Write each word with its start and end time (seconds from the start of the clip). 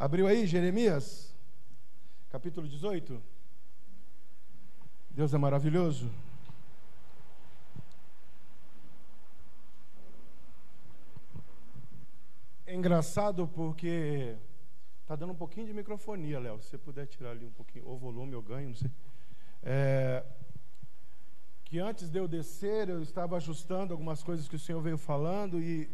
Abriu 0.00 0.26
aí 0.26 0.46
Jeremias, 0.46 1.30
capítulo 2.30 2.66
18. 2.66 3.22
Deus 5.10 5.34
é 5.34 5.36
maravilhoso. 5.36 6.10
É 12.66 12.74
engraçado 12.74 13.46
porque 13.46 14.38
tá 15.06 15.14
dando 15.14 15.34
um 15.34 15.36
pouquinho 15.36 15.66
de 15.66 15.74
microfonia, 15.74 16.40
Léo. 16.40 16.62
Se 16.62 16.70
você 16.70 16.78
puder 16.78 17.06
tirar 17.06 17.32
ali 17.32 17.44
um 17.44 17.52
pouquinho 17.52 17.86
o 17.86 17.98
volume, 17.98 18.32
eu 18.32 18.40
ganho, 18.40 18.68
não 18.70 18.76
sei. 18.76 18.90
É, 19.62 20.24
que 21.66 21.78
antes 21.78 22.08
de 22.08 22.18
eu 22.18 22.26
descer, 22.26 22.88
eu 22.88 23.02
estava 23.02 23.36
ajustando 23.36 23.92
algumas 23.92 24.22
coisas 24.22 24.48
que 24.48 24.56
o 24.56 24.58
Senhor 24.58 24.80
veio 24.80 24.96
falando 24.96 25.60
e 25.60 25.90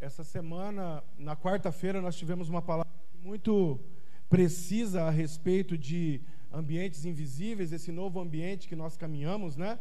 essa 0.00 0.22
semana, 0.22 1.02
na 1.18 1.34
quarta-feira, 1.34 2.00
nós 2.02 2.16
tivemos 2.16 2.48
uma 2.48 2.60
palavra 2.60 2.92
muito 3.22 3.80
precisa 4.28 5.04
a 5.04 5.10
respeito 5.10 5.78
de 5.78 6.20
ambientes 6.52 7.04
invisíveis, 7.04 7.72
esse 7.72 7.90
novo 7.90 8.20
ambiente 8.20 8.68
que 8.68 8.76
nós 8.76 8.96
caminhamos, 8.96 9.56
né? 9.56 9.78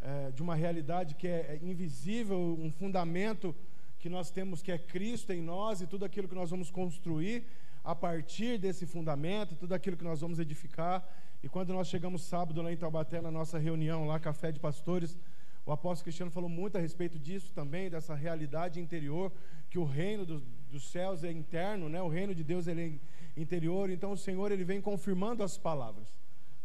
É, 0.00 0.32
de 0.32 0.42
uma 0.42 0.56
realidade 0.56 1.14
que 1.14 1.28
é, 1.28 1.60
é 1.60 1.60
invisível, 1.62 2.58
um 2.58 2.72
fundamento 2.72 3.54
que 4.00 4.08
nós 4.08 4.32
temos 4.32 4.60
que 4.60 4.72
é 4.72 4.78
Cristo 4.78 5.32
em 5.32 5.40
nós 5.40 5.80
e 5.80 5.86
tudo 5.86 6.04
aquilo 6.04 6.26
que 6.26 6.34
nós 6.34 6.50
vamos 6.50 6.70
construir 6.70 7.46
a 7.84 7.94
partir 7.94 8.58
desse 8.58 8.84
fundamento, 8.84 9.54
tudo 9.54 9.74
aquilo 9.74 9.96
que 9.96 10.04
nós 10.04 10.20
vamos 10.20 10.40
edificar. 10.40 11.06
E 11.40 11.48
quando 11.48 11.72
nós 11.72 11.86
chegamos 11.86 12.22
sábado 12.22 12.60
lá 12.62 12.72
em 12.72 12.76
Taubaté, 12.76 13.20
na 13.20 13.30
nossa 13.30 13.58
reunião 13.58 14.06
lá, 14.06 14.18
Café 14.18 14.50
de 14.50 14.58
Pastores, 14.58 15.16
o 15.64 15.72
apóstolo 15.72 16.04
Cristiano 16.04 16.30
falou 16.30 16.48
muito 16.48 16.76
a 16.76 16.80
respeito 16.80 17.18
disso 17.18 17.52
também, 17.52 17.88
dessa 17.88 18.14
realidade 18.14 18.80
interior, 18.80 19.32
que 19.70 19.78
o 19.78 19.84
reino 19.84 20.26
do, 20.26 20.40
dos 20.70 20.90
céus 20.90 21.22
é 21.22 21.30
interno, 21.30 21.88
né? 21.88 22.02
o 22.02 22.08
reino 22.08 22.34
de 22.34 22.42
Deus 22.42 22.66
ele 22.66 23.00
é 23.36 23.40
interior, 23.40 23.88
então 23.88 24.12
o 24.12 24.16
Senhor 24.16 24.50
ele 24.50 24.64
vem 24.64 24.80
confirmando 24.80 25.42
as 25.42 25.56
palavras. 25.56 26.08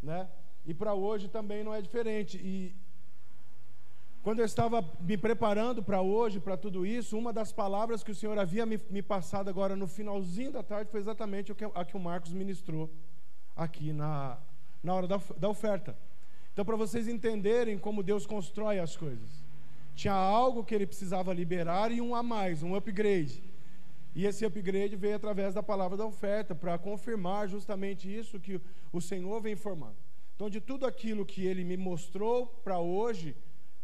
Né? 0.02 0.28
E 0.66 0.74
para 0.74 0.94
hoje 0.94 1.28
também 1.28 1.64
não 1.64 1.74
é 1.74 1.82
diferente. 1.82 2.38
E 2.38 2.76
quando 4.24 4.40
eu 4.40 4.46
estava 4.46 4.84
me 5.00 5.16
preparando 5.16 5.82
para 5.84 6.02
hoje, 6.02 6.40
para 6.40 6.58
tudo 6.58 6.86
isso, 6.86 7.18
uma 7.18 7.32
das 7.32 7.54
palavras 7.54 8.04
que 8.04 8.12
o 8.12 8.16
Senhor 8.16 8.38
havia 8.38 8.66
me, 8.66 8.80
me 8.90 9.02
passado 9.02 9.48
agora 9.48 9.76
no 9.76 9.88
finalzinho 9.88 10.52
da 10.52 10.64
tarde 10.64 10.92
foi 10.92 11.00
exatamente 11.00 11.54
a 11.74 11.86
que 11.86 11.96
o 11.96 12.00
Marcos 12.00 12.34
ministrou 12.34 12.92
aqui 13.56 13.94
na, 13.94 14.38
na 14.84 14.94
hora 14.94 15.08
da, 15.08 15.22
da 15.38 15.48
oferta. 15.48 15.96
Então, 16.58 16.66
para 16.66 16.76
vocês 16.76 17.08
entenderem 17.08 17.78
como 17.78 18.02
Deus 18.02 18.26
constrói 18.26 18.80
as 18.80 18.98
coisas, 18.98 19.30
tinha 19.94 20.16
algo 20.16 20.64
que 20.64 20.74
ele 20.74 20.88
precisava 20.88 21.32
liberar 21.32 21.92
e 21.92 22.02
um 22.02 22.16
a 22.16 22.24
mais, 22.24 22.64
um 22.64 22.74
upgrade. 22.74 23.44
E 24.16 24.26
esse 24.26 24.44
upgrade 24.44 24.96
veio 24.96 25.18
através 25.18 25.54
da 25.54 25.62
palavra 25.62 25.96
da 25.96 26.04
oferta, 26.04 26.56
para 26.56 26.76
confirmar 26.80 27.48
justamente 27.48 28.12
isso 28.12 28.40
que 28.40 28.60
o 28.92 29.00
Senhor 29.00 29.40
vem 29.40 29.54
informando. 29.54 29.98
Então, 30.36 30.50
de 30.50 30.60
tudo 30.60 30.88
aquilo 30.88 31.28
que 31.28 31.46
ele 31.46 31.64
me 31.64 31.78
mostrou 31.78 32.48
para 32.64 32.80
hoje, 32.80 33.36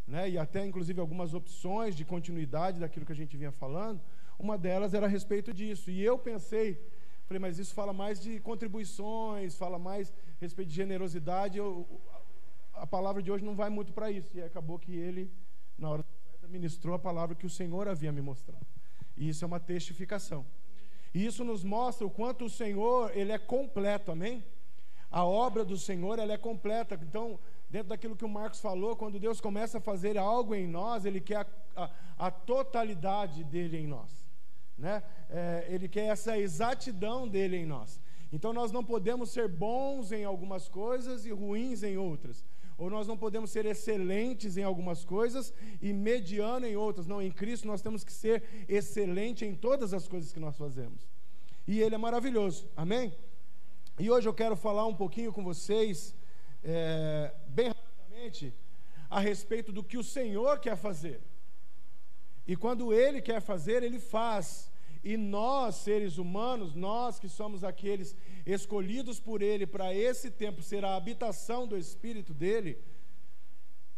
né, 0.04 0.28
e 0.28 0.36
até 0.36 0.66
inclusive 0.66 1.00
algumas 1.00 1.32
opções 1.32 1.94
de 1.94 2.04
continuidade 2.04 2.80
daquilo 2.80 3.06
que 3.06 3.12
a 3.12 3.20
gente 3.22 3.36
vinha 3.36 3.52
falando, 3.52 4.00
uma 4.36 4.58
delas 4.58 4.94
era 4.94 5.06
a 5.06 5.08
respeito 5.08 5.54
disso. 5.54 5.92
E 5.92 6.02
eu 6.02 6.18
pensei, 6.18 6.76
falei, 7.24 7.38
mas 7.38 7.56
isso 7.60 7.72
fala 7.72 7.92
mais 7.92 8.20
de 8.20 8.40
contribuições, 8.40 9.56
fala 9.56 9.78
mais 9.78 10.10
a 10.10 10.40
respeito 10.40 10.70
de 10.70 10.74
generosidade. 10.74 11.56
Eu, 11.56 11.86
a 12.76 12.86
palavra 12.86 13.22
de 13.22 13.30
hoje 13.30 13.44
não 13.44 13.54
vai 13.54 13.70
muito 13.70 13.92
para 13.92 14.10
isso. 14.10 14.36
E 14.36 14.42
acabou 14.42 14.78
que 14.78 14.92
ele, 14.92 15.32
na 15.78 15.90
hora 15.90 16.04
da 16.40 16.48
ministrou 16.48 16.94
a 16.94 16.98
palavra 16.98 17.34
que 17.34 17.46
o 17.46 17.50
Senhor 17.50 17.88
havia 17.88 18.12
me 18.12 18.20
mostrado. 18.20 18.66
E 19.16 19.28
isso 19.28 19.44
é 19.44 19.46
uma 19.46 19.60
testificação. 19.60 20.44
E 21.12 21.24
isso 21.24 21.44
nos 21.44 21.62
mostra 21.62 22.06
o 22.06 22.10
quanto 22.10 22.44
o 22.46 22.50
Senhor, 22.50 23.16
ele 23.16 23.32
é 23.32 23.38
completo, 23.38 24.12
amém? 24.12 24.44
A 25.10 25.24
obra 25.24 25.64
do 25.64 25.76
Senhor, 25.76 26.18
ela 26.18 26.32
é 26.32 26.38
completa. 26.38 26.98
Então, 27.02 27.38
dentro 27.70 27.88
daquilo 27.88 28.16
que 28.16 28.24
o 28.24 28.28
Marcos 28.28 28.60
falou, 28.60 28.96
quando 28.96 29.18
Deus 29.18 29.40
começa 29.40 29.78
a 29.78 29.80
fazer 29.80 30.18
algo 30.18 30.54
em 30.54 30.66
nós, 30.66 31.04
ele 31.04 31.20
quer 31.20 31.46
a, 31.76 31.84
a, 31.84 31.90
a 32.26 32.30
totalidade 32.30 33.44
dele 33.44 33.78
em 33.78 33.86
nós. 33.86 34.26
Né? 34.76 35.02
É, 35.30 35.66
ele 35.68 35.88
quer 35.88 36.06
essa 36.06 36.36
exatidão 36.36 37.28
dele 37.28 37.56
em 37.58 37.66
nós. 37.66 38.00
Então 38.32 38.52
nós 38.52 38.72
não 38.72 38.84
podemos 38.84 39.30
ser 39.30 39.48
bons 39.48 40.10
em 40.10 40.24
algumas 40.24 40.68
coisas 40.68 41.24
e 41.24 41.30
ruins 41.30 41.84
em 41.84 41.96
outras 41.96 42.44
ou 42.76 42.90
nós 42.90 43.06
não 43.06 43.16
podemos 43.16 43.50
ser 43.50 43.66
excelentes 43.66 44.56
em 44.56 44.62
algumas 44.62 45.04
coisas 45.04 45.52
e 45.80 45.92
mediano 45.92 46.66
em 46.66 46.76
outras. 46.76 47.06
Não, 47.06 47.22
em 47.22 47.30
Cristo 47.30 47.66
nós 47.66 47.82
temos 47.82 48.02
que 48.02 48.12
ser 48.12 48.42
excelente 48.68 49.44
em 49.44 49.54
todas 49.54 49.94
as 49.94 50.08
coisas 50.08 50.32
que 50.32 50.40
nós 50.40 50.56
fazemos. 50.56 51.06
E 51.66 51.80
Ele 51.80 51.94
é 51.94 51.98
maravilhoso, 51.98 52.68
amém? 52.76 53.14
E 53.98 54.10
hoje 54.10 54.28
eu 54.28 54.34
quero 54.34 54.56
falar 54.56 54.86
um 54.86 54.94
pouquinho 54.94 55.32
com 55.32 55.44
vocês, 55.44 56.14
é, 56.62 57.32
bem 57.46 57.68
rapidamente, 57.68 58.52
a 59.08 59.20
respeito 59.20 59.70
do 59.72 59.84
que 59.84 59.96
o 59.96 60.02
Senhor 60.02 60.58
quer 60.58 60.76
fazer. 60.76 61.20
E 62.46 62.56
quando 62.56 62.92
Ele 62.92 63.22
quer 63.22 63.40
fazer, 63.40 63.82
Ele 63.82 64.00
faz. 64.00 64.70
E 65.02 65.16
nós, 65.16 65.76
seres 65.76 66.18
humanos, 66.18 66.74
nós 66.74 67.20
que 67.20 67.28
somos 67.28 67.62
aqueles 67.62 68.16
escolhidos 68.44 69.18
por 69.18 69.42
Ele 69.42 69.66
para 69.66 69.94
esse 69.94 70.30
tempo 70.30 70.62
ser 70.62 70.84
a 70.84 70.96
habitação 70.96 71.66
do 71.66 71.76
Espírito 71.76 72.34
dele, 72.34 72.78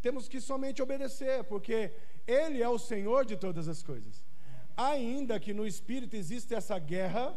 temos 0.00 0.28
que 0.28 0.40
somente 0.40 0.82
obedecer, 0.82 1.44
porque 1.44 1.92
Ele 2.26 2.62
é 2.62 2.68
o 2.68 2.78
Senhor 2.78 3.24
de 3.24 3.36
todas 3.36 3.68
as 3.68 3.82
coisas. 3.82 4.24
Ainda 4.76 5.40
que 5.40 5.52
no 5.52 5.66
Espírito 5.66 6.14
existe 6.14 6.54
essa 6.54 6.78
guerra, 6.78 7.36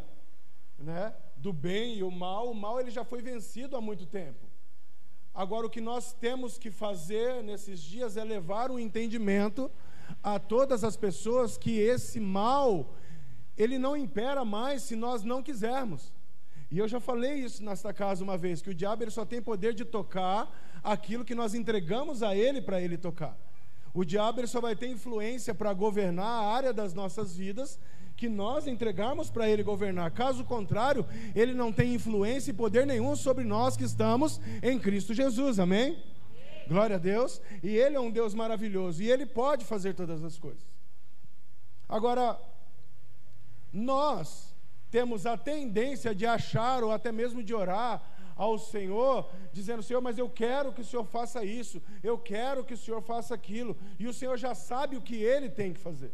né, 0.78 1.14
do 1.36 1.52
bem 1.52 1.96
e 1.96 2.02
o 2.02 2.10
mal, 2.10 2.50
o 2.50 2.54
mal 2.54 2.78
ele 2.80 2.90
já 2.90 3.04
foi 3.04 3.22
vencido 3.22 3.76
há 3.76 3.80
muito 3.80 4.06
tempo. 4.06 4.46
Agora, 5.32 5.66
o 5.66 5.70
que 5.70 5.80
nós 5.80 6.12
temos 6.12 6.58
que 6.58 6.70
fazer 6.70 7.42
nesses 7.42 7.80
dias 7.80 8.16
é 8.16 8.24
levar 8.24 8.70
o 8.70 8.78
entendimento 8.78 9.70
a 10.22 10.38
todas 10.38 10.82
as 10.84 10.96
pessoas 10.96 11.56
que 11.56 11.78
esse 11.78 12.18
mal 12.18 12.94
ele 13.56 13.78
não 13.78 13.96
impera 13.96 14.44
mais 14.44 14.82
se 14.82 14.96
nós 14.96 15.22
não 15.22 15.42
quisermos. 15.42 16.12
E 16.70 16.78
eu 16.78 16.86
já 16.86 17.00
falei 17.00 17.34
isso 17.34 17.64
nesta 17.64 17.92
casa 17.92 18.22
uma 18.22 18.38
vez, 18.38 18.62
que 18.62 18.70
o 18.70 18.74
diabo 18.74 19.02
ele 19.02 19.10
só 19.10 19.24
tem 19.24 19.42
poder 19.42 19.74
de 19.74 19.84
tocar 19.84 20.48
aquilo 20.84 21.24
que 21.24 21.34
nós 21.34 21.52
entregamos 21.52 22.22
a 22.22 22.34
ele 22.34 22.62
para 22.62 22.80
ele 22.80 22.96
tocar. 22.96 23.36
O 23.92 24.04
diabo 24.04 24.40
ele 24.40 24.46
só 24.46 24.60
vai 24.60 24.76
ter 24.76 24.86
influência 24.86 25.52
para 25.52 25.72
governar 25.72 26.26
a 26.26 26.54
área 26.54 26.72
das 26.72 26.94
nossas 26.94 27.36
vidas 27.36 27.78
que 28.16 28.28
nós 28.28 28.66
entregarmos 28.66 29.30
para 29.30 29.48
ele 29.48 29.62
governar. 29.62 30.12
Caso 30.12 30.44
contrário, 30.44 31.06
ele 31.34 31.54
não 31.54 31.72
tem 31.72 31.94
influência 31.94 32.50
e 32.50 32.54
poder 32.54 32.86
nenhum 32.86 33.16
sobre 33.16 33.44
nós 33.44 33.76
que 33.76 33.84
estamos 33.84 34.40
em 34.62 34.78
Cristo 34.78 35.12
Jesus. 35.12 35.58
Amém? 35.58 36.00
Glória 36.68 36.96
a 36.96 36.98
Deus. 36.98 37.40
E 37.62 37.76
ele 37.76 37.96
é 37.96 38.00
um 38.00 38.10
Deus 38.10 38.32
maravilhoso 38.32 39.02
e 39.02 39.10
ele 39.10 39.26
pode 39.26 39.64
fazer 39.64 39.94
todas 39.94 40.22
as 40.22 40.38
coisas. 40.38 40.62
Agora, 41.88 42.38
nós 43.72 44.49
temos 44.90 45.26
a 45.26 45.36
tendência 45.36 46.14
de 46.14 46.26
achar 46.26 46.82
ou 46.82 46.90
até 46.90 47.12
mesmo 47.12 47.42
de 47.42 47.54
orar 47.54 48.02
ao 48.36 48.58
Senhor, 48.58 49.30
dizendo: 49.52 49.82
Senhor, 49.82 50.00
mas 50.00 50.18
eu 50.18 50.28
quero 50.28 50.72
que 50.72 50.80
o 50.80 50.84
Senhor 50.84 51.04
faça 51.04 51.44
isso, 51.44 51.82
eu 52.02 52.16
quero 52.18 52.64
que 52.64 52.74
o 52.74 52.76
Senhor 52.76 53.02
faça 53.02 53.34
aquilo, 53.34 53.76
e 53.98 54.06
o 54.06 54.14
Senhor 54.14 54.36
já 54.36 54.54
sabe 54.54 54.96
o 54.96 55.02
que 55.02 55.16
ele 55.16 55.48
tem 55.48 55.72
que 55.72 55.80
fazer. 55.80 56.12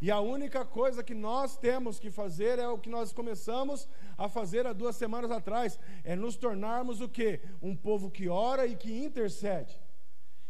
E 0.00 0.10
a 0.10 0.18
única 0.18 0.64
coisa 0.64 1.02
que 1.02 1.14
nós 1.14 1.58
temos 1.58 1.98
que 1.98 2.10
fazer 2.10 2.58
é 2.58 2.66
o 2.66 2.78
que 2.78 2.88
nós 2.88 3.12
começamos 3.12 3.86
a 4.16 4.28
fazer 4.28 4.66
há 4.66 4.72
duas 4.72 4.96
semanas 4.96 5.30
atrás: 5.30 5.78
é 6.02 6.16
nos 6.16 6.36
tornarmos 6.36 7.00
o 7.00 7.08
quê? 7.08 7.40
Um 7.62 7.76
povo 7.76 8.10
que 8.10 8.28
ora 8.28 8.66
e 8.66 8.74
que 8.76 8.92
intercede. 8.92 9.78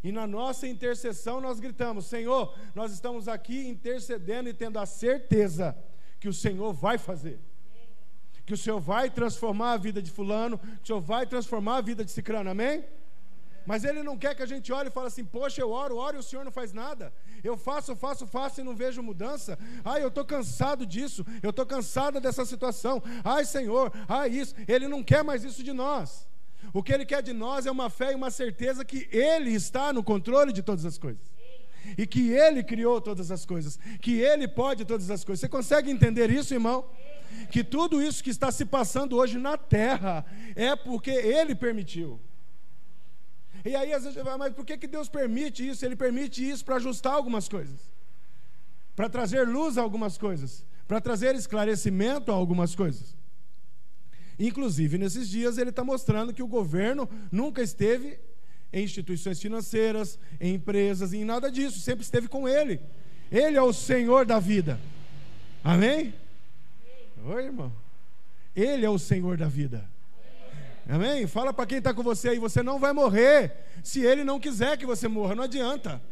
E 0.03 0.11
na 0.11 0.27
nossa 0.27 0.67
intercessão 0.67 1.41
nós 1.41 1.61
gritamos: 1.61 2.07
Senhor, 2.07 2.55
nós 2.75 2.93
estamos 2.93 3.29
aqui 3.29 3.69
intercedendo 3.69 4.49
e 4.49 4.55
tendo 4.55 4.79
a 4.79 4.87
certeza 4.87 5.77
que 6.21 6.29
o 6.29 6.33
Senhor 6.33 6.73
vai 6.73 6.99
fazer. 6.99 7.41
Que 8.45 8.55
o 8.55 8.57
Senhor 8.57 8.79
vai 8.79 9.09
transformar 9.09 9.73
a 9.73 9.77
vida 9.77 10.03
de 10.03 10.11
fulano, 10.11 10.59
que 10.59 10.85
o 10.85 10.87
Senhor 10.87 11.01
vai 11.01 11.27
transformar 11.27 11.77
a 11.79 11.81
vida 11.81 12.05
de 12.05 12.11
cicrano, 12.11 12.51
amém? 12.51 12.85
Mas 13.67 13.85
ele 13.85 14.03
não 14.03 14.19
quer 14.19 14.35
que 14.35 14.43
a 14.43 14.47
gente 14.47 14.73
olhe 14.73 14.89
e 14.89 14.93
fale 14.93 15.07
assim, 15.07 15.25
poxa, 15.25 15.61
eu 15.61 15.71
oro, 15.71 15.97
oro 15.97 16.17
e 16.17 16.19
o 16.19 16.23
Senhor 16.23 16.45
não 16.45 16.51
faz 16.51 16.73
nada. 16.73 17.13
Eu 17.45 17.57
faço, 17.57 17.95
faço, 17.95 18.27
faço 18.27 18.61
e 18.61 18.65
não 18.65 18.75
vejo 18.75 19.03
mudança. 19.03 19.59
Ai, 19.85 20.03
eu 20.03 20.09
estou 20.09 20.25
cansado 20.25 20.85
disso, 20.85 21.25
eu 21.43 21.51
estou 21.51 21.65
cansada 21.65 22.21
dessa 22.21 22.45
situação. 22.45 23.03
Ai, 23.23 23.45
Senhor, 23.45 23.93
ai, 24.09 24.31
isso. 24.31 24.55
Ele 24.67 24.89
não 24.89 25.03
quer 25.03 25.23
mais 25.23 25.45
isso 25.45 25.63
de 25.63 25.73
nós. 25.73 26.29
O 26.73 26.83
que 26.83 26.93
ele 26.93 27.07
quer 27.07 27.23
de 27.23 27.33
nós 27.33 27.67
é 27.67 27.71
uma 27.71 27.89
fé 27.89 28.13
e 28.13 28.15
uma 28.15 28.31
certeza 28.31 28.85
que 28.85 29.09
ele 29.11 29.53
está 29.53 29.93
no 29.93 30.03
controle 30.03 30.53
de 30.53 30.63
todas 30.63 30.85
as 30.85 30.99
coisas 30.99 31.40
e 31.97 32.07
que 32.07 32.31
Ele 32.31 32.63
criou 32.63 33.01
todas 33.01 33.31
as 33.31 33.45
coisas, 33.45 33.79
que 34.01 34.21
Ele 34.21 34.47
pode 34.47 34.85
todas 34.85 35.11
as 35.11 35.25
coisas. 35.25 35.41
Você 35.41 35.49
consegue 35.49 35.91
entender 35.91 36.31
isso, 36.31 36.55
irmão? 36.55 36.85
Que 37.51 37.63
tudo 37.63 38.03
isso 38.03 38.23
que 38.23 38.31
está 38.31 38.51
se 38.51 38.65
passando 38.65 39.17
hoje 39.17 39.39
na 39.39 39.57
terra 39.57 40.25
é 40.55 40.75
porque 40.77 41.11
Ele 41.11 41.55
permitiu. 41.55 42.21
E 43.65 43.77
aí 43.77 43.93
às 43.93 44.05
vezes 44.05 44.23
vai, 44.23 44.37
mas 44.37 44.55
por 44.55 44.65
que, 44.65 44.79
que 44.79 44.87
Deus 44.87 45.09
permite 45.09 45.67
isso? 45.67 45.85
Ele 45.85 45.97
permite 45.97 46.49
isso 46.49 46.65
para 46.65 46.77
ajustar 46.77 47.13
algumas 47.13 47.49
coisas, 47.49 47.91
para 48.97 49.09
trazer 49.09 49.47
luz 49.47 49.77
a 49.77 49.83
algumas 49.83 50.17
coisas, 50.17 50.65
para 50.89 51.01
trazer 51.01 51.35
esclarecimento 51.35 52.33
a 52.33 52.35
algumas 52.35 52.75
coisas. 52.75 53.15
Inclusive, 54.39 54.97
nesses 54.97 55.29
dias, 55.29 55.59
ele 55.59 55.69
está 55.69 55.85
mostrando 55.85 56.33
que 56.33 56.43
o 56.43 56.49
governo 56.49 57.09
nunca 57.31 57.63
esteve 57.63 58.19
em 58.73 58.85
instituições 58.85 59.41
financeiras, 59.41 60.19
em 60.41 60.55
empresas, 60.55 61.13
em 61.13 61.25
nada 61.25 61.51
disso, 61.51 61.81
sempre 61.81 62.05
esteve 62.05 62.29
com 62.29 62.49
ele. 62.49 62.81
Ele 63.31 63.57
é 63.57 63.63
o 63.63 63.73
Senhor 63.73 64.25
da 64.25 64.39
vida. 64.39 64.79
Amém? 65.63 66.15
Oi, 67.25 67.45
irmão. 67.45 67.73
Ele 68.55 68.85
é 68.85 68.91
o 68.91 68.99
Senhor 68.99 69.37
da 69.37 69.49
vida. 69.49 69.89
Amém? 70.89 71.27
Fala 71.27 71.53
para 71.53 71.67
quem 71.67 71.79
está 71.79 71.95
com 71.95 72.03
você 72.03 72.31
aí, 72.31 72.39
você 72.39 72.63
não 72.63 72.79
vai 72.79 72.93
morrer 72.93 73.53
se 73.83 74.01
ele 74.01 74.25
não 74.25 74.41
quiser 74.41 74.77
que 74.77 74.87
você 74.87 75.07
morra, 75.07 75.35
não 75.35 75.45
adianta. 75.45 76.03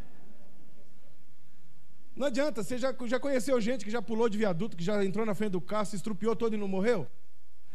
Não 2.15 2.27
adianta, 2.27 2.63
você 2.63 2.77
já, 2.77 2.95
já 3.07 3.21
conheceu 3.21 3.61
gente 3.61 3.85
que 3.85 3.91
já 3.91 4.03
pulou 4.03 4.29
de 4.29 4.37
viaduto, 4.37 4.77
que 4.77 4.85
já 4.85 5.05
entrou 5.05 5.25
na 5.25 5.35
frente 5.35 5.53
do 5.53 5.61
carro, 5.61 5.87
se 5.87 5.97
estrupiou 5.97 6.35
todo 6.35 6.55
e 6.55 6.59
não 6.59 6.67
morreu? 6.67 7.07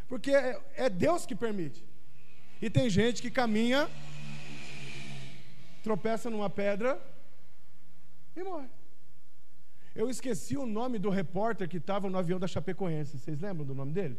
Porque 0.08 0.32
é, 0.32 0.60
é 0.76 0.90
Deus 0.90 1.26
que 1.26 1.34
permite. 1.34 1.84
E 2.62 2.70
tem 2.70 2.90
gente 2.90 3.22
que 3.22 3.32
caminha, 3.32 3.90
tropeça 5.84 6.30
numa 6.30 6.50
pedra 6.50 6.92
e 8.36 8.44
morre. 8.44 8.70
Eu 9.94 10.10
esqueci 10.10 10.56
o 10.58 10.66
nome 10.66 10.98
do 10.98 11.10
repórter 11.10 11.68
que 11.70 11.78
estava 11.78 12.10
no 12.10 12.18
avião 12.18 12.40
da 12.40 12.48
Chapecoense. 12.48 13.20
Vocês 13.20 13.40
lembram 13.40 13.66
do 13.72 13.76
nome 13.76 13.92
dele? 13.98 14.18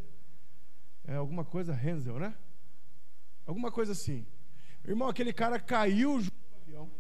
É 1.12 1.16
alguma 1.16 1.44
coisa 1.44 1.78
Hensel, 1.84 2.18
né? 2.24 2.32
Alguma 3.44 3.70
coisa 3.72 3.92
assim. 3.92 4.24
Irmão, 4.86 5.08
aquele 5.08 5.32
cara 5.32 5.58
caiu 5.58 6.12
junto 6.20 6.42
do 6.50 6.56
avião. 6.62 6.90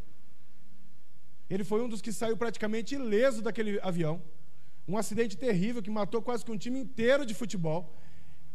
Ele 1.48 1.64
foi 1.70 1.80
um 1.82 1.88
dos 1.88 2.02
que 2.02 2.12
saiu 2.12 2.36
praticamente 2.36 2.94
ileso 2.94 3.42
daquele 3.42 3.78
avião. 3.80 4.20
Um 4.88 4.96
acidente 4.98 5.36
terrível 5.36 5.82
que 5.82 5.90
matou 5.90 6.20
quase 6.20 6.44
que 6.44 6.50
um 6.50 6.58
time 6.58 6.78
inteiro 6.80 7.24
de 7.24 7.34
futebol. 7.34 7.94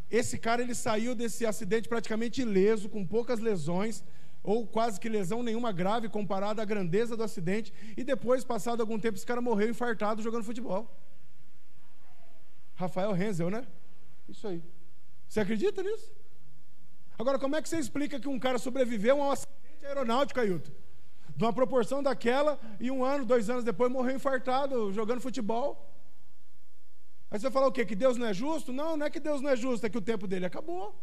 Esse 0.09 0.37
cara 0.37 0.61
ele 0.61 0.75
saiu 0.75 1.13
desse 1.15 1.45
acidente 1.45 1.87
praticamente 1.87 2.41
ileso, 2.41 2.89
com 2.89 3.05
poucas 3.05 3.39
lesões, 3.39 4.03
ou 4.43 4.65
quase 4.65 4.99
que 4.99 5.09
lesão 5.09 5.43
nenhuma 5.43 5.71
grave 5.71 6.09
comparada 6.09 6.61
à 6.61 6.65
grandeza 6.65 7.15
do 7.15 7.23
acidente, 7.23 7.73
e 7.97 8.03
depois, 8.03 8.43
passado 8.43 8.81
algum 8.81 8.99
tempo, 8.99 9.17
esse 9.17 9.25
cara 9.25 9.41
morreu 9.41 9.69
infartado 9.69 10.21
jogando 10.21 10.43
futebol. 10.43 10.89
Rafael 12.75 13.11
Renzel, 13.11 13.49
né? 13.49 13.67
Isso 14.27 14.47
aí. 14.47 14.63
Você 15.27 15.41
acredita 15.41 15.83
nisso? 15.83 16.11
Agora, 17.17 17.37
como 17.37 17.55
é 17.55 17.61
que 17.61 17.67
você 17.67 17.77
explica 17.77 18.19
que 18.19 18.29
um 18.29 18.39
cara 18.39 18.57
sobreviveu 18.57 19.21
a 19.21 19.25
um 19.27 19.31
acidente 19.31 19.85
aeronáutico, 19.85 20.39
Ailton? 20.39 20.71
De 21.35 21.43
uma 21.43 21.53
proporção 21.53 22.01
daquela, 22.01 22.59
e 22.79 22.89
um 22.89 23.03
ano, 23.03 23.25
dois 23.25 23.49
anos 23.49 23.63
depois 23.63 23.91
morreu 23.91 24.15
infartado 24.15 24.91
jogando 24.93 25.21
futebol. 25.21 25.85
Aí 27.29 27.39
você 27.39 27.51
fala 27.51 27.67
o 27.67 27.71
quê? 27.71 27.85
Que 27.85 27.95
Deus 27.95 28.17
não 28.17 28.25
é 28.25 28.33
justo? 28.33 28.73
Não, 28.73 28.97
não 28.97 29.05
é 29.05 29.09
que 29.09 29.19
Deus 29.19 29.41
não 29.41 29.49
é 29.49 29.55
justo, 29.55 29.85
é 29.85 29.89
que 29.89 29.97
o 29.97 30.01
tempo 30.01 30.27
dele 30.27 30.45
acabou. 30.45 30.95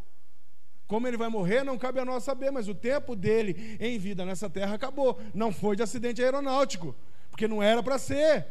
Como 0.87 1.07
ele 1.07 1.17
vai 1.17 1.27
morrer, 1.27 1.63
não 1.63 1.77
cabe 1.77 1.99
a 1.99 2.05
nós 2.05 2.23
saber, 2.23 2.49
mas 2.49 2.67
o 2.67 2.75
tempo 2.75 3.15
dele 3.15 3.77
em 3.79 3.99
vida 3.99 4.25
nessa 4.25 4.49
terra 4.49 4.75
acabou. 4.75 5.19
Não 5.33 5.51
foi 5.51 5.75
de 5.75 5.83
acidente 5.83 6.23
aeronáutico, 6.23 6.95
porque 7.29 7.47
não 7.47 7.61
era 7.61 7.83
para 7.83 7.97
ser. 7.97 8.45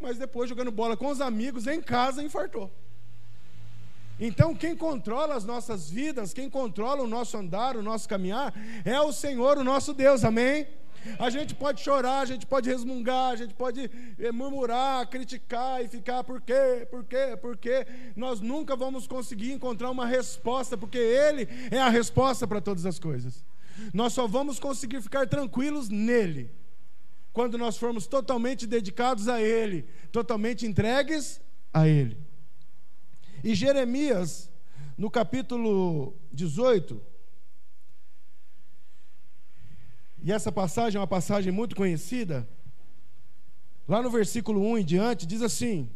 Mas 0.00 0.16
depois, 0.16 0.48
jogando 0.48 0.70
bola 0.70 0.96
com 0.96 1.08
os 1.08 1.20
amigos 1.20 1.66
em 1.66 1.82
casa, 1.82 2.22
infartou. 2.22 2.70
Então, 4.18 4.54
quem 4.54 4.76
controla 4.76 5.34
as 5.34 5.44
nossas 5.44 5.90
vidas, 5.90 6.32
quem 6.32 6.48
controla 6.48 7.02
o 7.02 7.06
nosso 7.06 7.36
andar, 7.36 7.76
o 7.76 7.82
nosso 7.82 8.08
caminhar, 8.08 8.54
é 8.84 9.00
o 9.00 9.12
Senhor, 9.12 9.58
o 9.58 9.64
nosso 9.64 9.92
Deus, 9.92 10.24
amém? 10.24 10.68
A 11.18 11.30
gente 11.30 11.54
pode 11.54 11.80
chorar, 11.80 12.20
a 12.20 12.24
gente 12.24 12.46
pode 12.46 12.68
resmungar, 12.68 13.32
a 13.32 13.36
gente 13.36 13.54
pode 13.54 13.90
eh, 14.18 14.32
murmurar, 14.32 15.06
criticar 15.08 15.84
e 15.84 15.88
ficar 15.88 16.22
por 16.24 16.40
quê, 16.40 16.86
por 16.90 17.04
quê, 17.04 17.38
por 17.40 17.56
quê. 17.56 17.86
Nós 18.14 18.40
nunca 18.40 18.76
vamos 18.76 19.06
conseguir 19.06 19.52
encontrar 19.52 19.90
uma 19.90 20.06
resposta, 20.06 20.76
porque 20.76 20.98
Ele 20.98 21.48
é 21.70 21.78
a 21.78 21.88
resposta 21.88 22.46
para 22.46 22.60
todas 22.60 22.84
as 22.84 22.98
coisas. 22.98 23.44
Nós 23.94 24.12
só 24.12 24.26
vamos 24.26 24.58
conseguir 24.58 25.00
ficar 25.00 25.26
tranquilos 25.26 25.88
nele, 25.88 26.50
quando 27.32 27.56
nós 27.56 27.76
formos 27.76 28.06
totalmente 28.06 28.66
dedicados 28.66 29.28
a 29.28 29.40
Ele, 29.40 29.86
totalmente 30.12 30.66
entregues 30.66 31.40
a 31.72 31.88
Ele. 31.88 32.18
E 33.42 33.54
Jeremias, 33.54 34.50
no 34.98 35.10
capítulo 35.10 36.14
18, 36.32 37.09
e 40.22 40.30
essa 40.30 40.52
passagem 40.52 40.98
é 40.98 41.00
uma 41.00 41.06
passagem 41.06 41.52
muito 41.52 41.74
conhecida, 41.74 42.48
lá 43.88 44.02
no 44.02 44.10
versículo 44.10 44.60
1 44.60 44.78
em 44.78 44.84
diante, 44.84 45.26
diz 45.26 45.40
assim: 45.40 45.90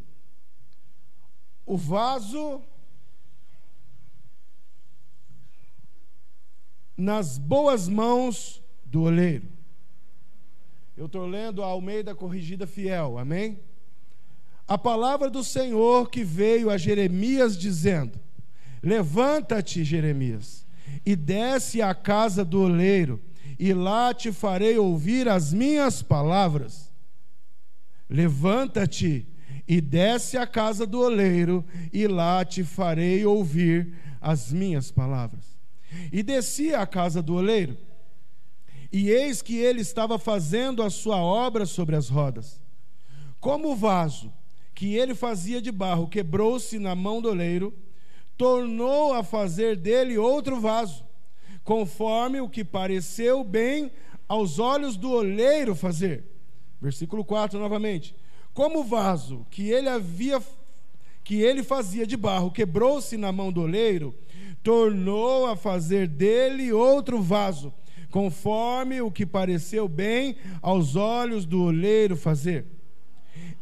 O 1.66 1.76
vaso 1.76 2.62
nas 6.96 7.36
boas 7.36 7.88
mãos 7.88 8.62
do 8.84 9.02
oleiro. 9.02 9.48
Eu 10.96 11.06
estou 11.06 11.26
lendo 11.26 11.62
a 11.62 11.66
Almeida 11.66 12.14
Corrigida 12.14 12.66
Fiel, 12.66 13.18
amém? 13.18 13.58
A 14.66 14.78
palavra 14.78 15.28
do 15.28 15.44
Senhor 15.44 16.08
que 16.08 16.24
veio 16.24 16.70
a 16.70 16.78
Jeremias 16.78 17.58
dizendo: 17.58 18.18
Levanta-te, 18.82 19.84
Jeremias, 19.84 20.66
e 21.04 21.14
desce 21.14 21.82
à 21.82 21.94
casa 21.94 22.42
do 22.42 22.62
oleiro 22.62 23.20
e 23.58 23.72
lá 23.72 24.12
te 24.12 24.32
farei 24.32 24.78
ouvir 24.78 25.28
as 25.28 25.52
minhas 25.52 26.02
palavras. 26.02 26.92
Levanta-te 28.08 29.26
e 29.66 29.80
desce 29.80 30.36
à 30.36 30.46
casa 30.46 30.86
do 30.86 31.00
oleiro, 31.00 31.64
e 31.92 32.06
lá 32.06 32.44
te 32.44 32.62
farei 32.62 33.24
ouvir 33.24 33.94
as 34.20 34.52
minhas 34.52 34.90
palavras. 34.90 35.58
E 36.12 36.22
desci 36.22 36.74
à 36.74 36.86
casa 36.86 37.22
do 37.22 37.34
oleiro, 37.34 37.76
e 38.92 39.10
eis 39.10 39.42
que 39.42 39.56
ele 39.56 39.80
estava 39.80 40.18
fazendo 40.18 40.82
a 40.82 40.90
sua 40.90 41.16
obra 41.16 41.66
sobre 41.66 41.96
as 41.96 42.08
rodas. 42.08 42.62
Como 43.40 43.72
o 43.72 43.76
vaso 43.76 44.32
que 44.74 44.94
ele 44.94 45.14
fazia 45.14 45.62
de 45.62 45.72
barro 45.72 46.08
quebrou-se 46.08 46.78
na 46.78 46.94
mão 46.94 47.22
do 47.22 47.28
oleiro, 47.28 47.72
tornou 48.36 49.12
a 49.12 49.22
fazer 49.22 49.76
dele 49.76 50.18
outro 50.18 50.60
vaso 50.60 51.04
conforme 51.64 52.40
o 52.40 52.48
que 52.48 52.62
pareceu 52.62 53.42
bem 53.42 53.90
aos 54.28 54.58
olhos 54.58 54.96
do 54.96 55.10
oleiro 55.10 55.74
fazer. 55.74 56.24
Versículo 56.80 57.24
4 57.24 57.58
novamente. 57.58 58.14
Como 58.52 58.80
o 58.80 58.84
vaso 58.84 59.46
que 59.50 59.70
ele 59.70 59.88
havia 59.88 60.40
que 61.24 61.40
ele 61.40 61.62
fazia 61.62 62.06
de 62.06 62.18
barro 62.18 62.50
quebrou-se 62.50 63.16
na 63.16 63.32
mão 63.32 63.50
do 63.50 63.62
oleiro, 63.62 64.14
tornou 64.62 65.46
a 65.46 65.56
fazer 65.56 66.06
dele 66.06 66.70
outro 66.70 67.22
vaso, 67.22 67.72
conforme 68.10 69.00
o 69.00 69.10
que 69.10 69.24
pareceu 69.24 69.88
bem 69.88 70.36
aos 70.60 70.96
olhos 70.96 71.46
do 71.46 71.62
oleiro 71.62 72.14
fazer. 72.14 72.66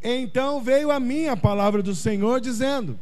Então 0.03 0.61
veio 0.61 0.91
a 0.91 0.99
mim 0.99 1.27
a 1.27 1.37
palavra 1.37 1.81
do 1.81 1.95
Senhor 1.95 2.41
dizendo: 2.41 2.99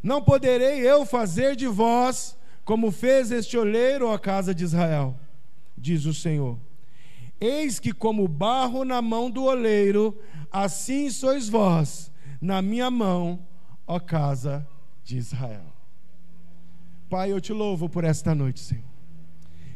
Não 0.00 0.22
poderei 0.22 0.78
eu 0.88 1.04
fazer 1.04 1.56
de 1.56 1.66
vós 1.66 2.36
como 2.66 2.90
fez 2.90 3.30
este 3.30 3.56
oleiro 3.56 4.10
à 4.10 4.18
casa 4.18 4.52
de 4.52 4.64
Israel, 4.64 5.16
diz 5.78 6.04
o 6.04 6.12
Senhor. 6.12 6.58
Eis 7.40 7.78
que, 7.78 7.92
como 7.92 8.26
barro 8.26 8.84
na 8.84 9.00
mão 9.00 9.30
do 9.30 9.44
oleiro, 9.44 10.20
assim 10.50 11.08
sois 11.08 11.48
vós 11.48 12.10
na 12.40 12.60
minha 12.60 12.90
mão, 12.90 13.38
ó 13.86 14.00
casa 14.00 14.66
de 15.04 15.16
Israel. 15.16 15.72
Pai, 17.08 17.30
eu 17.30 17.40
te 17.40 17.52
louvo 17.52 17.88
por 17.88 18.02
esta 18.02 18.34
noite, 18.34 18.58
Senhor. 18.58 18.84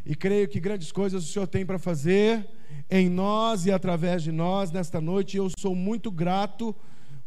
E 0.05 0.17
creio 0.17 0.49
que 0.49 0.59
grandes 0.59 0.91
coisas 0.91 1.23
o 1.23 1.33
Senhor 1.33 1.47
tem 1.47 1.65
para 1.65 1.79
fazer 1.79 2.49
em 2.91 3.09
nós 3.09 3.67
e 3.67 3.71
através 3.71 4.21
de 4.21 4.33
nós 4.33 4.73
nesta 4.73 5.01
noite. 5.01 5.37
Eu 5.37 5.49
sou 5.57 5.77
muito 5.77 6.11
grato 6.11 6.75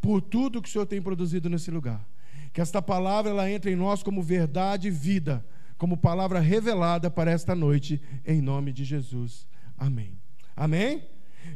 por 0.01 0.21
tudo 0.21 0.61
que 0.61 0.67
o 0.67 0.71
Senhor 0.71 0.85
tem 0.85 1.01
produzido 1.01 1.49
nesse 1.49 1.71
lugar. 1.71 2.05
Que 2.53 2.61
esta 2.61 2.81
palavra 2.81 3.31
ela 3.31 3.49
entre 3.49 3.71
em 3.71 3.75
nós 3.75 4.03
como 4.03 4.21
verdade 4.21 4.87
e 4.87 4.91
vida 4.91 5.43
como 5.83 5.97
palavra 5.97 6.39
revelada 6.39 7.11
para 7.11 7.29
esta 7.29 7.53
noite, 7.53 8.01
em 8.25 8.41
nome 8.41 8.71
de 8.71 8.85
Jesus. 8.85 9.45
Amém. 9.77 10.17
Amém? 10.55 11.05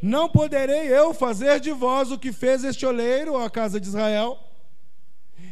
Não 0.02 0.28
poderei 0.28 0.88
eu 0.88 1.14
fazer 1.14 1.62
de 1.62 1.72
vós 1.72 2.12
o 2.12 2.20
que 2.20 2.34
fez 2.34 2.66
este 2.66 2.86
oleiro, 2.86 3.38
a 3.38 3.50
casa 3.50 3.80
de 3.80 3.88
Israel. 3.88 4.38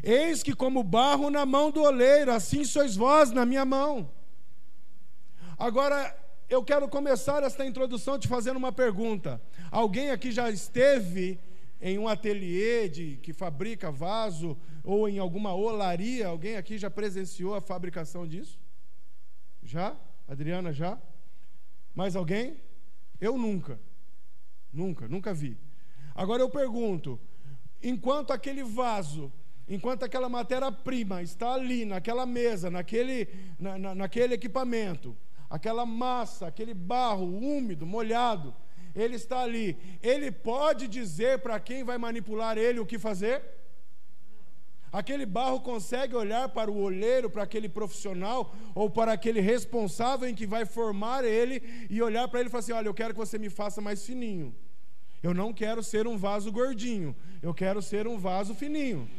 Eis 0.03 0.43
que, 0.43 0.53
como 0.53 0.83
barro 0.83 1.29
na 1.29 1.45
mão 1.45 1.71
do 1.71 1.83
oleiro, 1.83 2.33
assim 2.33 2.65
sois 2.65 2.97
vós 2.97 3.31
na 3.31 3.45
minha 3.45 3.63
mão. 3.63 4.11
Agora, 5.57 6.13
eu 6.49 6.61
quero 6.61 6.89
começar 6.89 7.43
esta 7.43 7.65
introdução 7.65 8.19
te 8.19 8.27
fazendo 8.27 8.57
uma 8.57 8.73
pergunta. 8.73 9.41
Alguém 9.71 10.11
aqui 10.11 10.33
já 10.33 10.49
esteve 10.49 11.39
em 11.81 11.97
um 11.97 12.07
ateliê 12.07 12.87
de, 12.87 13.17
que 13.17 13.33
fabrica 13.33 13.91
vaso 13.91 14.57
ou 14.83 15.07
em 15.07 15.19
alguma 15.19 15.53
olaria? 15.53 16.27
Alguém 16.27 16.55
aqui 16.55 16.77
já 16.77 16.89
presenciou 16.89 17.55
a 17.55 17.61
fabricação 17.61 18.27
disso? 18.27 18.59
Já? 19.61 19.95
Adriana, 20.27 20.71
já? 20.71 20.97
Mais 21.93 22.15
alguém? 22.15 22.57
Eu 23.19 23.37
nunca. 23.37 23.79
Nunca, 24.71 25.07
nunca 25.07 25.33
vi. 25.33 25.57
Agora 26.13 26.41
eu 26.41 26.49
pergunto: 26.49 27.19
enquanto 27.81 28.31
aquele 28.31 28.63
vaso, 28.63 29.31
enquanto 29.67 30.03
aquela 30.03 30.29
matéria-prima 30.29 31.21
está 31.21 31.53
ali, 31.53 31.85
naquela 31.85 32.25
mesa, 32.25 32.69
naquele, 32.69 33.27
na, 33.59 33.77
na, 33.77 33.95
naquele 33.95 34.33
equipamento, 34.33 35.15
aquela 35.49 35.85
massa, 35.85 36.47
aquele 36.47 36.73
barro 36.73 37.25
úmido, 37.25 37.85
molhado, 37.85 38.53
ele 38.95 39.15
está 39.15 39.41
ali. 39.41 39.77
Ele 40.01 40.31
pode 40.31 40.87
dizer 40.87 41.39
para 41.39 41.59
quem 41.59 41.83
vai 41.83 41.97
manipular 41.97 42.57
ele 42.57 42.79
o 42.79 42.85
que 42.85 42.97
fazer? 42.97 43.41
Aquele 44.91 45.25
barro 45.25 45.59
consegue 45.59 46.15
olhar 46.15 46.47
para 46.47 46.71
o 46.71 46.77
olheiro, 46.77 47.29
para 47.29 47.43
aquele 47.43 47.67
profissional 47.67 48.55
ou 48.73 48.89
para 48.89 49.11
aquele 49.11 49.41
responsável 49.41 50.29
em 50.29 50.33
que 50.33 50.47
vai 50.47 50.65
formar 50.65 51.25
ele 51.25 51.61
e 51.89 52.01
olhar 52.01 52.29
para 52.29 52.39
ele 52.39 52.47
e 52.47 52.51
falar 52.51 52.59
assim: 52.61 52.71
Olha, 52.71 52.87
eu 52.87 52.93
quero 52.93 53.13
que 53.13 53.19
você 53.19 53.37
me 53.37 53.49
faça 53.49 53.81
mais 53.81 54.05
fininho. 54.05 54.55
Eu 55.21 55.33
não 55.33 55.51
quero 55.51 55.83
ser 55.83 56.07
um 56.07 56.17
vaso 56.17 56.49
gordinho, 56.49 57.13
eu 57.41 57.53
quero 57.53 57.81
ser 57.81 58.07
um 58.07 58.17
vaso 58.17 58.55
fininho. 58.55 59.09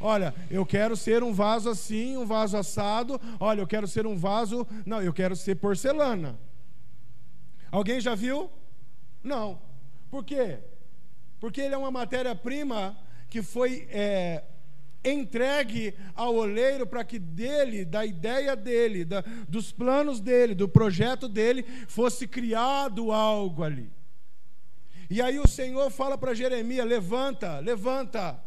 Olha, 0.00 0.32
eu 0.48 0.64
quero 0.64 0.96
ser 0.96 1.24
um 1.24 1.32
vaso 1.32 1.70
assim, 1.70 2.16
um 2.16 2.26
vaso 2.26 2.56
assado. 2.56 3.20
Olha, 3.40 3.62
eu 3.62 3.66
quero 3.66 3.88
ser 3.88 4.06
um 4.06 4.16
vaso. 4.16 4.66
Não, 4.86 5.02
eu 5.02 5.12
quero 5.12 5.34
ser 5.34 5.56
porcelana. 5.56 6.38
Alguém 7.72 8.00
já 8.00 8.14
viu? 8.14 8.50
Não. 9.24 9.60
Por 10.10 10.22
quê? 10.22 10.58
Porque 11.40 11.62
ele 11.62 11.74
é 11.74 11.78
uma 11.78 11.90
matéria-prima 11.90 12.96
que 13.30 13.42
foi 13.42 13.88
é, 13.90 14.44
entregue 15.04 15.94
ao 16.14 16.34
oleiro 16.34 16.86
para 16.86 17.02
que 17.02 17.18
dele, 17.18 17.84
da 17.84 18.06
ideia 18.06 18.54
dele, 18.54 19.04
da, 19.04 19.22
dos 19.48 19.72
planos 19.72 20.20
dele, 20.20 20.54
do 20.54 20.68
projeto 20.68 21.28
dele, 21.28 21.64
fosse 21.88 22.28
criado 22.28 23.10
algo 23.10 23.64
ali. 23.64 23.90
E 25.10 25.20
aí 25.20 25.38
o 25.38 25.48
Senhor 25.48 25.90
fala 25.90 26.16
para 26.16 26.34
Jeremias: 26.34 26.86
levanta, 26.86 27.58
levanta. 27.58 28.42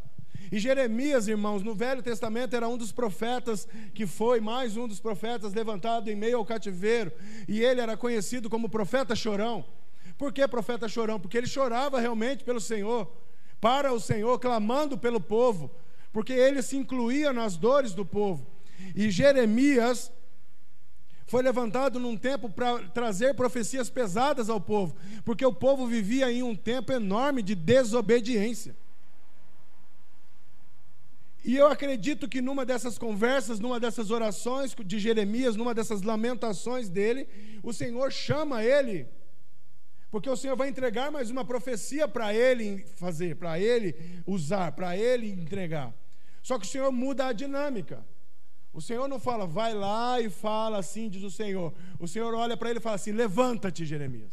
E 0.52 0.60
Jeremias, 0.60 1.28
irmãos, 1.28 1.62
no 1.62 1.76
Velho 1.76 2.02
Testamento 2.02 2.56
era 2.56 2.70
um 2.70 2.78
dos 2.78 2.92
profetas 2.92 3.68
que 3.94 4.08
foi 4.08 4.40
mais 4.40 4.78
um 4.78 4.88
dos 4.88 5.00
profetas 5.00 5.54
levantado 5.54 6.10
em 6.10 6.16
meio 6.16 6.38
ao 6.38 6.46
cativeiro, 6.46 7.12
e 7.48 7.62
ele 7.62 7.82
era 7.82 7.98
conhecido 7.98 8.50
como 8.50 8.70
profeta 8.70 9.16
chorão. 9.16 9.66
Por 10.18 10.34
que 10.34 10.48
profeta 10.48 10.88
chorão? 10.88 11.20
Porque 11.20 11.38
ele 11.38 11.48
chorava 11.48 12.00
realmente 12.00 12.44
pelo 12.44 12.60
Senhor, 12.60 13.12
para 13.62 13.94
o 13.94 14.00
Senhor, 14.00 14.40
clamando 14.40 14.98
pelo 14.98 15.22
povo, 15.22 15.72
porque 16.12 16.34
ele 16.34 16.62
se 16.62 16.76
incluía 16.76 17.32
nas 17.32 17.56
dores 17.56 17.94
do 17.94 18.06
povo. 18.06 18.48
E 18.96 19.10
Jeremias 19.12 20.12
foi 21.28 21.44
levantado 21.44 22.00
num 22.00 22.16
tempo 22.16 22.50
para 22.50 22.80
trazer 22.90 23.36
profecias 23.36 23.90
pesadas 23.90 24.50
ao 24.50 24.62
povo, 24.62 24.96
porque 25.26 25.46
o 25.46 25.54
povo 25.54 25.86
vivia 25.86 26.32
em 26.32 26.42
um 26.42 26.56
tempo 26.56 26.92
enorme 26.92 27.44
de 27.44 27.54
desobediência. 27.54 28.76
E 31.44 31.56
eu 31.56 31.68
acredito 31.68 32.28
que 32.28 32.42
numa 32.42 32.66
dessas 32.66 32.98
conversas, 32.98 33.60
numa 33.60 33.80
dessas 33.80 34.10
orações 34.10 34.76
de 34.86 35.00
Jeremias, 35.00 35.56
numa 35.56 35.74
dessas 35.74 36.02
lamentações 36.02 36.90
dele, 36.90 37.28
o 37.64 37.72
Senhor 37.72 38.12
chama 38.12 38.64
ele, 38.64 39.08
porque 40.10 40.30
o 40.30 40.38
Senhor 40.38 40.56
vai 40.56 40.70
entregar 40.70 41.12
mais 41.12 41.30
uma 41.30 41.44
profecia 41.44 42.08
para 42.08 42.34
ele 42.34 42.86
fazer, 42.96 43.36
para 43.36 43.60
ele 43.60 43.96
usar, 44.26 44.72
para 44.72 44.98
ele 44.98 45.30
entregar. 45.30 45.94
Só 46.42 46.58
que 46.58 46.66
o 46.66 46.70
Senhor 46.70 46.92
muda 46.92 47.28
a 47.28 47.34
dinâmica. 47.34 48.06
O 48.72 48.82
Senhor 48.82 49.08
não 49.08 49.20
fala, 49.20 49.46
vai 49.46 49.74
lá 49.74 50.22
e 50.22 50.30
fala 50.30 50.78
assim, 50.78 51.10
diz 51.10 51.24
o 51.24 51.32
Senhor. 51.32 51.74
O 52.00 52.08
Senhor 52.08 52.34
olha 52.34 52.56
para 52.56 52.70
ele 52.70 52.80
e 52.80 52.82
fala 52.82 52.96
assim: 52.96 53.12
levanta-te, 53.12 53.86
Jeremias. 53.86 54.32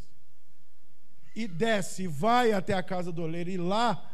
E 1.35 1.47
desce, 1.47 2.07
vai 2.07 2.53
até 2.53 2.73
a 2.73 2.83
casa 2.83 3.11
do 3.11 3.23
oleiro, 3.23 3.49
e 3.49 3.57
lá 3.57 4.09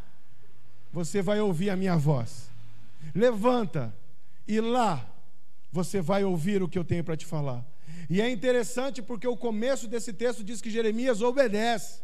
você 0.92 1.22
vai 1.22 1.40
ouvir 1.40 1.70
a 1.70 1.76
minha 1.76 1.96
voz. 1.96 2.50
Levanta, 3.14 3.94
e 4.48 4.60
lá 4.60 5.08
você 5.72 6.02
vai 6.02 6.24
ouvir 6.24 6.64
o 6.64 6.68
que 6.68 6.80
eu 6.80 6.84
tenho 6.84 7.04
para 7.04 7.16
te 7.16 7.26
falar. 7.26 7.64
E 8.10 8.22
é 8.22 8.30
interessante 8.30 9.02
porque 9.02 9.28
o 9.28 9.38
começo 9.38 9.88
desse 9.88 10.14
texto 10.14 10.44
diz 10.44 10.62
que 10.62 10.70
Jeremias 10.70 11.22
obedece 11.22 12.02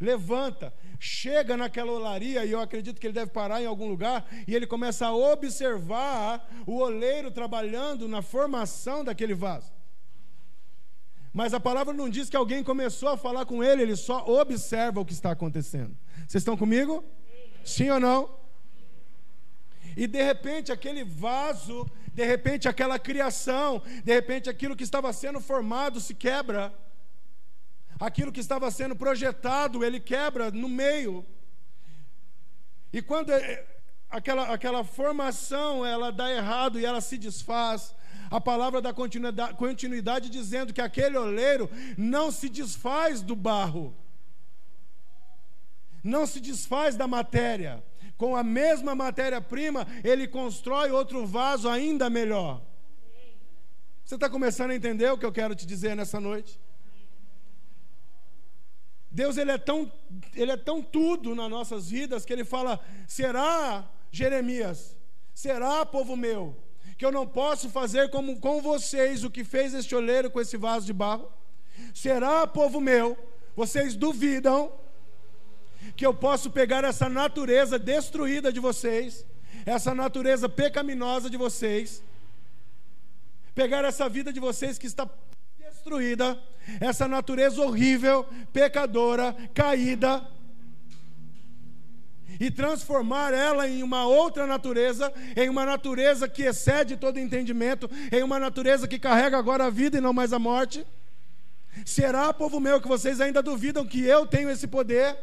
levanta, 0.00 0.72
chega 0.98 1.56
naquela 1.56 1.92
olaria, 1.92 2.44
e 2.44 2.52
eu 2.52 2.60
acredito 2.60 3.00
que 3.00 3.06
ele 3.06 3.14
deve 3.14 3.30
parar 3.30 3.62
em 3.62 3.66
algum 3.66 3.88
lugar, 3.88 4.26
e 4.46 4.54
ele 4.54 4.66
começa 4.66 5.06
a 5.06 5.14
observar 5.14 6.48
o 6.66 6.78
oleiro 6.78 7.30
trabalhando 7.30 8.08
na 8.08 8.22
formação 8.22 9.04
daquele 9.04 9.34
vaso. 9.34 9.72
Mas 11.32 11.52
a 11.52 11.58
palavra 11.58 11.92
não 11.92 12.08
diz 12.08 12.30
que 12.30 12.36
alguém 12.36 12.62
começou 12.62 13.08
a 13.08 13.16
falar 13.16 13.44
com 13.44 13.62
ele, 13.62 13.82
ele 13.82 13.96
só 13.96 14.24
observa 14.26 15.00
o 15.00 15.04
que 15.04 15.12
está 15.12 15.32
acontecendo. 15.32 15.96
Vocês 16.28 16.42
estão 16.42 16.56
comigo? 16.56 17.04
Sim 17.64 17.90
ou 17.90 17.98
não? 17.98 18.43
E 19.96 20.06
de 20.06 20.22
repente 20.22 20.72
aquele 20.72 21.04
vaso, 21.04 21.88
de 22.12 22.24
repente 22.24 22.68
aquela 22.68 22.98
criação, 22.98 23.82
de 24.04 24.12
repente 24.12 24.50
aquilo 24.50 24.76
que 24.76 24.84
estava 24.84 25.12
sendo 25.12 25.40
formado 25.40 26.00
se 26.00 26.14
quebra 26.14 26.72
aquilo 27.98 28.32
que 28.32 28.40
estava 28.40 28.70
sendo 28.70 28.96
projetado, 28.96 29.84
ele 29.84 30.00
quebra 30.00 30.50
no 30.50 30.68
meio. 30.68 31.24
E 32.92 33.00
quando 33.02 33.30
é, 33.30 33.66
aquela, 34.10 34.52
aquela 34.52 34.84
formação 34.84 35.84
ela 35.84 36.10
dá 36.12 36.30
errado 36.30 36.78
e 36.78 36.84
ela 36.84 37.00
se 37.00 37.18
desfaz, 37.18 37.94
a 38.30 38.40
palavra 38.40 38.80
da 38.80 38.92
continuidade, 38.92 39.54
continuidade 39.54 40.30
dizendo 40.30 40.72
que 40.72 40.80
aquele 40.80 41.16
oleiro 41.16 41.70
não 41.96 42.30
se 42.30 42.48
desfaz 42.48 43.20
do 43.20 43.36
barro, 43.36 43.94
não 46.02 46.26
se 46.26 46.40
desfaz 46.40 46.96
da 46.96 47.06
matéria. 47.06 47.82
Com 48.16 48.36
a 48.36 48.42
mesma 48.42 48.94
matéria-prima, 48.94 49.86
ele 50.04 50.28
constrói 50.28 50.90
outro 50.90 51.26
vaso 51.26 51.68
ainda 51.68 52.08
melhor. 52.08 52.62
Você 54.04 54.14
está 54.16 54.28
começando 54.28 54.70
a 54.70 54.74
entender 54.74 55.10
o 55.10 55.18
que 55.18 55.24
eu 55.24 55.32
quero 55.32 55.54
te 55.54 55.66
dizer 55.66 55.96
nessa 55.96 56.20
noite? 56.20 56.60
Deus 59.10 59.36
ele 59.36 59.52
é 59.52 59.58
tão 59.58 59.90
ele 60.34 60.50
é 60.50 60.56
tão 60.56 60.82
tudo 60.82 61.34
nas 61.34 61.48
nossas 61.48 61.88
vidas 61.88 62.24
que 62.24 62.32
ele 62.32 62.44
fala: 62.44 62.80
"Será, 63.06 63.88
Jeremias, 64.10 64.96
será 65.32 65.86
povo 65.86 66.16
meu, 66.16 66.56
que 66.98 67.04
eu 67.04 67.12
não 67.12 67.26
posso 67.26 67.70
fazer 67.70 68.10
como 68.10 68.38
com 68.40 68.60
vocês 68.60 69.24
o 69.24 69.30
que 69.30 69.44
fez 69.44 69.72
este 69.72 69.94
oleiro 69.94 70.30
com 70.30 70.40
esse 70.40 70.56
vaso 70.56 70.84
de 70.84 70.92
barro? 70.92 71.32
Será, 71.94 72.46
povo 72.46 72.80
meu, 72.80 73.16
vocês 73.56 73.94
duvidam 73.96 74.72
que 75.96 76.04
eu 76.04 76.14
posso 76.14 76.50
pegar 76.50 76.84
essa 76.84 77.08
natureza 77.08 77.78
destruída 77.78 78.52
de 78.52 78.60
vocês, 78.60 79.24
essa 79.64 79.94
natureza 79.94 80.48
pecaminosa 80.48 81.30
de 81.30 81.36
vocês, 81.36 82.02
pegar 83.54 83.84
essa 83.84 84.08
vida 84.08 84.32
de 84.32 84.40
vocês 84.40 84.78
que 84.78 84.86
está 84.86 85.08
destruída, 85.58 86.38
essa 86.80 87.06
natureza 87.06 87.62
horrível, 87.62 88.26
pecadora, 88.52 89.34
caída, 89.54 90.26
e 92.40 92.50
transformar 92.50 93.32
ela 93.32 93.68
em 93.68 93.82
uma 93.82 94.06
outra 94.06 94.46
natureza, 94.46 95.12
em 95.36 95.48
uma 95.48 95.64
natureza 95.64 96.28
que 96.28 96.42
excede 96.42 96.96
todo 96.96 97.18
entendimento, 97.18 97.88
em 98.10 98.22
uma 98.22 98.38
natureza 98.38 98.88
que 98.88 98.98
carrega 98.98 99.38
agora 99.38 99.66
a 99.66 99.70
vida 99.70 99.98
e 99.98 100.00
não 100.00 100.12
mais 100.12 100.32
a 100.32 100.38
morte? 100.38 100.84
Será, 101.84 102.32
povo 102.32 102.60
meu, 102.60 102.80
que 102.80 102.88
vocês 102.88 103.20
ainda 103.20 103.42
duvidam 103.42 103.86
que 103.86 104.04
eu 104.04 104.26
tenho 104.26 104.50
esse 104.50 104.66
poder? 104.66 105.16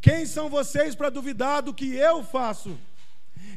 Quem 0.00 0.26
são 0.26 0.48
vocês 0.48 0.94
para 0.94 1.10
duvidar 1.10 1.62
do 1.62 1.74
que 1.74 1.94
eu 1.94 2.22
faço? 2.22 2.76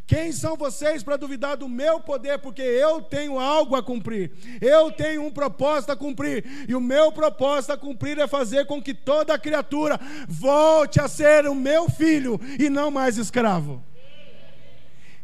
Quem 0.08 0.32
são 0.32 0.56
vocês 0.56 1.02
para 1.02 1.18
duvidar 1.18 1.58
do 1.58 1.68
meu 1.68 2.00
poder? 2.00 2.38
Porque 2.38 2.62
eu 2.62 3.02
tenho 3.02 3.40
algo 3.40 3.76
a 3.76 3.82
cumprir, 3.82 4.32
eu 4.62 4.92
tenho 4.92 5.24
um 5.24 5.32
propósito 5.32 5.92
a 5.92 5.96
cumprir, 5.96 6.46
e 6.68 6.76
o 6.76 6.82
meu 6.82 7.12
propósito 7.12 7.74
a 7.74 7.78
cumprir 7.78 8.20
é 8.20 8.28
fazer 8.28 8.68
com 8.68 8.82
que 8.82 8.94
toda 8.94 9.40
criatura 9.40 10.00
volte 10.28 11.00
a 11.00 11.08
ser 11.08 11.48
o 11.48 11.56
meu 11.56 11.90
filho 11.90 12.40
e 12.60 12.70
não 12.70 12.92
mais 12.92 13.18
escravo. 13.18 13.84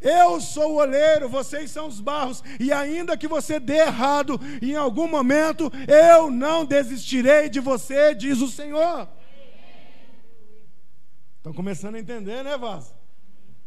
Eu 0.02 0.42
sou 0.42 0.72
o 0.72 0.78
oleiro, 0.78 1.30
vocês 1.30 1.70
são 1.70 1.86
os 1.86 2.00
barros, 2.00 2.44
e 2.60 2.74
ainda 2.74 3.16
que 3.16 3.28
você 3.28 3.60
dê 3.60 3.82
errado 3.82 4.42
em 4.60 4.76
algum 4.76 5.08
momento, 5.08 5.72
eu 5.88 6.32
não 6.32 6.66
desistirei 6.66 7.50
de 7.50 7.60
você, 7.60 8.16
diz 8.16 8.42
o 8.42 8.48
Senhor. 8.48 9.08
Estão 11.42 11.54
começando 11.54 11.96
a 11.96 12.00
entender, 12.00 12.44
né, 12.44 12.56
Vaz? 12.56 12.94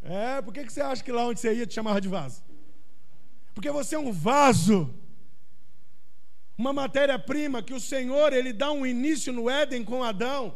É, 0.01 0.41
por 0.41 0.53
que, 0.53 0.63
que 0.63 0.71
você 0.71 0.79
acha 0.79 1.03
que 1.03 1.11
lá 1.11 1.27
onde 1.27 1.41
você 1.41 1.53
ia 1.53 1.67
te 1.67 1.73
chamava 1.73 1.99
de 1.99 2.07
vaso? 2.07 2.41
Porque 3.53 3.69
você 3.69 3.95
é 3.95 3.99
um 3.99 4.13
vaso, 4.13 4.95
uma 6.57 6.71
matéria-prima 6.71 7.61
que 7.61 7.73
o 7.73 7.79
Senhor 7.81 8.31
ele 8.31 8.53
dá 8.53 8.71
um 8.71 8.85
início 8.85 9.33
no 9.33 9.49
Éden 9.49 9.83
com 9.83 10.05
Adão. 10.05 10.55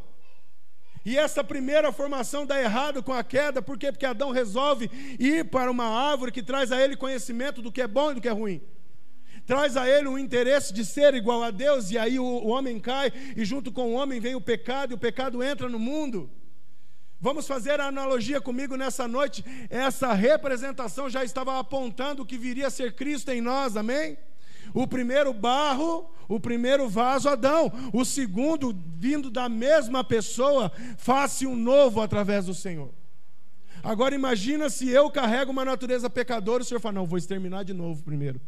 E 1.04 1.18
essa 1.18 1.44
primeira 1.44 1.92
formação 1.92 2.46
dá 2.46 2.58
errado 2.62 3.04
com 3.04 3.12
a 3.12 3.22
queda, 3.22 3.62
por 3.62 3.78
quê? 3.78 3.92
Porque 3.92 4.06
Adão 4.06 4.32
resolve 4.32 4.90
ir 5.20 5.44
para 5.50 5.70
uma 5.70 5.90
árvore 5.90 6.32
que 6.32 6.42
traz 6.42 6.72
a 6.72 6.82
ele 6.82 6.96
conhecimento 6.96 7.62
do 7.62 7.70
que 7.70 7.82
é 7.82 7.88
bom 7.88 8.12
e 8.12 8.16
do 8.16 8.22
que 8.22 8.30
é 8.30 8.32
ruim. 8.32 8.62
Traz 9.46 9.76
a 9.76 9.90
ele 9.90 10.08
o 10.08 10.18
interesse 10.18 10.72
de 10.72 10.86
ser 10.86 11.14
igual 11.16 11.44
a 11.44 11.52
Deus, 11.52 11.92
e 11.92 11.98
aí 11.98 12.18
o 12.18 12.48
homem 12.48 12.80
cai, 12.80 13.12
e 13.36 13.44
junto 13.44 13.74
com 13.74 13.90
o 13.90 13.94
homem 13.96 14.22
vem 14.22 14.36
o 14.36 14.42
pecado, 14.42 14.92
e 14.92 14.96
o 14.96 14.98
pecado 14.98 15.44
entra 15.44 15.68
no 15.68 15.80
mundo. 15.80 16.30
Vamos 17.22 17.46
fazer 17.46 17.82
a 17.82 17.88
analogia 17.88 18.40
comigo 18.40 18.78
nessa 18.78 19.08
noite. 19.08 19.44
Essa 19.70 20.14
representação 20.14 21.10
já 21.10 21.24
estava 21.24 21.60
apontando 21.60 22.24
o 22.24 22.26
que 22.26 22.38
viria 22.38 22.68
a 22.68 22.72
ser 22.72 22.96
Cristo 22.96 23.30
em 23.30 23.42
nós, 23.42 23.76
amém? 23.76 24.18
O 24.74 24.88
primeiro 24.88 25.34
barro, 25.34 26.10
o 26.30 26.40
primeiro 26.40 26.88
vaso, 26.88 27.28
Adão. 27.28 27.72
O 27.92 28.06
segundo, 28.06 28.74
vindo 28.96 29.30
da 29.30 29.50
mesma 29.50 30.02
pessoa, 30.02 30.72
faz-se 30.98 31.46
um 31.46 31.56
novo 31.56 32.00
através 32.02 32.46
do 32.46 32.54
Senhor. 32.54 32.94
Agora 33.84 34.16
imagina 34.16 34.70
se 34.70 34.90
eu 34.90 35.10
carrego 35.10 35.52
uma 35.52 35.66
natureza 35.66 36.10
pecadora 36.10 36.64
o 36.64 36.66
Senhor 36.66 36.80
fala, 36.80 36.96
não, 36.96 37.08
vou 37.08 37.18
exterminar 37.18 37.64
de 37.64 37.74
novo 37.74 38.04
primeiro. 38.04 38.40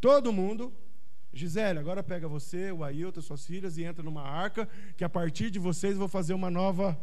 Todo 0.00 0.32
mundo, 0.32 0.72
Gisele, 1.32 1.78
agora 1.78 2.02
pega 2.02 2.28
você, 2.28 2.72
o 2.72 2.84
Ailton, 2.84 3.20
suas 3.20 3.46
filhas 3.46 3.76
e 3.78 3.84
entra 3.84 4.02
numa 4.02 4.22
arca, 4.22 4.68
que 4.96 5.04
a 5.04 5.08
partir 5.08 5.50
de 5.50 5.58
vocês 5.58 5.96
vou 5.96 6.08
fazer 6.08 6.34
uma 6.34 6.50
nova 6.50 6.98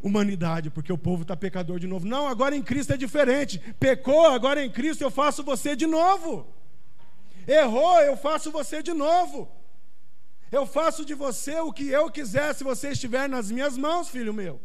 humanidade, 0.00 0.70
porque 0.70 0.92
o 0.92 0.98
povo 0.98 1.22
está 1.22 1.36
pecador 1.36 1.78
de 1.78 1.86
novo. 1.86 2.06
Não, 2.06 2.26
agora 2.26 2.56
em 2.56 2.62
Cristo 2.62 2.92
é 2.92 2.96
diferente. 2.96 3.58
Pecou, 3.80 4.26
agora 4.26 4.64
em 4.64 4.70
Cristo 4.70 5.02
eu 5.02 5.10
faço 5.10 5.42
você 5.42 5.74
de 5.74 5.86
novo. 5.86 6.46
Errou, 7.46 8.00
eu 8.00 8.16
faço 8.16 8.50
você 8.50 8.82
de 8.82 8.92
novo. 8.92 9.48
Eu 10.50 10.66
faço 10.66 11.04
de 11.04 11.14
você 11.14 11.58
o 11.60 11.72
que 11.72 11.88
eu 11.88 12.10
quiser 12.10 12.54
se 12.54 12.62
você 12.62 12.90
estiver 12.90 13.28
nas 13.28 13.50
minhas 13.50 13.76
mãos, 13.76 14.08
filho 14.08 14.32
meu. 14.32 14.60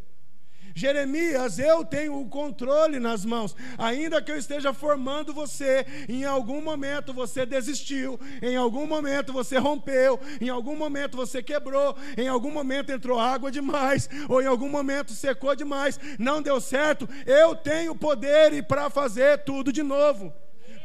Jeremias, 0.74 1.58
eu 1.58 1.84
tenho 1.84 2.20
o 2.20 2.28
controle 2.28 2.98
nas 2.98 3.24
mãos. 3.24 3.54
Ainda 3.78 4.22
que 4.22 4.30
eu 4.30 4.38
esteja 4.38 4.72
formando 4.72 5.32
você, 5.32 5.86
em 6.08 6.24
algum 6.24 6.62
momento 6.62 7.12
você 7.12 7.44
desistiu, 7.44 8.18
em 8.40 8.56
algum 8.56 8.86
momento 8.86 9.32
você 9.32 9.58
rompeu, 9.58 10.18
em 10.40 10.48
algum 10.48 10.76
momento 10.76 11.16
você 11.16 11.42
quebrou, 11.42 11.96
em 12.16 12.28
algum 12.28 12.50
momento 12.50 12.90
entrou 12.90 13.18
água 13.18 13.50
demais, 13.50 14.08
ou 14.28 14.40
em 14.40 14.46
algum 14.46 14.68
momento 14.68 15.12
secou 15.12 15.54
demais, 15.54 15.98
não 16.18 16.40
deu 16.42 16.60
certo. 16.60 17.08
Eu 17.26 17.54
tenho 17.54 17.94
poder 17.94 18.62
para 18.64 18.90
fazer 18.90 19.44
tudo 19.44 19.72
de 19.72 19.82
novo. 19.82 20.32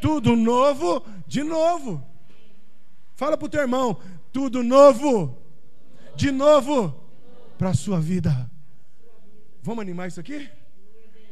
Tudo 0.01 0.35
novo 0.35 1.03
de 1.25 1.43
novo. 1.43 2.03
Fala 3.15 3.35
para 3.35 3.47
o 3.47 3.49
teu 3.49 3.61
irmão, 3.61 3.97
tudo 4.31 4.61
novo, 4.61 5.35
de 6.15 6.29
novo, 6.31 6.93
para 7.57 7.69
a 7.69 7.73
sua 7.73 7.99
vida. 7.99 8.49
Vamos 9.67 9.81
animar 9.81 10.07
isso 10.07 10.21
aqui? 10.21 10.49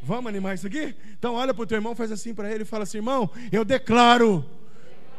Vamos 0.04 0.27
animar 0.27 0.56
isso 0.56 0.68
aqui? 0.68 0.94
Então 1.18 1.36
olha 1.36 1.54
para 1.54 1.63
o 1.63 1.65
teu 1.65 1.77
irmão, 1.77 1.96
faz 1.96 2.12
assim 2.12 2.34
para 2.36 2.51
ele 2.51 2.63
e 2.63 2.65
fala 2.65 2.84
assim: 2.84 2.98
irmão, 2.98 3.30
eu 3.50 3.63
declaro 3.63 4.46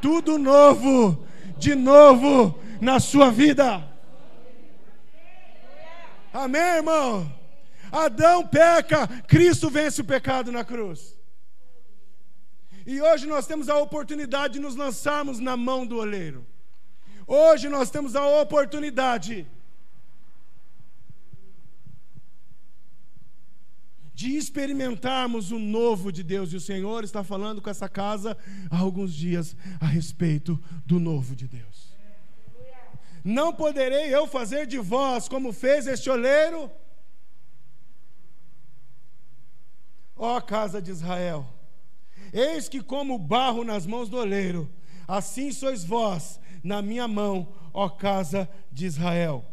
tudo 0.03 0.37
novo, 0.37 1.27
de 1.57 1.75
novo 1.75 2.61
na 2.79 3.01
sua 3.01 3.31
vida. 3.31 3.83
Amém, 6.31 6.61
irmão? 6.61 7.33
Adão 7.91 8.47
peca, 8.47 9.09
Cristo 9.27 9.71
vence 9.71 10.03
o 10.03 10.05
pecado 10.05 10.53
na 10.53 10.63
cruz. 10.63 11.17
E 12.87 13.01
hoje 13.01 13.27
nós 13.27 13.47
temos 13.47 13.71
a 13.71 13.79
oportunidade 13.79 14.55
de 14.55 14.61
nos 14.61 14.77
lançarmos 14.77 15.41
na 15.41 15.57
mão 15.57 15.87
do 15.87 15.97
oleiro. 15.97 16.47
Hoje 17.27 17.71
nós 17.71 17.89
temos 17.89 18.15
a 18.15 18.27
oportunidade 18.43 19.49
de 24.17 24.35
experimentarmos 24.35 25.53
o 25.53 25.59
novo 25.59 26.11
de 26.11 26.23
Deus. 26.23 26.51
E 26.51 26.57
o 26.57 26.61
Senhor 26.61 27.05
está 27.05 27.23
falando 27.23 27.61
com 27.61 27.69
essa 27.69 27.87
casa 27.87 28.35
há 28.71 28.79
alguns 28.79 29.15
dias 29.15 29.55
a 29.79 29.85
respeito 29.85 30.59
do 30.87 30.99
novo 30.99 31.37
de 31.37 31.47
Deus. 31.47 31.95
Não 33.23 33.53
poderei 33.53 34.15
eu 34.15 34.27
fazer 34.27 34.67
de 34.67 34.79
vós 34.79 35.29
como 35.29 35.53
fez 35.53 35.87
este 35.87 36.09
oleiro? 36.09 36.71
Ó 40.17 40.41
casa 40.41 40.81
de 40.81 40.91
Israel, 40.91 41.47
eis 42.33 42.71
que 42.71 42.83
como 42.83 43.19
barro 43.19 43.65
nas 43.65 43.85
mãos 43.85 44.09
do 44.09 44.17
oleiro, 44.17 44.73
assim 45.07 45.53
sois 45.53 45.85
vós 45.85 46.41
na 46.65 46.81
minha 46.81 47.07
mão, 47.07 47.53
ó 47.75 47.87
casa 47.91 48.49
de 48.73 48.87
Israel. 48.87 49.45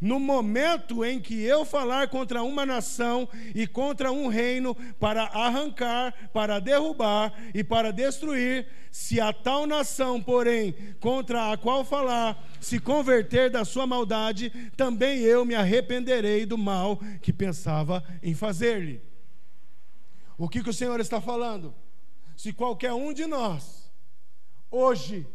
No 0.00 0.20
momento 0.20 1.04
em 1.04 1.20
que 1.20 1.42
eu 1.42 1.64
falar 1.64 2.08
contra 2.08 2.42
uma 2.42 2.66
nação 2.66 3.28
e 3.54 3.66
contra 3.66 4.12
um 4.12 4.28
reino 4.28 4.74
para 4.98 5.24
arrancar, 5.24 6.30
para 6.32 6.60
derrubar 6.60 7.32
e 7.54 7.64
para 7.64 7.92
destruir, 7.92 8.66
se 8.90 9.20
a 9.20 9.32
tal 9.32 9.66
nação, 9.66 10.22
porém, 10.22 10.74
contra 11.00 11.52
a 11.52 11.56
qual 11.56 11.84
falar, 11.84 12.42
se 12.60 12.78
converter 12.78 13.50
da 13.50 13.64
sua 13.64 13.86
maldade, 13.86 14.50
também 14.76 15.20
eu 15.20 15.44
me 15.44 15.54
arrependerei 15.54 16.46
do 16.46 16.56
mal 16.56 16.98
que 17.20 17.32
pensava 17.32 18.02
em 18.22 18.34
fazer-lhe. 18.34 19.02
O 20.38 20.48
que, 20.48 20.62
que 20.62 20.70
o 20.70 20.74
Senhor 20.74 21.00
está 21.00 21.20
falando? 21.20 21.74
Se 22.36 22.52
qualquer 22.52 22.92
um 22.92 23.12
de 23.12 23.26
nós, 23.26 23.90
hoje, 24.70 25.26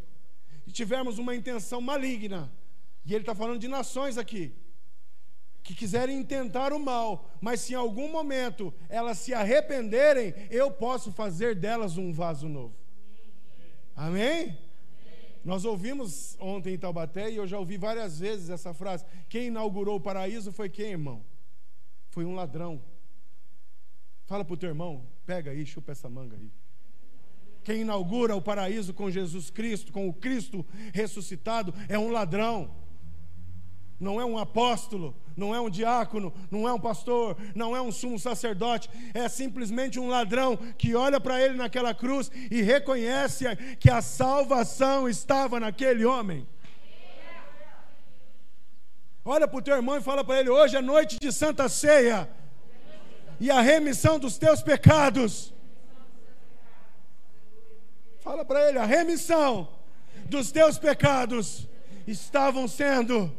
tivermos 0.71 1.19
uma 1.19 1.35
intenção 1.35 1.81
maligna, 1.81 2.51
e 3.05 3.13
ele 3.13 3.23
está 3.23 3.33
falando 3.33 3.59
de 3.59 3.67
nações 3.67 4.17
aqui, 4.17 4.55
que 5.63 5.75
quiserem 5.75 6.19
intentar 6.19 6.73
o 6.73 6.79
mal, 6.79 7.29
mas 7.39 7.61
se 7.61 7.73
em 7.73 7.75
algum 7.75 8.11
momento 8.11 8.73
elas 8.89 9.19
se 9.19 9.33
arrependerem, 9.33 10.33
eu 10.49 10.71
posso 10.71 11.11
fazer 11.11 11.55
delas 11.55 11.97
um 11.97 12.11
vaso 12.11 12.47
novo. 12.47 12.75
Amém? 13.95 14.57
Nós 15.43 15.65
ouvimos 15.65 16.37
ontem 16.39 16.75
em 16.75 16.77
Taubaté 16.77 17.31
e 17.31 17.37
eu 17.37 17.47
já 17.47 17.57
ouvi 17.57 17.77
várias 17.77 18.19
vezes 18.19 18.49
essa 18.49 18.73
frase: 18.73 19.05
quem 19.27 19.47
inaugurou 19.47 19.95
o 19.95 20.01
paraíso 20.01 20.51
foi 20.51 20.69
quem, 20.69 20.91
irmão? 20.91 21.23
Foi 22.09 22.25
um 22.25 22.35
ladrão. 22.35 22.81
Fala 24.25 24.45
para 24.45 24.53
o 24.53 24.57
teu 24.57 24.69
irmão, 24.69 25.05
pega 25.25 25.51
aí, 25.51 25.65
chupa 25.65 25.91
essa 25.91 26.09
manga 26.09 26.37
aí. 26.37 26.51
Quem 27.63 27.81
inaugura 27.81 28.35
o 28.35 28.41
paraíso 28.41 28.93
com 28.93 29.09
Jesus 29.09 29.49
Cristo, 29.49 29.91
com 29.91 30.07
o 30.07 30.13
Cristo 30.13 30.65
ressuscitado, 30.93 31.73
é 31.87 31.97
um 31.97 32.11
ladrão 32.11 32.73
não 34.01 34.19
é 34.19 34.25
um 34.25 34.37
apóstolo, 34.37 35.15
não 35.37 35.53
é 35.53 35.61
um 35.61 35.69
diácono, 35.69 36.33
não 36.49 36.67
é 36.67 36.73
um 36.73 36.79
pastor, 36.79 37.37
não 37.53 37.75
é 37.75 37.81
um 37.81 37.91
sumo 37.91 38.17
sacerdote, 38.17 38.89
é 39.13 39.29
simplesmente 39.29 39.99
um 39.99 40.09
ladrão 40.09 40.57
que 40.75 40.95
olha 40.95 41.19
para 41.19 41.39
ele 41.39 41.53
naquela 41.53 41.93
cruz 41.93 42.31
e 42.49 42.63
reconhece 42.63 43.45
que 43.79 43.91
a 43.91 44.01
salvação 44.01 45.07
estava 45.07 45.59
naquele 45.59 46.03
homem. 46.03 46.47
Olha 49.23 49.47
para 49.47 49.59
o 49.59 49.61
teu 49.61 49.75
irmão 49.75 49.95
e 49.97 50.01
fala 50.01 50.23
para 50.23 50.39
ele: 50.39 50.49
hoje 50.49 50.75
é 50.75 50.81
noite 50.81 51.17
de 51.21 51.31
santa 51.31 51.69
ceia 51.69 52.27
e 53.39 53.51
a 53.51 53.61
remissão 53.61 54.17
dos 54.17 54.35
teus 54.39 54.63
pecados. 54.63 55.53
Fala 58.19 58.43
para 58.43 58.67
ele: 58.67 58.79
a 58.79 58.85
remissão 58.85 59.69
dos 60.25 60.51
teus 60.51 60.79
pecados 60.79 61.67
estavam 62.07 62.67
sendo 62.67 63.31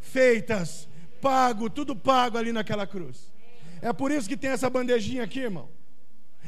feitas, 0.00 0.88
pago, 1.20 1.70
tudo 1.70 1.94
pago 1.94 2.38
ali 2.38 2.52
naquela 2.52 2.86
cruz. 2.86 3.32
É 3.82 3.92
por 3.92 4.10
isso 4.10 4.28
que 4.28 4.36
tem 4.36 4.50
essa 4.50 4.68
bandejinha 4.68 5.24
aqui, 5.24 5.40
irmão. 5.40 5.68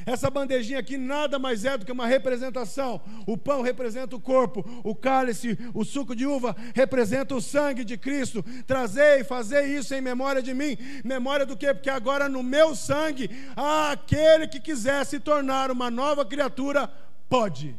Essa 0.04 0.30
bandejinha 0.30 0.78
aqui 0.78 0.96
nada 0.96 1.38
mais 1.38 1.64
é 1.64 1.76
do 1.76 1.84
que 1.84 1.92
uma 1.92 2.06
representação. 2.06 3.00
O 3.26 3.36
pão 3.36 3.62
representa 3.62 4.16
o 4.16 4.20
corpo, 4.20 4.64
o 4.82 4.94
cálice, 4.94 5.56
o 5.72 5.84
suco 5.84 6.16
de 6.16 6.26
uva 6.26 6.56
representa 6.74 7.34
o 7.34 7.40
sangue 7.40 7.84
de 7.84 7.96
Cristo. 7.96 8.44
Trazei 8.66 9.22
fazei 9.22 9.76
isso 9.76 9.94
em 9.94 10.00
memória 10.00 10.42
de 10.42 10.54
mim. 10.54 10.76
Memória 11.04 11.46
do 11.46 11.56
quê? 11.56 11.72
Porque 11.72 11.90
agora 11.90 12.28
no 12.28 12.42
meu 12.42 12.74
sangue, 12.74 13.30
aquele 13.54 14.48
que 14.48 14.60
quiser 14.60 15.04
se 15.06 15.20
tornar 15.20 15.70
uma 15.70 15.90
nova 15.90 16.24
criatura 16.24 16.88
pode. 17.28 17.76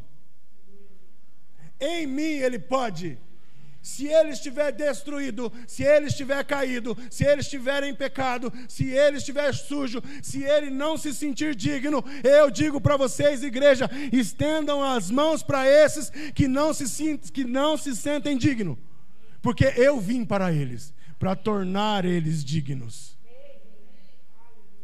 Em 1.80 2.08
mim 2.08 2.22
ele 2.22 2.60
pode 2.60 3.20
se 3.84 4.08
ele 4.08 4.30
estiver 4.30 4.72
destruído, 4.72 5.52
se 5.68 5.84
ele 5.84 6.08
estiver 6.08 6.42
caído, 6.46 6.98
se 7.12 7.26
ele 7.26 7.42
estiver 7.42 7.84
em 7.84 7.94
pecado, 7.94 8.52
se 8.70 8.86
ele 8.86 9.18
estiver 9.18 9.54
sujo, 9.54 10.02
se 10.22 10.42
ele 10.42 10.70
não 10.70 10.98
se 10.98 11.14
sentir 11.14 11.54
digno, 11.54 12.02
eu 12.24 12.50
digo 12.50 12.80
para 12.80 12.96
vocês, 12.96 13.44
igreja, 13.44 13.90
estendam 14.14 14.82
as 14.82 15.12
mãos 15.12 15.44
para 15.44 15.68
esses 15.68 16.10
que 16.34 16.48
não 16.48 16.74
se, 16.74 17.18
que 17.18 17.44
não 17.44 17.76
se 17.76 17.94
sentem 17.94 18.38
dignos, 18.38 18.78
porque 19.42 19.66
eu 19.76 20.00
vim 20.00 20.24
para 20.24 20.54
eles, 20.54 20.94
para 21.20 21.36
tornar 21.36 22.06
eles 22.06 22.42
dignos. 22.42 23.18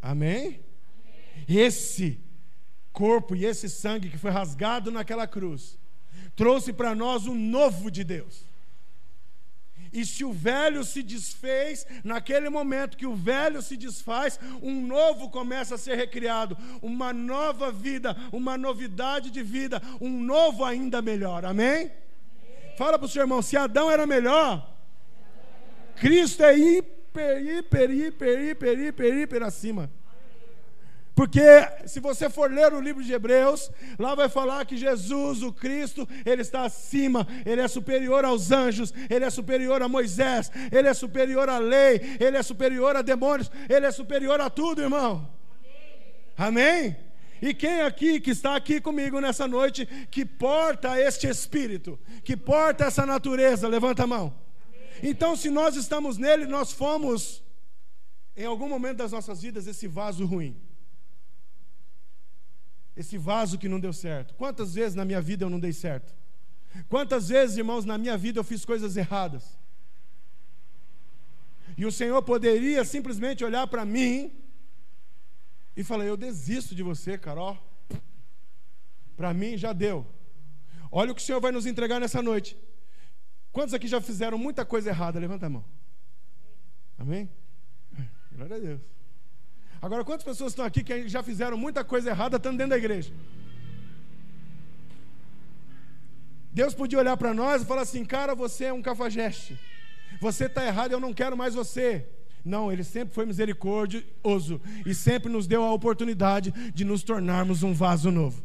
Amém? 0.01 0.59
Esse 1.47 2.19
corpo 2.91 3.33
e 3.33 3.45
esse 3.45 3.69
sangue 3.69 4.09
que 4.09 4.17
foi 4.17 4.29
rasgado 4.29 4.91
naquela 4.91 5.25
cruz 5.25 5.79
trouxe 6.35 6.73
para 6.73 6.93
nós 6.93 7.27
o 7.27 7.33
novo 7.33 7.89
de 7.89 8.03
Deus. 8.03 8.48
E 9.91 10.05
se 10.05 10.23
o 10.23 10.31
velho 10.31 10.83
se 10.83 11.01
desfez, 11.01 11.85
naquele 12.03 12.49
momento 12.49 12.97
que 12.97 13.05
o 13.05 13.15
velho 13.15 13.61
se 13.61 13.75
desfaz, 13.75 14.39
um 14.61 14.85
novo 14.85 15.29
começa 15.29 15.75
a 15.75 15.77
ser 15.77 15.95
recriado, 15.95 16.57
uma 16.81 17.11
nova 17.11 17.71
vida, 17.71 18.15
uma 18.31 18.57
novidade 18.57 19.31
de 19.31 19.41
vida, 19.41 19.81
um 19.99 20.21
novo 20.21 20.63
ainda 20.63 21.01
melhor. 21.01 21.45
Amém? 21.45 21.91
Fala 22.77 22.97
para 22.97 23.05
o 23.05 23.09
seu 23.09 23.21
irmão: 23.21 23.41
se 23.41 23.57
Adão 23.57 23.89
era 23.89 24.05
melhor, 24.05 24.75
Cristo 25.95 26.43
é 26.43 26.57
hiper, 26.57 27.41
hiper, 27.41 27.91
hiper, 27.91 28.49
hiper, 28.49 28.79
hiper, 28.79 29.17
hiper 29.17 29.43
acima. 29.43 29.89
Porque 31.19 31.41
se 31.85 31.99
você 31.99 32.29
for 32.29 32.49
ler 32.49 32.71
o 32.71 32.79
livro 32.79 33.03
de 33.03 33.11
Hebreus, 33.11 33.69
lá 33.99 34.15
vai 34.15 34.29
falar 34.29 34.65
que 34.65 34.77
Jesus, 34.77 35.43
o 35.43 35.51
Cristo, 35.51 36.07
ele 36.25 36.41
está 36.41 36.61
acima, 36.61 37.27
ele 37.45 37.59
é 37.59 37.67
superior 37.67 38.23
aos 38.23 38.53
anjos, 38.53 38.93
ele 39.09 39.25
é 39.25 39.29
superior 39.29 39.81
a 39.81 39.89
Moisés, 39.89 40.49
ele 40.71 40.87
é 40.87 40.93
superior 40.93 41.49
à 41.49 41.57
lei, 41.57 42.15
ele 42.21 42.37
é 42.37 42.41
superior 42.41 42.95
a 42.95 43.01
demônios, 43.01 43.51
ele 43.67 43.85
é 43.85 43.91
superior 43.91 44.39
a 44.39 44.49
tudo, 44.49 44.81
irmão. 44.81 45.29
Amém? 46.37 46.95
E 47.41 47.53
quem 47.53 47.81
aqui 47.81 48.21
que 48.21 48.31
está 48.31 48.55
aqui 48.55 48.79
comigo 48.79 49.19
nessa 49.19 49.45
noite 49.45 49.85
que 50.09 50.23
porta 50.23 50.97
este 51.01 51.27
espírito, 51.27 51.99
que 52.23 52.37
porta 52.37 52.85
essa 52.85 53.05
natureza, 53.05 53.67
levanta 53.67 54.03
a 54.03 54.07
mão. 54.07 54.33
Então, 55.03 55.35
se 55.35 55.49
nós 55.49 55.75
estamos 55.75 56.17
nele, 56.17 56.45
nós 56.45 56.71
fomos 56.71 57.43
em 58.37 58.45
algum 58.45 58.69
momento 58.69 58.99
das 58.99 59.11
nossas 59.11 59.41
vidas 59.41 59.67
esse 59.67 59.85
vaso 59.85 60.25
ruim 60.25 60.68
esse 62.99 63.17
vaso 63.17 63.57
que 63.57 63.69
não 63.69 63.79
deu 63.79 63.93
certo. 63.93 64.33
Quantas 64.33 64.73
vezes 64.73 64.93
na 64.93 65.05
minha 65.05 65.21
vida 65.21 65.45
eu 65.45 65.49
não 65.49 65.59
dei 65.59 65.71
certo? 65.71 66.13
Quantas 66.89 67.29
vezes, 67.29 67.55
irmãos, 67.55 67.85
na 67.85 67.97
minha 67.97 68.17
vida 68.17 68.39
eu 68.39 68.43
fiz 68.43 68.65
coisas 68.65 68.97
erradas? 68.97 69.57
E 71.77 71.85
o 71.85 71.91
Senhor 71.93 72.21
poderia 72.23 72.83
simplesmente 72.83 73.45
olhar 73.45 73.65
para 73.67 73.85
mim 73.85 74.13
e 75.77 75.81
falar: 75.81 76.05
Eu 76.05 76.17
desisto 76.17 76.75
de 76.75 76.83
você, 76.83 77.17
Carol. 77.17 77.57
Para 79.15 79.33
mim 79.33 79.57
já 79.57 79.71
deu. 79.71 80.05
Olha 80.91 81.13
o 81.13 81.15
que 81.15 81.21
o 81.21 81.25
Senhor 81.25 81.39
vai 81.39 81.53
nos 81.53 81.65
entregar 81.65 82.01
nessa 82.01 82.21
noite. 82.21 82.57
Quantos 83.53 83.73
aqui 83.73 83.87
já 83.87 84.01
fizeram 84.01 84.37
muita 84.37 84.65
coisa 84.65 84.89
errada? 84.89 85.19
Levanta 85.19 85.45
a 85.45 85.49
mão. 85.49 85.63
Amém? 86.97 87.29
Glória 88.33 88.57
a 88.57 88.59
Deus. 88.59 88.98
Agora, 89.81 90.03
quantas 90.03 90.25
pessoas 90.25 90.51
estão 90.51 90.65
aqui 90.65 90.83
que 90.83 91.07
já 91.07 91.23
fizeram 91.23 91.57
muita 91.57 91.83
coisa 91.83 92.09
errada 92.09 92.37
estando 92.37 92.57
dentro 92.57 92.71
da 92.71 92.77
igreja? 92.77 93.13
Deus 96.51 96.73
podia 96.73 96.99
olhar 96.99 97.15
para 97.15 97.33
nós 97.33 97.61
e 97.61 97.65
falar 97.65 97.83
assim: 97.83 98.03
cara, 98.03 98.35
você 98.35 98.65
é 98.65 98.73
um 98.73 98.81
cafajeste. 98.81 99.57
Você 100.19 100.45
está 100.45 100.65
errado, 100.65 100.91
eu 100.91 100.99
não 100.99 101.13
quero 101.13 101.37
mais 101.37 101.53
você. 101.53 102.05
Não, 102.43 102.71
ele 102.71 102.83
sempre 102.83 103.13
foi 103.13 103.25
misericordioso 103.25 104.61
e 104.85 104.93
sempre 104.93 105.31
nos 105.31 105.45
deu 105.45 105.63
a 105.63 105.73
oportunidade 105.73 106.51
de 106.73 106.83
nos 106.83 107.03
tornarmos 107.03 107.63
um 107.63 107.73
vaso 107.73 108.11
novo, 108.11 108.41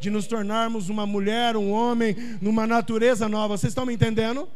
de 0.00 0.10
nos 0.10 0.26
tornarmos 0.26 0.88
uma 0.88 1.06
mulher, 1.06 1.56
um 1.56 1.70
homem, 1.70 2.16
numa 2.40 2.66
natureza 2.66 3.28
nova. 3.28 3.56
Vocês 3.56 3.70
estão 3.70 3.86
me 3.86 3.94
entendendo? 3.94 4.48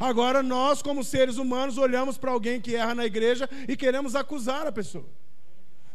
Agora 0.00 0.42
nós, 0.42 0.82
como 0.82 1.04
seres 1.04 1.36
humanos, 1.36 1.78
olhamos 1.78 2.18
para 2.18 2.32
alguém 2.32 2.60
que 2.60 2.74
erra 2.74 2.94
na 2.94 3.06
igreja 3.06 3.48
e 3.68 3.76
queremos 3.76 4.16
acusar 4.16 4.66
a 4.66 4.72
pessoa. 4.72 5.06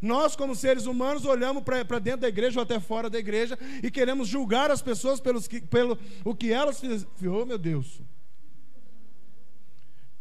Nós, 0.01 0.35
como 0.35 0.55
seres 0.55 0.87
humanos, 0.87 1.25
olhamos 1.25 1.63
para 1.63 1.99
dentro 1.99 2.21
da 2.21 2.27
igreja 2.27 2.59
ou 2.59 2.63
até 2.63 2.79
fora 2.79 3.07
da 3.07 3.19
igreja 3.19 3.57
e 3.83 3.91
queremos 3.91 4.27
julgar 4.27 4.71
as 4.71 4.81
pessoas 4.81 5.19
pelos 5.19 5.47
que, 5.47 5.61
pelo 5.61 5.97
o 6.25 6.33
que 6.33 6.51
elas 6.51 6.79
fizeram. 6.79 7.07
Oh, 7.27 7.45
meu 7.45 7.59
Deus! 7.59 8.01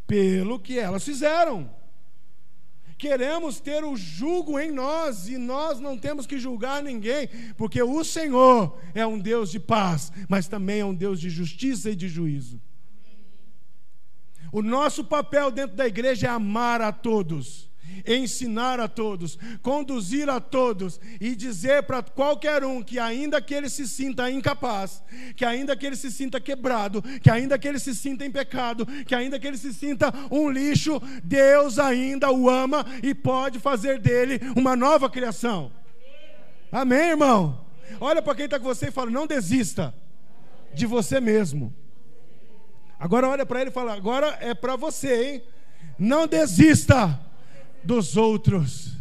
Pelo 0.06 0.60
que 0.60 0.78
elas 0.78 1.02
fizeram. 1.02 1.70
Queremos 2.98 3.58
ter 3.58 3.82
o 3.82 3.96
julgo 3.96 4.58
em 4.58 4.70
nós 4.70 5.26
e 5.26 5.38
nós 5.38 5.80
não 5.80 5.96
temos 5.96 6.26
que 6.26 6.38
julgar 6.38 6.82
ninguém, 6.82 7.30
porque 7.56 7.82
o 7.82 8.04
Senhor 8.04 8.78
é 8.94 9.06
um 9.06 9.18
Deus 9.18 9.50
de 9.50 9.58
paz, 9.58 10.12
mas 10.28 10.46
também 10.46 10.80
é 10.80 10.84
um 10.84 10.94
Deus 10.94 11.18
de 11.18 11.30
justiça 11.30 11.88
e 11.88 11.96
de 11.96 12.06
juízo. 12.06 12.60
O 14.52 14.60
nosso 14.60 15.02
papel 15.04 15.50
dentro 15.50 15.74
da 15.74 15.86
igreja 15.86 16.26
é 16.26 16.30
amar 16.30 16.82
a 16.82 16.92
todos 16.92 17.69
ensinar 18.06 18.80
a 18.80 18.88
todos, 18.88 19.38
conduzir 19.62 20.28
a 20.28 20.40
todos 20.40 21.00
e 21.20 21.34
dizer 21.34 21.82
para 21.82 22.02
qualquer 22.02 22.64
um 22.64 22.82
que, 22.82 22.98
ainda 22.98 23.40
que 23.40 23.54
ele 23.54 23.68
se 23.68 23.86
sinta 23.86 24.30
incapaz, 24.30 25.02
que 25.36 25.44
ainda 25.44 25.76
que 25.76 25.86
ele 25.86 25.96
se 25.96 26.10
sinta 26.10 26.40
quebrado, 26.40 27.02
que 27.20 27.30
ainda 27.30 27.58
que 27.58 27.68
ele 27.68 27.78
se 27.78 27.94
sinta 27.94 28.24
em 28.24 28.30
pecado, 28.30 28.86
que 29.06 29.14
ainda 29.14 29.38
que 29.38 29.46
ele 29.46 29.58
se 29.58 29.72
sinta 29.72 30.12
um 30.30 30.50
lixo, 30.50 31.00
Deus 31.22 31.78
ainda 31.78 32.30
o 32.30 32.48
ama 32.48 32.84
e 33.02 33.14
pode 33.14 33.58
fazer 33.58 33.98
dele 33.98 34.40
uma 34.56 34.76
nova 34.76 35.08
criação. 35.08 35.72
Amém, 36.72 37.10
irmão? 37.10 37.64
Olha 38.00 38.22
para 38.22 38.34
quem 38.34 38.44
está 38.44 38.58
com 38.58 38.66
você 38.66 38.88
e 38.88 38.92
fala: 38.92 39.10
não 39.10 39.26
desista 39.26 39.92
de 40.72 40.86
você 40.86 41.20
mesmo. 41.20 41.74
Agora 42.98 43.28
olha 43.28 43.46
para 43.46 43.60
ele 43.60 43.70
e 43.70 43.72
fala: 43.72 43.94
agora 43.94 44.38
é 44.40 44.54
para 44.54 44.76
você, 44.76 45.24
hein? 45.24 45.42
Não 45.98 46.26
desista 46.26 47.18
dos 47.84 48.16
outros. 48.16 48.96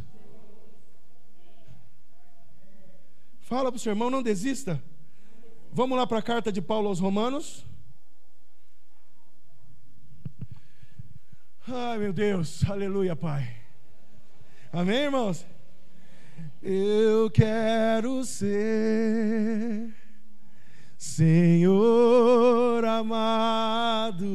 Fala 3.41 3.71
para 3.71 3.77
o 3.77 3.79
seu 3.79 3.91
irmão, 3.91 4.09
não 4.09 4.21
desista. 4.21 4.81
Vamos 5.71 5.97
lá 5.97 6.05
para 6.05 6.19
a 6.19 6.21
carta 6.21 6.51
de 6.51 6.61
Paulo 6.61 6.87
aos 6.87 6.99
Romanos. 6.99 7.65
Ai, 11.67 11.97
meu 11.97 12.13
Deus, 12.13 12.63
aleluia, 12.69 13.15
Pai. 13.15 13.55
Amém, 14.71 14.97
irmãos? 14.97 15.45
Eu 16.61 17.29
quero 17.31 18.23
ser 18.25 19.95
Senhor 20.97 22.83
amado 22.85 24.25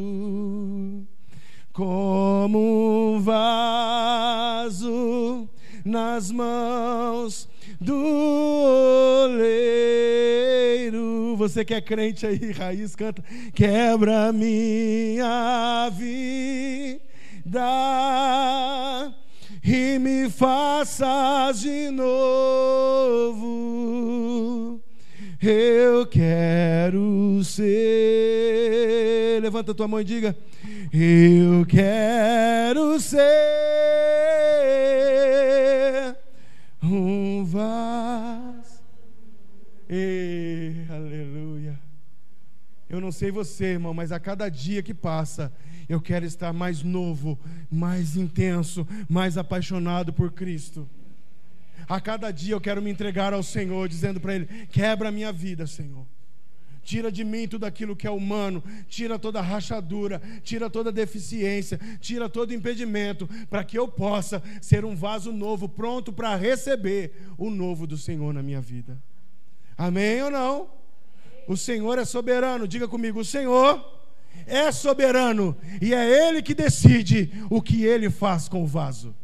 como 1.74 3.16
um 3.16 3.20
vaso 3.20 5.46
nas 5.84 6.30
mãos 6.30 7.48
do 7.80 9.26
oleiro. 9.26 11.34
Você 11.36 11.64
que 11.64 11.74
é 11.74 11.80
crente 11.80 12.24
aí, 12.24 12.52
raiz, 12.52 12.94
canta. 12.94 13.24
Quebra 13.52 14.32
minha 14.32 15.90
vida 15.90 17.60
e 19.64 19.98
me 19.98 20.30
faças 20.30 21.60
de 21.60 21.90
novo. 21.90 23.40
Eu 25.42 26.06
quero 26.06 27.42
ser. 27.42 29.42
Levanta 29.42 29.74
tua 29.74 29.88
mão 29.88 30.00
e 30.00 30.04
diga 30.04 30.36
eu 30.96 31.66
quero 31.66 33.00
ser 33.00 33.18
um 36.80 37.44
vaso. 37.44 38.80
E, 39.90 40.84
aleluia. 40.88 41.80
Eu 42.88 43.00
não 43.00 43.10
sei 43.10 43.32
você, 43.32 43.72
irmão, 43.72 43.92
mas 43.92 44.12
a 44.12 44.20
cada 44.20 44.48
dia 44.48 44.84
que 44.84 44.94
passa, 44.94 45.52
eu 45.88 46.00
quero 46.00 46.24
estar 46.24 46.52
mais 46.52 46.84
novo, 46.84 47.36
mais 47.68 48.16
intenso, 48.16 48.86
mais 49.08 49.36
apaixonado 49.36 50.12
por 50.12 50.30
Cristo. 50.30 50.88
A 51.88 52.00
cada 52.00 52.30
dia 52.30 52.54
eu 52.54 52.60
quero 52.60 52.80
me 52.80 52.92
entregar 52.92 53.32
ao 53.32 53.42
Senhor, 53.42 53.88
dizendo 53.88 54.20
para 54.20 54.36
Ele: 54.36 54.46
quebra 54.70 55.08
a 55.08 55.12
minha 55.12 55.32
vida, 55.32 55.66
Senhor. 55.66 56.06
Tira 56.84 57.10
de 57.10 57.24
mim 57.24 57.48
tudo 57.48 57.64
aquilo 57.64 57.96
que 57.96 58.06
é 58.06 58.10
humano, 58.10 58.62
tira 58.86 59.18
toda 59.18 59.40
rachadura, 59.40 60.20
tira 60.42 60.68
toda 60.68 60.92
deficiência, 60.92 61.80
tira 61.98 62.28
todo 62.28 62.52
impedimento, 62.52 63.26
para 63.48 63.64
que 63.64 63.78
eu 63.78 63.88
possa 63.88 64.42
ser 64.60 64.84
um 64.84 64.94
vaso 64.94 65.32
novo, 65.32 65.66
pronto 65.66 66.12
para 66.12 66.36
receber 66.36 67.12
o 67.38 67.48
novo 67.48 67.86
do 67.86 67.96
Senhor 67.96 68.34
na 68.34 68.42
minha 68.42 68.60
vida. 68.60 69.02
Amém 69.78 70.22
ou 70.22 70.30
não? 70.30 70.68
O 71.48 71.56
Senhor 71.56 71.98
é 71.98 72.04
soberano, 72.04 72.68
diga 72.68 72.86
comigo: 72.86 73.20
o 73.20 73.24
Senhor 73.24 73.82
é 74.46 74.70
soberano 74.70 75.56
e 75.80 75.94
é 75.94 76.28
Ele 76.28 76.42
que 76.42 76.54
decide 76.54 77.32
o 77.48 77.62
que 77.62 77.84
Ele 77.84 78.10
faz 78.10 78.46
com 78.46 78.62
o 78.62 78.66
vaso. 78.66 79.14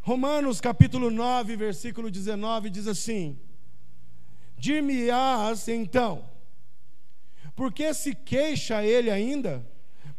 Romanos 0.00 0.60
capítulo 0.60 1.10
9, 1.10 1.54
versículo 1.56 2.10
19 2.10 2.70
diz 2.70 2.86
assim: 2.86 3.38
Dir-me-ás 4.60 5.68
então, 5.68 6.28
por 7.56 7.72
que 7.72 7.94
se 7.94 8.14
queixa 8.14 8.84
ele 8.84 9.10
ainda? 9.10 9.66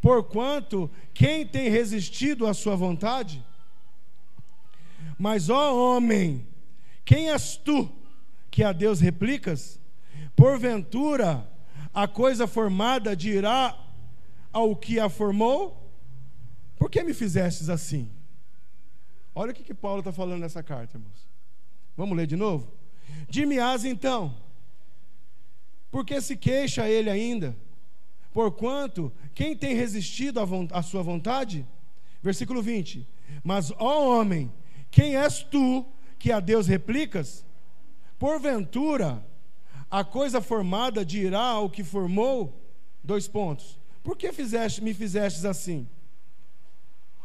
Porquanto 0.00 0.90
quem 1.14 1.46
tem 1.46 1.70
resistido 1.70 2.48
à 2.48 2.52
sua 2.52 2.74
vontade? 2.74 3.44
Mas, 5.16 5.48
ó 5.48 5.96
homem, 5.96 6.44
quem 7.04 7.30
és 7.30 7.56
tu 7.56 7.88
que 8.50 8.64
a 8.64 8.72
Deus 8.72 8.98
replicas? 8.98 9.80
Porventura, 10.34 11.48
a 11.94 12.08
coisa 12.08 12.48
formada 12.48 13.14
dirá 13.14 13.78
ao 14.52 14.74
que 14.74 14.98
a 14.98 15.08
formou? 15.08 15.88
Por 16.76 16.90
que 16.90 17.04
me 17.04 17.14
fizestes 17.14 17.68
assim? 17.68 18.10
Olha 19.32 19.52
o 19.52 19.54
que, 19.54 19.62
que 19.62 19.72
Paulo 19.72 20.00
está 20.00 20.10
falando 20.10 20.40
nessa 20.40 20.64
carta, 20.64 20.96
irmãos. 20.96 21.28
Vamos 21.96 22.16
ler 22.16 22.26
de 22.26 22.34
novo? 22.34 22.81
Dir-me-ás 23.28 23.84
então, 23.84 24.34
porque 25.90 26.20
se 26.20 26.36
queixa 26.36 26.88
ele 26.88 27.10
ainda? 27.10 27.56
Porquanto, 28.32 29.12
quem 29.34 29.54
tem 29.54 29.74
resistido 29.74 30.40
à 30.72 30.82
sua 30.82 31.02
vontade? 31.02 31.66
Versículo 32.22 32.62
20: 32.62 33.06
Mas, 33.44 33.70
ó 33.78 34.08
homem, 34.08 34.52
quem 34.90 35.16
és 35.16 35.42
tu 35.42 35.84
que 36.18 36.32
a 36.32 36.40
Deus 36.40 36.66
replicas? 36.66 37.44
Porventura, 38.18 39.24
a 39.90 40.04
coisa 40.04 40.40
formada 40.40 41.04
dirá 41.04 41.42
ao 41.42 41.68
que 41.68 41.84
formou? 41.84 42.58
Dois 43.04 43.28
pontos. 43.28 43.78
Por 44.02 44.16
que 44.16 44.32
fizeste, 44.32 44.82
me 44.82 44.94
fizestes 44.94 45.44
assim? 45.44 45.88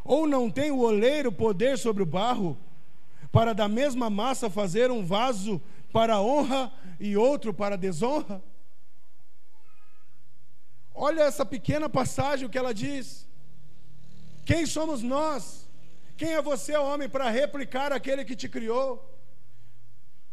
Ou 0.03 0.27
não 0.27 0.49
tem 0.49 0.71
o 0.71 0.79
oleiro 0.79 1.31
poder 1.31 1.77
sobre 1.77 2.03
o 2.03 2.05
barro, 2.05 2.57
para 3.31 3.53
da 3.53 3.67
mesma 3.67 4.09
massa 4.09 4.49
fazer 4.49 4.91
um 4.91 5.05
vaso 5.05 5.61
para 5.91 6.21
honra 6.21 6.71
e 6.99 7.15
outro 7.15 7.53
para 7.53 7.77
desonra? 7.77 8.43
Olha 10.93 11.21
essa 11.21 11.45
pequena 11.45 11.87
passagem 11.87 12.45
o 12.45 12.49
que 12.49 12.57
ela 12.57 12.73
diz. 12.73 13.27
Quem 14.45 14.65
somos 14.65 15.03
nós? 15.03 15.69
Quem 16.15 16.33
é 16.33 16.41
você, 16.41 16.75
homem, 16.75 17.07
para 17.07 17.29
replicar 17.29 17.93
aquele 17.93 18.25
que 18.25 18.35
te 18.35 18.49
criou? 18.49 18.87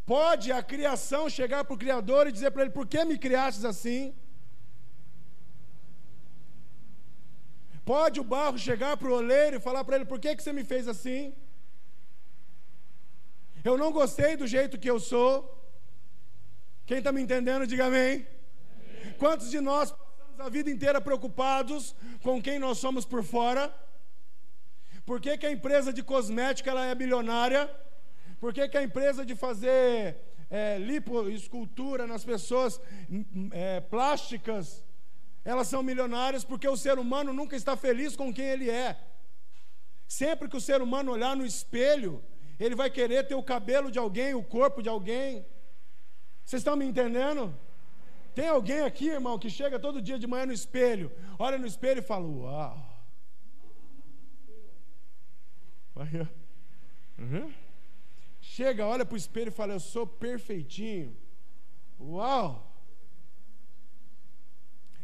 Pode 0.07 0.51
a 0.53 0.63
criação 0.63 1.29
chegar 1.29 1.65
para 1.65 1.75
o 1.75 1.79
Criador 1.79 2.27
e 2.27 2.33
dizer 2.33 2.51
para 2.51 2.63
ele: 2.63 2.71
Por 2.71 2.87
que 2.87 3.05
me 3.05 3.19
criastes 3.19 3.65
assim? 3.65 4.15
Pode 7.85 8.19
o 8.21 8.25
barro 8.25 8.59
chegar 8.59 8.97
para 8.97 9.11
o 9.11 9.17
oleiro 9.23 9.57
e 9.57 9.61
falar 9.61 9.85
para 9.85 9.97
ele: 9.97 10.07
Por 10.07 10.19
que, 10.19 10.35
que 10.35 10.43
você 10.43 10.53
me 10.53 10.65
fez 10.65 10.89
assim? 10.89 11.35
Eu 13.65 13.79
não 13.79 13.91
gostei 13.91 14.37
do 14.37 14.47
jeito 14.47 14.79
que 14.79 14.91
eu 14.91 15.01
sou. 15.01 15.33
Quem 16.85 16.99
está 16.99 17.11
me 17.11 17.23
entendendo, 17.23 17.67
diga 17.67 17.87
amém. 17.87 18.13
amém. 18.13 19.15
Quantos 19.19 19.51
de 19.51 19.59
nós 19.59 19.91
passamos 19.91 20.41
a 20.41 20.51
vida 20.51 20.71
inteira 20.71 21.01
preocupados 21.01 21.97
com 22.23 22.43
quem 22.43 22.59
nós 22.59 22.77
somos 22.77 23.07
por 23.07 23.25
fora? 23.25 23.75
Por 25.07 25.19
que, 25.19 25.39
que 25.39 25.47
a 25.47 25.51
empresa 25.51 25.95
de 25.95 26.03
cosmética 26.03 26.73
ela 26.73 26.85
é 26.85 26.95
bilionária? 26.95 27.63
Por 28.39 28.53
que, 28.53 28.69
que 28.69 28.77
a 28.77 28.83
empresa 28.83 29.25
de 29.25 29.35
fazer 29.35 30.19
é, 30.51 30.77
lipoescultura 30.77 32.07
nas 32.07 32.23
pessoas 32.23 32.79
é, 33.51 33.81
plásticas, 33.81 34.85
elas 35.43 35.69
são 35.69 35.83
milionárias? 35.83 36.45
Porque 36.45 36.69
o 36.69 36.77
ser 36.77 36.99
humano 36.99 37.33
nunca 37.33 37.57
está 37.57 37.75
feliz 37.79 38.15
com 38.15 38.31
quem 38.31 38.45
ele 38.45 38.69
é. 38.69 38.95
Sempre 40.07 40.51
que 40.51 40.57
o 40.59 40.61
ser 40.61 40.83
humano 40.83 41.13
olhar 41.13 41.35
no 41.35 41.47
espelho, 41.47 42.23
ele 42.59 42.75
vai 42.75 42.91
querer 42.91 43.27
ter 43.27 43.35
o 43.35 43.43
cabelo 43.43 43.91
de 43.91 43.99
alguém, 43.99 44.35
o 44.35 44.43
corpo 44.43 44.83
de 44.83 44.89
alguém. 44.89 45.45
Vocês 46.45 46.61
estão 46.61 46.77
me 46.77 46.85
entendendo? 46.85 47.55
Tem 48.35 48.49
alguém 48.49 48.81
aqui, 48.81 49.09
irmão, 49.09 49.39
que 49.39 49.49
chega 49.49 49.79
todo 49.79 50.03
dia 50.03 50.19
de 50.19 50.27
manhã 50.27 50.47
no 50.47 50.53
espelho, 50.53 51.11
olha 51.39 51.57
no 51.57 51.67
espelho 51.67 52.01
e 52.01 52.03
fala: 52.03 52.27
Uau! 52.27 52.95
Uhum. 57.17 57.53
Chega, 58.41 58.87
olha 58.87 59.07
para 59.07 59.15
o 59.15 59.19
espelho 59.19 59.49
e 59.49 59.53
fala: 59.53 59.75
Eu 59.75 59.81
sou 59.81 60.07
perfeitinho. 60.07 61.17
Uau! 62.01 62.71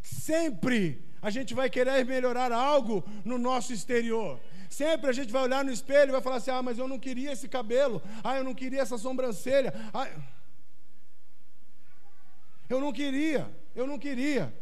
Sempre 0.03 1.05
a 1.23 1.31
gente 1.31 1.55
vai 1.55 1.69
querer 1.71 2.05
melhorar 2.05 2.51
algo 2.53 3.05
no 3.25 3.39
nosso 3.39 3.73
exterior. 3.73 4.41
Sempre 4.71 5.11
a 5.11 5.13
gente 5.13 5.33
vai 5.33 5.43
olhar 5.43 5.65
no 5.65 5.73
espelho 5.73 6.11
e 6.11 6.13
vai 6.13 6.23
falar 6.23 6.37
assim: 6.37 6.53
ah, 6.53 6.63
mas 6.63 6.79
eu 6.79 6.87
não 6.87 6.99
queria 6.99 7.33
esse 7.33 7.49
cabelo, 7.49 8.01
ah, 8.23 8.37
eu 8.37 8.45
não 8.45 8.55
queria 8.55 8.81
essa 8.81 8.97
sobrancelha. 8.97 9.75
Ah, 9.93 10.09
eu 12.69 12.81
não 12.81 12.93
queria, 12.93 13.51
eu 13.75 13.85
não 13.85 13.99
queria. 13.99 14.55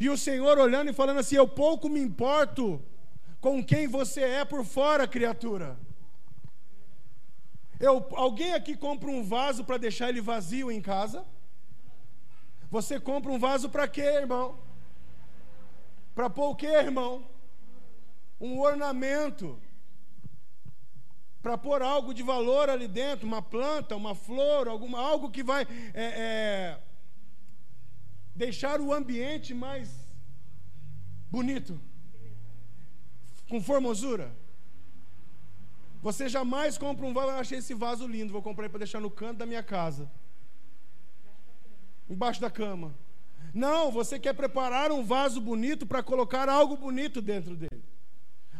E 0.00 0.10
o 0.10 0.18
Senhor 0.18 0.58
olhando 0.58 0.90
e 0.90 0.92
falando 0.92 1.20
assim: 1.20 1.36
eu 1.36 1.46
pouco 1.46 1.88
me 1.88 2.00
importo 2.00 2.82
com 3.40 3.64
quem 3.64 3.86
você 3.86 4.22
é 4.22 4.44
por 4.44 4.64
fora, 4.64 5.06
criatura. 5.06 5.78
Eu, 7.78 8.04
alguém 8.16 8.54
aqui 8.54 8.76
compra 8.76 9.08
um 9.08 9.22
vaso 9.22 9.64
para 9.64 9.76
deixar 9.76 10.08
ele 10.08 10.20
vazio 10.20 10.68
em 10.68 10.82
casa? 10.82 11.24
Você 12.68 12.98
compra 12.98 13.30
um 13.30 13.38
vaso 13.38 13.70
para 13.70 13.86
quê, 13.86 14.02
irmão? 14.02 14.58
Para 16.12 16.28
pôr 16.28 16.50
o 16.50 16.56
quê, 16.56 16.66
irmão? 16.66 17.24
Um 18.40 18.60
ornamento, 18.60 19.58
para 21.42 21.56
pôr 21.56 21.82
algo 21.82 22.12
de 22.12 22.22
valor 22.22 22.68
ali 22.68 22.86
dentro, 22.86 23.26
uma 23.26 23.42
planta, 23.42 23.96
uma 23.96 24.14
flor, 24.14 24.68
alguma, 24.68 25.00
algo 25.00 25.30
que 25.30 25.42
vai 25.42 25.66
é, 25.94 26.04
é, 26.04 26.80
deixar 28.34 28.80
o 28.80 28.92
ambiente 28.92 29.54
mais 29.54 29.88
bonito, 31.30 31.80
com 33.48 33.60
formosura. 33.60 34.34
Você 36.00 36.28
jamais 36.28 36.78
compra 36.78 37.06
um 37.06 37.12
vaso, 37.12 37.30
eu 37.30 37.38
achei 37.38 37.58
esse 37.58 37.74
vaso 37.74 38.06
lindo, 38.06 38.32
vou 38.32 38.42
comprar 38.42 38.68
para 38.68 38.78
deixar 38.78 39.00
no 39.00 39.10
canto 39.10 39.38
da 39.38 39.46
minha 39.46 39.62
casa. 39.62 40.10
Embaixo 42.08 42.40
da 42.40 42.50
cama. 42.50 42.94
Não, 43.52 43.90
você 43.90 44.18
quer 44.18 44.32
preparar 44.34 44.92
um 44.92 45.02
vaso 45.02 45.40
bonito 45.40 45.86
para 45.86 46.02
colocar 46.02 46.48
algo 46.48 46.76
bonito 46.76 47.20
dentro 47.20 47.56
dele 47.56 47.67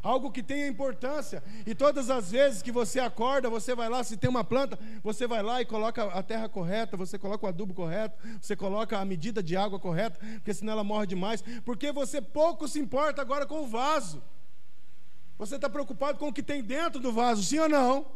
algo 0.02 0.30
que 0.30 0.42
tenha 0.42 0.66
importância. 0.66 1.42
E 1.66 1.74
todas 1.74 2.10
as 2.10 2.30
vezes 2.30 2.62
que 2.62 2.72
você 2.72 3.00
acorda, 3.00 3.50
você 3.50 3.74
vai 3.74 3.88
lá, 3.88 4.02
se 4.04 4.16
tem 4.16 4.28
uma 4.28 4.44
planta, 4.44 4.78
você 5.02 5.26
vai 5.26 5.42
lá 5.42 5.60
e 5.60 5.64
coloca 5.64 6.04
a 6.04 6.22
terra 6.22 6.48
correta, 6.48 6.96
você 6.96 7.18
coloca 7.18 7.46
o 7.46 7.48
adubo 7.48 7.74
correto, 7.74 8.18
você 8.40 8.56
coloca 8.56 8.98
a 8.98 9.04
medida 9.04 9.42
de 9.42 9.56
água 9.56 9.78
correta, 9.78 10.18
porque 10.34 10.54
senão 10.54 10.72
ela 10.72 10.84
morre 10.84 11.06
demais. 11.06 11.42
Porque 11.64 11.92
você 11.92 12.20
pouco 12.20 12.68
se 12.68 12.78
importa 12.78 13.22
agora 13.22 13.46
com 13.46 13.62
o 13.62 13.66
vaso. 13.66 14.22
Você 15.38 15.56
está 15.56 15.70
preocupado 15.70 16.18
com 16.18 16.28
o 16.28 16.32
que 16.32 16.42
tem 16.42 16.62
dentro 16.62 17.00
do 17.00 17.12
vaso, 17.12 17.42
sim 17.42 17.58
ou 17.58 17.68
não? 17.68 18.06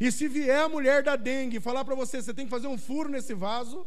E 0.00 0.10
se 0.12 0.28
vier 0.28 0.64
a 0.64 0.68
mulher 0.68 1.02
da 1.02 1.16
dengue 1.16 1.60
falar 1.60 1.84
para 1.84 1.94
você, 1.94 2.22
você 2.22 2.32
tem 2.32 2.46
que 2.46 2.50
fazer 2.50 2.66
um 2.66 2.78
furo 2.78 3.08
nesse 3.08 3.34
vaso, 3.34 3.86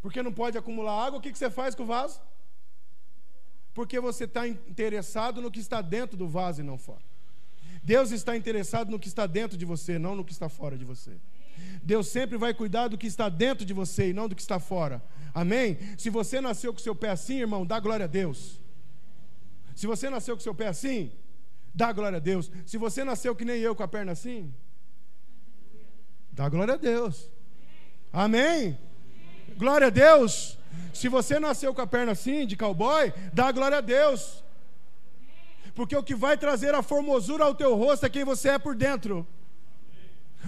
porque 0.00 0.22
não 0.22 0.32
pode 0.32 0.56
acumular 0.56 1.06
água, 1.06 1.18
o 1.18 1.22
que, 1.22 1.32
que 1.32 1.38
você 1.38 1.50
faz 1.50 1.74
com 1.74 1.82
o 1.82 1.86
vaso? 1.86 2.20
Porque 3.74 3.98
você 4.00 4.24
está 4.24 4.46
interessado 4.46 5.40
no 5.40 5.50
que 5.50 5.60
está 5.60 5.80
dentro 5.80 6.16
do 6.16 6.28
vaso 6.28 6.60
e 6.60 6.64
não 6.64 6.78
fora. 6.78 7.02
Deus 7.82 8.12
está 8.12 8.36
interessado 8.36 8.90
no 8.90 8.98
que 8.98 9.08
está 9.08 9.26
dentro 9.26 9.56
de 9.56 9.64
você, 9.64 9.98
não 9.98 10.14
no 10.14 10.24
que 10.24 10.32
está 10.32 10.48
fora 10.48 10.76
de 10.76 10.84
você. 10.84 11.12
Deus 11.82 12.08
sempre 12.08 12.38
vai 12.38 12.54
cuidar 12.54 12.88
do 12.88 12.98
que 12.98 13.06
está 13.06 13.28
dentro 13.28 13.64
de 13.64 13.72
você 13.72 14.10
e 14.10 14.12
não 14.12 14.28
do 14.28 14.34
que 14.34 14.42
está 14.42 14.60
fora. 14.60 15.02
Amém? 15.34 15.78
Se 15.98 16.10
você 16.10 16.40
nasceu 16.40 16.72
com 16.72 16.78
seu 16.78 16.94
pé 16.94 17.10
assim, 17.10 17.40
irmão, 17.40 17.66
dá 17.66 17.80
glória 17.80 18.04
a 18.04 18.08
Deus. 18.08 18.60
Se 19.74 19.86
você 19.86 20.08
nasceu 20.08 20.36
com 20.36 20.42
seu 20.42 20.54
pé 20.54 20.68
assim, 20.68 21.10
dá 21.74 21.92
glória 21.92 22.18
a 22.18 22.20
Deus. 22.20 22.50
Se 22.66 22.76
você 22.78 23.02
nasceu 23.02 23.34
que 23.34 23.44
nem 23.44 23.60
eu 23.60 23.74
com 23.74 23.82
a 23.82 23.88
perna 23.88 24.12
assim, 24.12 24.54
dá 26.30 26.48
glória 26.48 26.74
a 26.74 26.76
Deus. 26.76 27.28
Amém? 28.12 28.78
Glória 29.56 29.88
a 29.88 29.90
Deus. 29.90 30.58
Se 30.92 31.08
você 31.08 31.38
nasceu 31.40 31.74
com 31.74 31.80
a 31.80 31.86
perna 31.86 32.12
assim, 32.12 32.46
de 32.46 32.56
cowboy, 32.56 33.12
dá 33.32 33.50
glória 33.50 33.78
a 33.78 33.80
Deus. 33.80 34.42
Porque 35.74 35.96
o 35.96 36.02
que 36.02 36.14
vai 36.14 36.36
trazer 36.36 36.74
a 36.74 36.82
formosura 36.82 37.44
ao 37.44 37.54
teu 37.54 37.74
rosto 37.74 38.04
é 38.04 38.10
quem 38.10 38.24
você 38.24 38.50
é 38.50 38.58
por 38.58 38.74
dentro. 38.74 39.26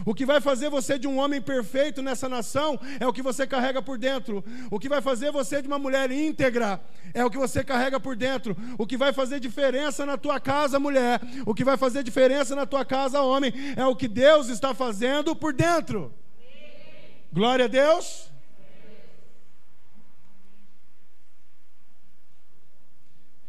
O 0.05 0.15
que 0.15 0.27
vai 0.27 0.41
fazer 0.41 0.69
você 0.69 0.99
de 0.99 1.07
um 1.07 1.19
homem 1.19 1.41
perfeito 1.41 2.03
nessa 2.03 2.29
nação 2.29 2.79
é 2.99 3.07
o 3.07 3.13
que 3.13 3.23
você 3.23 3.47
carrega 3.47 3.81
por 3.81 3.97
dentro. 3.97 4.45
O 4.71 4.79
que 4.79 4.89
vai 4.89 5.01
fazer 5.01 5.31
você 5.31 5.63
de 5.63 5.69
uma 5.69 5.79
mulher 5.79 6.11
íntegra 6.11 6.81
é 7.13 7.25
o 7.25 7.31
que 7.31 7.39
você 7.39 7.63
carrega 7.63 8.01
por 8.01 8.17
dentro. 8.17 8.57
O 8.77 8.87
que 8.87 8.97
vai 8.97 9.13
fazer 9.13 9.39
diferença 9.39 10.05
na 10.05 10.17
tua 10.17 10.41
casa, 10.41 10.81
mulher, 10.81 11.21
o 11.47 11.55
que 11.55 11.65
vai 11.65 11.77
fazer 11.77 12.03
diferença 12.03 12.57
na 12.57 12.67
tua 12.67 12.85
casa, 12.85 13.21
homem, 13.23 13.53
é 13.77 13.87
o 13.87 13.95
que 13.95 14.09
Deus 14.09 14.49
está 14.49 14.75
fazendo 14.75 15.37
por 15.37 15.53
dentro. 15.53 16.13
Glória 17.33 17.67
a 17.67 17.69
Deus. 17.69 18.34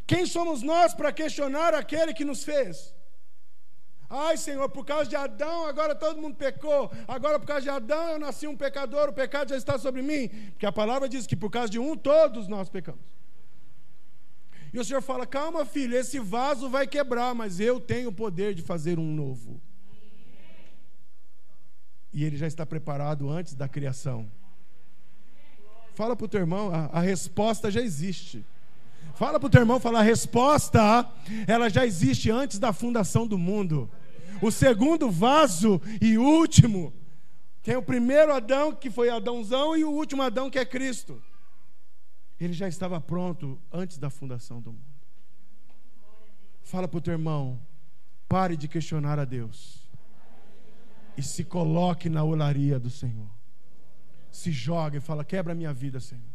Quem 0.08 0.26
somos 0.26 0.62
nós 0.62 0.94
para 0.94 1.12
questionar 1.12 1.74
aquele 1.74 2.14
que 2.14 2.26
nos 2.26 2.44
fez? 2.44 2.94
Ai, 4.08 4.38
Senhor, 4.38 4.70
por 4.70 4.86
causa 4.86 5.10
de 5.10 5.16
Adão, 5.16 5.66
agora 5.66 5.96
todo 5.96 6.22
mundo 6.22 6.36
pecou. 6.36 6.92
Agora, 7.08 7.40
por 7.40 7.48
causa 7.48 7.64
de 7.64 7.70
Adão, 7.70 8.10
eu 8.10 8.20
nasci 8.20 8.48
um 8.48 8.56
pecador, 8.56 9.10
o 9.10 9.14
pecado 9.14 9.50
já 9.50 9.58
está 9.58 9.80
sobre 9.80 10.02
mim. 10.02 10.30
Porque 10.52 10.66
a 10.66 10.72
palavra 10.72 11.10
diz 11.10 11.26
que 11.26 11.36
por 11.36 11.50
causa 11.50 11.72
de 11.72 11.80
um, 11.80 11.98
todos 11.98 12.48
nós 12.48 12.70
pecamos. 12.70 13.02
E 14.72 14.80
o 14.80 14.86
Senhor 14.86 15.02
fala: 15.02 15.26
calma, 15.26 15.66
filho, 15.66 15.98
esse 15.98 16.20
vaso 16.20 16.70
vai 16.70 16.86
quebrar, 16.86 17.34
mas 17.34 17.60
eu 17.60 17.80
tenho 17.80 18.10
o 18.10 18.14
poder 18.14 18.54
de 18.54 18.62
fazer 18.62 19.00
um 19.00 19.12
novo. 19.12 19.60
E 22.14 22.24
ele 22.24 22.38
já 22.38 22.48
está 22.48 22.66
preparado 22.66 23.30
antes 23.30 23.56
da 23.56 23.68
criação. 23.68 24.32
Fala 25.96 26.16
para 26.16 26.26
o 26.26 26.30
teu 26.30 26.42
irmão, 26.42 26.74
a, 26.74 26.86
a 26.88 27.00
resposta 27.00 27.72
já 27.72 27.82
existe. 27.82 28.46
Fala 29.14 29.40
para 29.40 29.48
o 29.48 29.50
teu 29.50 29.62
irmão, 29.62 29.80
fala, 29.80 30.00
a 30.00 30.04
resposta, 30.04 31.10
ela 31.48 31.70
já 31.70 31.86
existe 31.86 32.30
antes 32.30 32.60
da 32.60 32.74
fundação 32.74 33.26
do 33.26 33.38
mundo. 33.38 33.90
O 34.42 34.52
segundo 34.52 35.10
vaso 35.10 35.82
e 36.02 36.18
último, 36.18 36.94
tem 37.64 37.76
o 37.78 37.82
primeiro 37.82 38.34
Adão, 38.34 38.76
que 38.76 38.90
foi 38.90 39.10
Adãozão, 39.10 39.76
e 39.76 39.84
o 39.84 39.92
último 39.92 40.22
Adão, 40.22 40.50
que 40.50 40.60
é 40.60 40.66
Cristo. 40.66 41.22
Ele 42.40 42.54
já 42.54 42.68
estava 42.68 43.00
pronto 43.00 43.58
antes 43.72 43.98
da 43.98 44.10
fundação 44.10 44.62
do 44.62 44.74
mundo. 44.74 44.96
Fala 46.62 46.88
para 46.88 46.98
o 46.98 47.02
teu 47.02 47.14
irmão, 47.14 47.60
pare 48.28 48.58
de 48.58 48.68
questionar 48.68 49.18
a 49.20 49.26
Deus 49.26 49.86
e 51.18 51.24
se 51.24 51.44
coloque 51.44 52.10
na 52.10 52.24
olaria 52.24 52.80
do 52.80 52.90
Senhor. 52.90 53.30
Se 54.30 54.52
joga 54.52 54.98
e 54.98 55.02
fala: 55.02 55.24
quebra 55.24 55.56
minha 55.56 55.74
vida, 55.74 56.00
Senhor. 56.00 56.35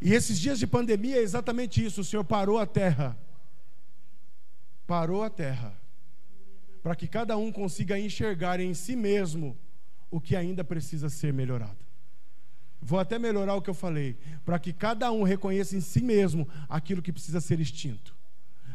E 0.00 0.14
esses 0.14 0.38
dias 0.38 0.58
de 0.58 0.66
pandemia 0.66 1.16
é 1.16 1.22
exatamente 1.22 1.84
isso. 1.84 2.00
O 2.00 2.04
Senhor 2.04 2.24
parou 2.24 2.58
a 2.58 2.66
terra. 2.66 3.16
Parou 4.86 5.22
a 5.22 5.30
terra. 5.30 5.78
Para 6.82 6.94
que 6.94 7.08
cada 7.08 7.36
um 7.36 7.50
consiga 7.50 7.98
enxergar 7.98 8.60
em 8.60 8.72
si 8.74 8.94
mesmo 8.94 9.56
o 10.10 10.20
que 10.20 10.36
ainda 10.36 10.62
precisa 10.64 11.08
ser 11.08 11.32
melhorado. 11.32 11.84
Vou 12.80 12.98
até 12.98 13.18
melhorar 13.18 13.54
o 13.54 13.62
que 13.62 13.68
eu 13.68 13.74
falei. 13.74 14.16
Para 14.44 14.58
que 14.58 14.72
cada 14.72 15.10
um 15.10 15.22
reconheça 15.22 15.76
em 15.76 15.80
si 15.80 16.00
mesmo 16.00 16.48
aquilo 16.68 17.02
que 17.02 17.12
precisa 17.12 17.40
ser 17.40 17.60
extinto 17.60 18.16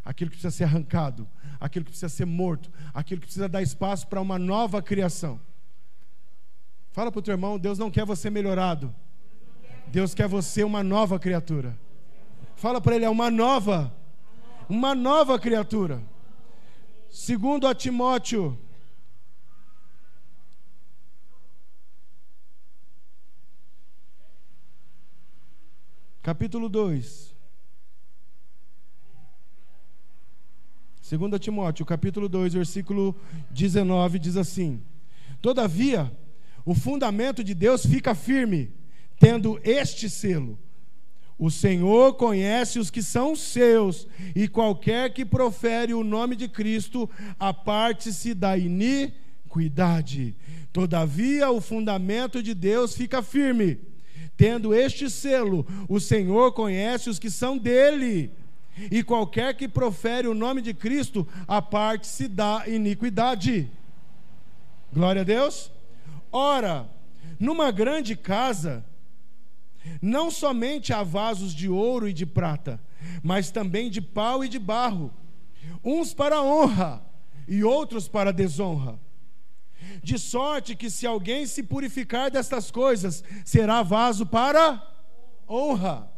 aquilo 0.04 0.30
que 0.30 0.38
precisa 0.38 0.56
ser 0.56 0.66
arrancado, 0.66 1.28
aquilo 1.60 1.86
que 1.86 1.92
precisa 1.92 2.10
ser 2.10 2.26
morto, 2.26 2.72
aquilo 2.94 3.22
que 3.22 3.28
precisa 3.28 3.48
dar 3.48 3.62
espaço 3.62 4.08
para 4.08 4.22
uma 4.22 4.38
nova 4.38 4.82
criação. 4.82 5.40
Fala 6.92 7.12
para 7.12 7.20
o 7.20 7.22
teu 7.22 7.34
irmão: 7.34 7.58
Deus 7.58 7.80
não 7.80 7.90
quer 7.90 8.06
você 8.06 8.30
melhorado, 8.30 8.94
Deus 9.88 10.14
quer 10.14 10.28
você 10.28 10.64
uma 10.64 10.84
nova 10.84 11.20
criatura. 11.20 11.78
Fala 12.56 12.80
para 12.80 12.96
ele: 12.96 13.06
é 13.06 13.10
uma 13.10 13.30
nova, 13.30 13.96
uma 14.70 14.96
nova 14.96 15.38
criatura. 15.38 16.02
Segundo 17.10 17.68
a 17.68 17.76
Timóteo, 17.76 18.58
capítulo 26.22 26.68
2. 26.70 27.34
2 31.18 31.40
Timóteo, 31.40 31.86
capítulo 31.86 32.28
2, 32.28 32.54
versículo 32.54 33.16
19, 33.52 34.18
diz 34.18 34.38
assim: 34.38 34.82
Todavia, 35.42 36.12
o 36.66 36.74
fundamento 36.74 37.44
de 37.44 37.54
Deus 37.54 37.86
fica 37.86 38.16
firme, 38.16 38.72
tendo 39.24 39.58
este 39.64 40.10
selo. 40.10 40.60
O 41.40 41.50
Senhor 41.50 42.16
conhece 42.16 42.78
os 42.78 42.92
que 42.92 43.02
são 43.02 43.38
seus, 43.38 44.06
e 44.36 44.50
qualquer 44.50 45.14
que 45.14 45.24
profere 45.24 45.94
o 45.94 46.04
nome 46.04 46.36
de 46.36 46.50
Cristo, 46.50 47.10
aparte-se 47.40 48.34
da 48.34 48.58
iniquidade. 48.58 50.36
Todavia, 50.74 51.50
o 51.50 51.62
fundamento 51.62 52.44
de 52.44 52.54
Deus 52.54 52.98
fica 52.98 53.22
firme, 53.22 53.80
tendo 54.36 54.74
este 54.74 55.10
selo. 55.10 55.66
O 55.88 56.02
Senhor 56.02 56.52
conhece 56.52 57.10
os 57.10 57.18
que 57.18 57.30
são 57.30 57.58
dele 57.58 58.30
e 58.92 59.04
qualquer 59.04 59.56
que 59.56 59.70
profere 59.70 60.28
o 60.28 60.34
nome 60.34 60.62
de 60.62 60.74
Cristo, 60.74 61.26
aparte-se 61.48 62.28
da 62.28 62.66
iniquidade. 62.68 63.72
Glória 64.92 65.22
a 65.22 65.26
Deus. 65.26 65.72
Ora, 66.30 66.90
numa 67.40 67.72
grande 67.72 68.18
casa, 68.18 68.84
não 70.02 70.32
somente 70.32 70.94
há 70.94 71.04
vasos 71.04 71.54
de 71.54 71.70
ouro 71.70 72.08
e 72.08 72.14
de 72.14 72.26
prata, 72.26 72.80
mas 73.22 73.52
também 73.52 73.90
de 73.90 74.02
pau 74.02 74.44
e 74.44 74.50
de 74.50 74.60
barro, 74.60 75.14
uns 75.84 76.14
para 76.14 76.42
honra 76.42 77.04
e 77.48 77.64
outros 77.64 78.08
para 78.08 78.32
desonra. 78.32 79.00
De 80.02 80.18
sorte 80.18 80.76
que 80.76 80.90
se 80.90 81.06
alguém 81.06 81.46
se 81.46 81.64
purificar 81.64 82.32
destas 82.32 82.72
coisas, 82.72 83.24
será 83.46 83.84
vaso 83.84 84.26
para 84.26 84.82
honra 85.48 86.13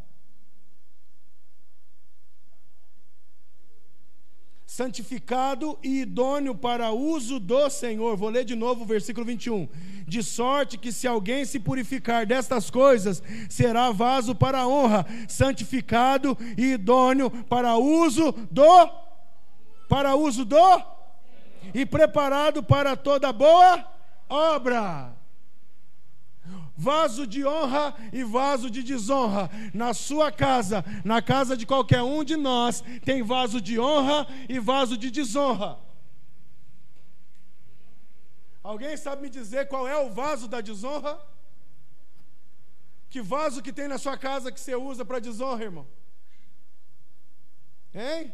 santificado 4.76 5.80
e 5.82 6.02
idôneo 6.02 6.54
para 6.54 6.92
uso 6.92 7.40
do 7.40 7.70
Senhor. 7.70 8.18
Vou 8.18 8.28
ler 8.28 8.44
de 8.44 8.56
novo 8.56 8.84
o 8.84 8.86
versículo 8.86 9.26
21. 9.26 9.70
De 10.06 10.22
sorte 10.22 10.78
que 10.78 10.92
se 10.92 11.08
alguém 11.08 11.46
se 11.46 11.62
purificar 11.62 12.26
destas 12.26 12.70
coisas, 12.70 13.24
será 13.50 13.90
vaso 13.92 14.36
para 14.36 14.68
honra, 14.68 15.06
santificado 15.30 16.38
e 16.58 16.74
idôneo 16.74 17.32
para 17.46 17.78
uso 17.78 18.34
do 18.52 18.90
para 19.88 20.14
uso 20.18 20.44
do 20.44 20.84
e 21.74 21.86
preparado 21.86 22.62
para 22.62 22.98
toda 22.98 23.32
boa 23.32 23.88
obra 24.28 25.16
vaso 26.76 27.26
de 27.26 27.46
honra 27.46 27.96
e 28.12 28.24
vaso 28.24 28.70
de 28.70 28.84
desonra. 28.84 29.50
Na 29.74 29.94
sua 29.94 30.32
casa, 30.32 30.84
na 31.04 31.22
casa 31.22 31.56
de 31.56 31.66
qualquer 31.66 32.02
um 32.02 32.24
de 32.24 32.36
nós, 32.36 32.84
tem 33.04 33.24
vaso 33.24 33.62
de 33.62 33.80
honra 33.80 34.28
e 34.50 34.60
vaso 34.60 34.98
de 34.98 35.10
desonra. 35.10 35.80
Alguém 38.62 38.98
sabe 38.98 39.22
me 39.22 39.30
dizer 39.30 39.68
qual 39.68 39.88
é 39.88 39.98
o 39.98 40.10
vaso 40.10 40.48
da 40.48 40.60
desonra? 40.60 41.20
Que 43.10 43.22
vaso 43.22 43.62
que 43.62 43.72
tem 43.72 43.88
na 43.88 43.98
sua 43.98 44.18
casa 44.18 44.52
que 44.52 44.60
você 44.60 44.76
usa 44.76 45.06
para 45.06 45.20
desonra, 45.20 45.64
irmão? 45.64 45.88
Hein? 47.94 48.34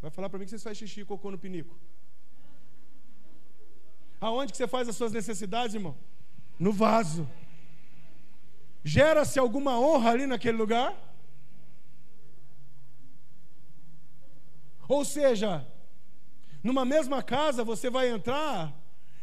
Vai 0.00 0.10
falar 0.10 0.28
para 0.28 0.38
mim 0.38 0.44
que 0.44 0.50
você 0.50 0.58
faz 0.58 0.78
xixi 0.78 1.00
e 1.00 1.04
cocô 1.04 1.30
no 1.30 1.38
pinico. 1.38 1.74
Aonde 4.20 4.52
que 4.52 4.58
você 4.58 4.68
faz 4.68 4.88
as 4.88 4.96
suas 4.96 5.12
necessidades, 5.12 5.74
irmão? 5.74 5.96
No 6.58 6.72
vaso. 6.72 7.28
Gera-se 8.82 9.38
alguma 9.38 9.78
honra 9.78 10.10
ali 10.10 10.26
naquele 10.26 10.56
lugar? 10.56 10.94
Ou 14.86 15.04
seja, 15.04 15.66
numa 16.62 16.84
mesma 16.84 17.22
casa 17.22 17.64
você 17.64 17.88
vai 17.88 18.10
entrar 18.10 18.72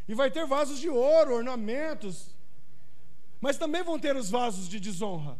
e 0.08 0.14
vai 0.14 0.30
ter 0.30 0.46
vasos 0.46 0.78
de 0.78 0.88
ouro, 0.88 1.34
ornamentos, 1.34 2.34
mas 3.40 3.56
também 3.56 3.82
vão 3.82 3.98
ter 3.98 4.16
os 4.16 4.28
vasos 4.28 4.68
de 4.68 4.80
desonra. 4.80 5.38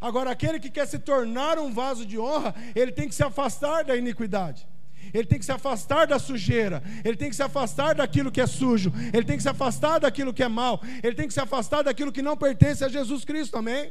Agora, 0.00 0.30
aquele 0.30 0.60
que 0.60 0.70
quer 0.70 0.86
se 0.86 0.98
tornar 0.98 1.58
um 1.58 1.72
vaso 1.72 2.06
de 2.06 2.18
honra, 2.18 2.54
ele 2.74 2.92
tem 2.92 3.08
que 3.08 3.14
se 3.14 3.22
afastar 3.22 3.84
da 3.84 3.96
iniquidade 3.96 4.66
ele 5.12 5.24
tem 5.24 5.38
que 5.38 5.44
se 5.44 5.52
afastar 5.52 6.06
da 6.06 6.18
sujeira, 6.18 6.82
ele 7.04 7.16
tem 7.16 7.30
que 7.30 7.36
se 7.36 7.42
afastar 7.42 7.94
daquilo 7.94 8.30
que 8.30 8.40
é 8.40 8.46
sujo, 8.46 8.92
ele 9.12 9.24
tem 9.24 9.36
que 9.36 9.42
se 9.42 9.48
afastar 9.48 10.00
daquilo 10.00 10.32
que 10.32 10.42
é 10.42 10.48
mal, 10.48 10.80
ele 11.02 11.14
tem 11.14 11.26
que 11.26 11.34
se 11.34 11.40
afastar 11.40 11.82
daquilo 11.82 12.12
que 12.12 12.22
não 12.22 12.36
pertence 12.36 12.84
a 12.84 12.88
Jesus 12.88 13.24
Cristo, 13.24 13.56
amém? 13.56 13.90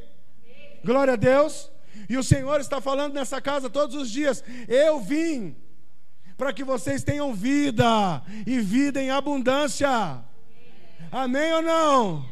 Glória 0.84 1.14
a 1.14 1.16
Deus. 1.16 1.70
E 2.08 2.16
o 2.16 2.22
Senhor 2.22 2.60
está 2.60 2.80
falando 2.80 3.14
nessa 3.14 3.40
casa 3.40 3.68
todos 3.68 3.96
os 3.96 4.10
dias: 4.10 4.44
eu 4.68 5.00
vim 5.00 5.56
para 6.36 6.52
que 6.52 6.62
vocês 6.62 7.02
tenham 7.02 7.34
vida 7.34 8.22
e 8.46 8.60
vida 8.60 9.02
em 9.02 9.10
abundância. 9.10 9.88
Amém, 11.10 11.50
amém 11.50 11.52
ou 11.54 11.62
não? 11.62 12.26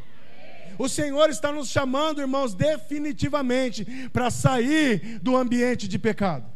O 0.79 0.89
Senhor 0.89 1.31
está 1.31 1.51
nos 1.51 1.69
chamando, 1.69 2.21
irmãos, 2.21 2.55
definitivamente 2.55 4.09
para 4.13 4.31
sair 4.31 5.19
do 5.21 5.35
ambiente 5.35 5.89
de 5.89 5.99
pecado 5.99 6.56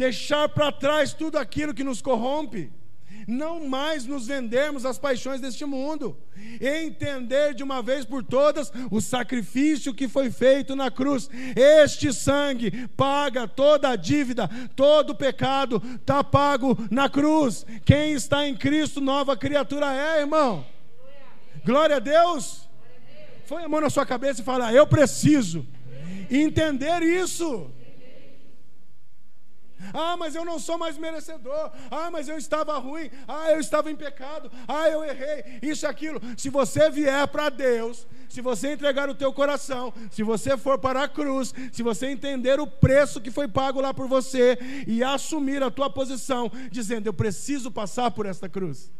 deixar 0.00 0.48
para 0.48 0.72
trás 0.72 1.12
tudo 1.12 1.36
aquilo 1.36 1.74
que 1.74 1.84
nos 1.84 2.00
corrompe, 2.00 2.72
não 3.28 3.68
mais 3.68 4.06
nos 4.06 4.26
vendermos 4.26 4.86
às 4.86 4.98
paixões 4.98 5.42
deste 5.42 5.66
mundo, 5.66 6.16
entender 6.58 7.52
de 7.52 7.62
uma 7.62 7.82
vez 7.82 8.06
por 8.06 8.24
todas 8.24 8.72
o 8.90 8.98
sacrifício 8.98 9.92
que 9.92 10.08
foi 10.08 10.30
feito 10.30 10.74
na 10.74 10.90
cruz. 10.90 11.28
Este 11.54 12.14
sangue 12.14 12.88
paga 12.96 13.46
toda 13.46 13.90
a 13.90 13.96
dívida, 13.96 14.48
todo 14.74 15.10
o 15.10 15.14
pecado 15.14 15.82
está 15.96 16.24
pago 16.24 16.78
na 16.90 17.10
cruz. 17.10 17.66
Quem 17.84 18.12
está 18.12 18.48
em 18.48 18.56
Cristo, 18.56 19.02
nova 19.02 19.36
criatura 19.36 19.92
é, 19.92 20.20
irmão. 20.20 20.64
Glória 21.62 21.96
a 21.96 22.00
Deus. 22.00 22.66
Põe 23.46 23.64
a 23.64 23.68
mão 23.68 23.82
na 23.82 23.90
sua 23.90 24.06
cabeça 24.06 24.40
e 24.40 24.44
fala: 24.44 24.72
Eu 24.72 24.86
preciso 24.86 25.66
entender 26.30 27.02
isso. 27.02 27.70
Ah, 29.92 30.16
mas 30.16 30.34
eu 30.34 30.44
não 30.44 30.58
sou 30.58 30.78
mais 30.78 30.98
merecedor. 30.98 31.70
Ah, 31.90 32.10
mas 32.10 32.28
eu 32.28 32.36
estava 32.36 32.76
ruim. 32.78 33.10
Ah, 33.26 33.50
eu 33.50 33.60
estava 33.60 33.90
em 33.90 33.96
pecado. 33.96 34.50
Ah, 34.66 34.88
eu 34.88 35.02
errei. 35.04 35.58
Isso 35.62 35.84
e 35.84 35.88
aquilo. 35.88 36.20
Se 36.36 36.48
você 36.48 36.90
vier 36.90 37.26
para 37.28 37.48
Deus, 37.48 38.06
se 38.28 38.40
você 38.40 38.72
entregar 38.72 39.08
o 39.08 39.14
teu 39.14 39.32
coração, 39.32 39.92
se 40.10 40.22
você 40.22 40.56
for 40.56 40.78
para 40.78 41.02
a 41.02 41.08
cruz, 41.08 41.54
se 41.72 41.82
você 41.82 42.06
entender 42.06 42.60
o 42.60 42.66
preço 42.66 43.20
que 43.20 43.30
foi 43.30 43.48
pago 43.48 43.80
lá 43.80 43.92
por 43.92 44.06
você 44.06 44.58
e 44.86 45.02
assumir 45.02 45.62
a 45.62 45.70
tua 45.70 45.90
posição, 45.90 46.50
dizendo: 46.70 47.06
Eu 47.06 47.14
preciso 47.14 47.70
passar 47.70 48.10
por 48.10 48.26
esta 48.26 48.48
cruz. 48.48 48.92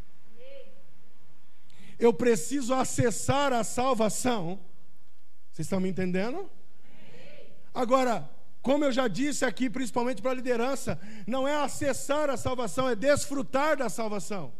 Eu 1.98 2.14
preciso 2.14 2.72
acessar 2.72 3.52
a 3.52 3.62
salvação. 3.62 4.58
Vocês 5.52 5.66
estão 5.66 5.78
me 5.78 5.88
entendendo? 5.88 6.48
Agora, 7.74 8.28
como 8.62 8.84
eu 8.84 8.92
já 8.92 9.08
disse 9.08 9.44
aqui, 9.44 9.70
principalmente 9.70 10.20
para 10.20 10.32
a 10.32 10.34
liderança, 10.34 11.00
não 11.26 11.48
é 11.48 11.56
acessar 11.56 12.28
a 12.28 12.36
salvação, 12.36 12.88
é 12.88 12.94
desfrutar 12.94 13.76
da 13.76 13.88
salvação. 13.88 14.52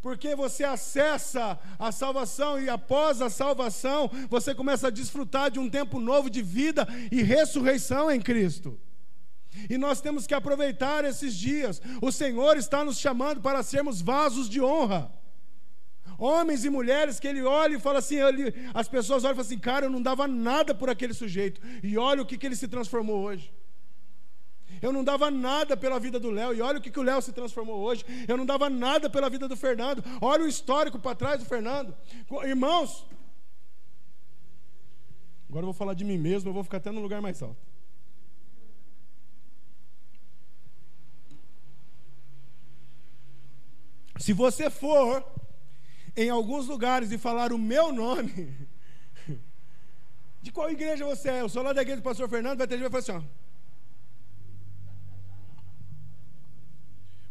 Porque 0.00 0.34
você 0.34 0.64
acessa 0.64 1.58
a 1.78 1.92
salvação 1.92 2.60
e 2.60 2.68
após 2.68 3.22
a 3.22 3.30
salvação, 3.30 4.10
você 4.28 4.54
começa 4.54 4.88
a 4.88 4.90
desfrutar 4.90 5.50
de 5.50 5.60
um 5.60 5.70
tempo 5.70 6.00
novo 6.00 6.28
de 6.28 6.42
vida 6.42 6.88
e 7.10 7.22
ressurreição 7.22 8.10
em 8.10 8.20
Cristo. 8.20 8.80
E 9.68 9.78
nós 9.78 10.00
temos 10.00 10.26
que 10.26 10.34
aproveitar 10.34 11.04
esses 11.04 11.34
dias. 11.34 11.80
O 12.00 12.10
Senhor 12.10 12.56
está 12.56 12.84
nos 12.84 12.98
chamando 12.98 13.40
para 13.40 13.62
sermos 13.62 14.00
vasos 14.00 14.48
de 14.48 14.60
honra. 14.60 15.12
Homens 16.18 16.64
e 16.64 16.70
mulheres 16.70 17.18
que 17.18 17.26
ele 17.26 17.42
olha 17.42 17.76
e 17.76 17.80
fala 17.80 17.98
assim, 17.98 18.16
ele, 18.16 18.54
as 18.74 18.88
pessoas 18.88 19.24
olham 19.24 19.32
e 19.32 19.36
falam 19.36 19.46
assim, 19.46 19.58
cara, 19.58 19.86
eu 19.86 19.90
não 19.90 20.02
dava 20.02 20.28
nada 20.28 20.74
por 20.74 20.88
aquele 20.88 21.14
sujeito. 21.14 21.60
E 21.82 21.96
olha 21.98 22.22
o 22.22 22.26
que, 22.26 22.38
que 22.38 22.46
ele 22.46 22.56
se 22.56 22.68
transformou 22.68 23.22
hoje. 23.22 23.52
Eu 24.80 24.92
não 24.92 25.04
dava 25.04 25.30
nada 25.30 25.76
pela 25.76 25.98
vida 25.98 26.18
do 26.18 26.30
Léo. 26.30 26.54
E 26.54 26.60
olha 26.60 26.78
o 26.78 26.80
que, 26.80 26.90
que 26.90 26.98
o 26.98 27.02
Léo 27.02 27.22
se 27.22 27.32
transformou 27.32 27.80
hoje. 27.80 28.04
Eu 28.26 28.36
não 28.36 28.44
dava 28.44 28.68
nada 28.68 29.08
pela 29.08 29.30
vida 29.30 29.46
do 29.48 29.56
Fernando. 29.56 30.02
Olha 30.20 30.44
o 30.44 30.48
histórico 30.48 30.98
para 30.98 31.14
trás 31.14 31.40
do 31.40 31.46
Fernando. 31.46 31.94
Irmãos, 32.44 33.06
agora 35.48 35.62
eu 35.62 35.66
vou 35.66 35.74
falar 35.74 35.94
de 35.94 36.04
mim 36.04 36.18
mesmo, 36.18 36.50
eu 36.50 36.54
vou 36.54 36.64
ficar 36.64 36.78
até 36.78 36.90
no 36.90 37.00
lugar 37.00 37.20
mais 37.20 37.42
alto. 37.42 37.72
Se 44.18 44.32
você 44.32 44.70
for 44.70 45.24
em 46.16 46.30
alguns 46.30 46.66
lugares 46.66 47.10
e 47.10 47.18
falar 47.18 47.52
o 47.52 47.58
meu 47.58 47.92
nome, 47.92 48.54
de 50.42 50.52
qual 50.52 50.70
igreja 50.70 51.04
você 51.04 51.30
é? 51.30 51.40
Eu 51.40 51.48
sou 51.48 51.62
lá 51.62 51.72
da 51.72 51.82
igreja 51.82 52.00
do 52.00 52.04
pastor 52.04 52.28
Fernando, 52.28 52.58
vai 52.58 52.66
ter 52.66 52.76
gente 52.76 52.84
que 52.86 52.90
vai 52.90 53.02
falar 53.02 53.18
assim, 53.18 53.26
ó. 53.26 53.41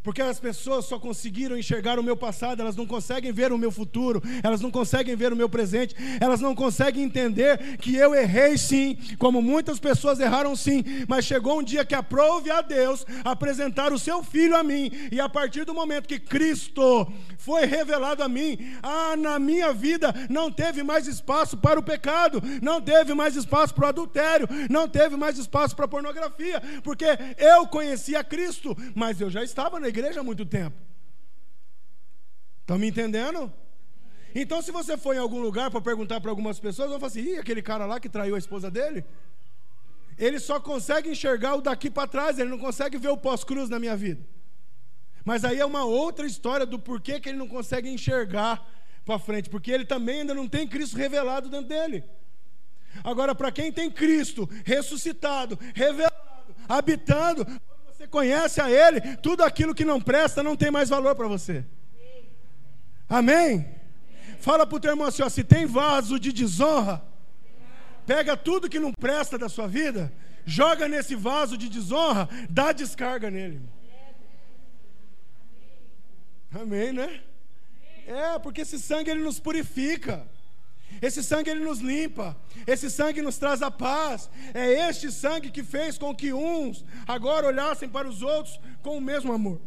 Porque 0.03 0.21
as 0.21 0.39
pessoas 0.39 0.85
só 0.85 0.97
conseguiram 0.99 1.57
enxergar 1.57 1.99
o 1.99 2.03
meu 2.03 2.17
passado, 2.17 2.61
elas 2.61 2.75
não 2.75 2.87
conseguem 2.87 3.31
ver 3.31 3.51
o 3.51 3.57
meu 3.57 3.71
futuro, 3.71 4.21
elas 4.41 4.59
não 4.59 4.71
conseguem 4.71 5.15
ver 5.15 5.31
o 5.31 5.35
meu 5.35 5.47
presente, 5.47 5.95
elas 6.19 6.41
não 6.41 6.55
conseguem 6.55 7.03
entender 7.03 7.77
que 7.77 7.95
eu 7.95 8.15
errei 8.15 8.57
sim, 8.57 8.97
como 9.19 9.41
muitas 9.41 9.79
pessoas 9.79 10.19
erraram 10.19 10.55
sim, 10.55 10.83
mas 11.07 11.25
chegou 11.25 11.59
um 11.59 11.63
dia 11.63 11.85
que 11.85 11.93
aprove 11.93 12.49
a 12.49 12.61
Deus 12.61 13.05
apresentar 13.23 13.93
o 13.93 13.99
seu 13.99 14.23
filho 14.23 14.55
a 14.55 14.63
mim, 14.63 14.91
e 15.11 15.19
a 15.19 15.29
partir 15.29 15.65
do 15.65 15.73
momento 15.73 16.07
que 16.07 16.19
Cristo 16.19 17.11
foi 17.37 17.65
revelado 17.65 18.23
a 18.23 18.29
mim, 18.29 18.57
ah, 18.81 19.15
na 19.15 19.37
minha 19.37 19.71
vida 19.71 20.13
não 20.29 20.51
teve 20.51 20.81
mais 20.81 21.07
espaço 21.07 21.57
para 21.57 21.79
o 21.79 21.83
pecado, 21.83 22.41
não 22.61 22.81
teve 22.81 23.13
mais 23.13 23.35
espaço 23.35 23.73
para 23.75 23.85
o 23.85 23.89
adultério, 23.89 24.47
não 24.69 24.87
teve 24.87 25.15
mais 25.15 25.37
espaço 25.37 25.75
para 25.75 25.85
a 25.85 25.87
pornografia, 25.87 26.61
porque 26.83 27.05
eu 27.37 27.67
conhecia 27.67 28.23
Cristo, 28.23 28.75
mas 28.95 29.21
eu 29.21 29.29
já 29.29 29.43
estava 29.43 29.79
na 29.79 29.90
igreja 29.91 30.21
há 30.21 30.23
muito 30.23 30.45
tempo. 30.45 30.77
Estão 32.61 32.77
me 32.77 32.87
entendendo? 32.87 33.51
Então, 34.33 34.61
se 34.61 34.71
você 34.71 34.97
for 34.97 35.13
em 35.15 35.19
algum 35.19 35.41
lugar 35.41 35.69
para 35.69 35.81
perguntar 35.81 36.21
para 36.21 36.31
algumas 36.31 36.59
pessoas, 36.59 36.89
vão 36.89 36.99
falar 36.99 37.11
assim: 37.11 37.21
Ih, 37.21 37.37
aquele 37.37 37.61
cara 37.61 37.85
lá 37.85 37.99
que 37.99 38.09
traiu 38.09 38.35
a 38.35 38.39
esposa 38.39 38.71
dele? 38.71 39.03
Ele 40.17 40.39
só 40.39 40.59
consegue 40.59 41.09
enxergar 41.09 41.55
o 41.55 41.61
daqui 41.61 41.89
para 41.89 42.07
trás, 42.07 42.39
ele 42.39 42.49
não 42.49 42.59
consegue 42.59 42.97
ver 42.97 43.09
o 43.09 43.17
pós-cruz 43.17 43.69
na 43.69 43.79
minha 43.79 43.95
vida. 43.95 44.21
Mas 45.25 45.43
aí 45.43 45.59
é 45.59 45.65
uma 45.65 45.83
outra 45.83 46.25
história 46.25 46.65
do 46.65 46.79
porquê 46.79 47.19
que 47.19 47.29
ele 47.29 47.37
não 47.37 47.47
consegue 47.47 47.89
enxergar 47.89 48.65
para 49.05 49.19
frente, 49.19 49.49
porque 49.49 49.71
ele 49.71 49.85
também 49.85 50.21
ainda 50.21 50.33
não 50.33 50.47
tem 50.47 50.67
Cristo 50.67 50.95
revelado 50.97 51.49
dentro 51.49 51.67
dele. 51.67 52.03
Agora, 53.03 53.33
para 53.33 53.51
quem 53.51 53.71
tem 53.71 53.89
Cristo 53.89 54.49
ressuscitado, 54.65 55.57
revelado, 55.73 56.55
habitando, 56.67 57.45
você 58.01 58.07
conhece 58.07 58.59
a 58.59 58.69
Ele, 58.69 59.15
tudo 59.17 59.43
aquilo 59.43 59.75
que 59.75 59.85
não 59.85 60.01
presta 60.01 60.41
não 60.41 60.55
tem 60.55 60.71
mais 60.71 60.89
valor 60.89 61.15
para 61.15 61.27
você. 61.27 61.63
Amém? 63.07 63.67
Fala 64.39 64.65
para 64.65 64.75
o 64.75 64.79
teu 64.79 64.91
irmão 64.91 65.07
assim: 65.07 65.21
ó, 65.21 65.29
se 65.29 65.43
tem 65.43 65.67
vaso 65.67 66.19
de 66.19 66.33
desonra, 66.33 67.03
pega 68.05 68.35
tudo 68.35 68.69
que 68.69 68.79
não 68.79 68.91
presta 68.91 69.37
da 69.37 69.47
sua 69.47 69.67
vida, 69.67 70.11
joga 70.45 70.87
nesse 70.87 71.13
vaso 71.13 71.55
de 71.55 71.69
desonra, 71.69 72.27
dá 72.49 72.71
descarga 72.71 73.29
nele. 73.29 73.61
Amém, 76.51 76.91
né? 76.91 77.21
É, 78.07 78.39
porque 78.39 78.61
esse 78.61 78.79
sangue 78.79 79.11
ele 79.11 79.21
nos 79.21 79.39
purifica. 79.39 80.27
Esse 81.01 81.23
sangue 81.23 81.49
ele 81.49 81.63
nos 81.63 81.79
limpa, 81.79 82.35
esse 82.65 82.89
sangue 82.89 83.21
nos 83.21 83.37
traz 83.37 83.61
a 83.61 83.69
paz. 83.69 84.29
É 84.53 84.89
este 84.89 85.11
sangue 85.11 85.51
que 85.51 85.63
fez 85.63 85.97
com 85.97 86.15
que 86.15 86.33
uns 86.33 86.85
agora 87.07 87.47
olhassem 87.47 87.89
para 87.89 88.07
os 88.07 88.21
outros 88.21 88.59
com 88.81 88.97
o 88.97 89.01
mesmo 89.01 89.31
amor. 89.31 89.59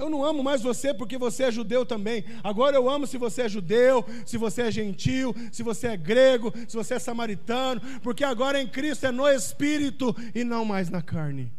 Eu 0.00 0.08
não 0.08 0.24
amo 0.24 0.42
mais 0.42 0.62
você 0.62 0.94
porque 0.94 1.18
você 1.18 1.44
é 1.44 1.52
judeu 1.52 1.84
também. 1.84 2.24
Agora 2.42 2.74
eu 2.74 2.88
amo 2.88 3.06
se 3.06 3.18
você 3.18 3.42
é 3.42 3.48
judeu, 3.48 4.02
se 4.24 4.38
você 4.38 4.62
é 4.62 4.70
gentil, 4.70 5.34
se 5.52 5.62
você 5.62 5.88
é 5.88 5.96
grego, 5.96 6.52
se 6.66 6.74
você 6.74 6.94
é 6.94 6.98
samaritano, 6.98 7.82
porque 8.02 8.24
agora 8.24 8.60
em 8.60 8.66
Cristo 8.66 9.04
é 9.04 9.12
no 9.12 9.28
espírito 9.28 10.16
e 10.34 10.42
não 10.42 10.64
mais 10.64 10.88
na 10.88 11.02
carne. 11.02 11.52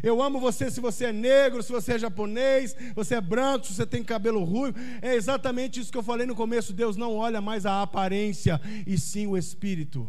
Eu 0.00 0.22
amo 0.22 0.38
você 0.38 0.70
se 0.70 0.80
você 0.80 1.06
é 1.06 1.12
negro, 1.12 1.62
se 1.62 1.72
você 1.72 1.94
é 1.94 1.98
japonês, 1.98 2.76
você 2.94 3.16
é 3.16 3.20
branco, 3.20 3.66
se 3.66 3.74
você 3.74 3.84
tem 3.84 4.04
cabelo 4.04 4.44
ruivo. 4.44 4.78
É 5.00 5.14
exatamente 5.14 5.80
isso 5.80 5.90
que 5.90 5.98
eu 5.98 6.02
falei 6.02 6.26
no 6.26 6.34
começo. 6.34 6.72
Deus 6.72 6.96
não 6.96 7.16
olha 7.16 7.40
mais 7.40 7.66
a 7.66 7.82
aparência, 7.82 8.60
e 8.86 8.96
sim 8.98 9.26
o 9.26 9.36
espírito. 9.36 10.08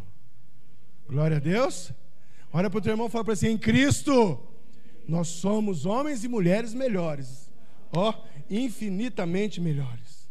Glória 1.07 1.37
a 1.37 1.39
Deus. 1.39 1.91
Olha 2.51 2.69
para 2.69 2.77
o 2.77 2.81
teu 2.81 2.91
irmão 2.91 3.07
e 3.07 3.09
fala 3.09 3.23
para 3.23 3.33
assim: 3.33 3.47
em 3.47 3.57
Cristo, 3.57 4.39
nós 5.07 5.27
somos 5.27 5.85
homens 5.85 6.23
e 6.23 6.27
mulheres 6.27 6.73
melhores. 6.73 7.51
Ó, 7.91 8.09
oh, 8.09 8.13
infinitamente 8.49 9.59
melhores. 9.59 10.23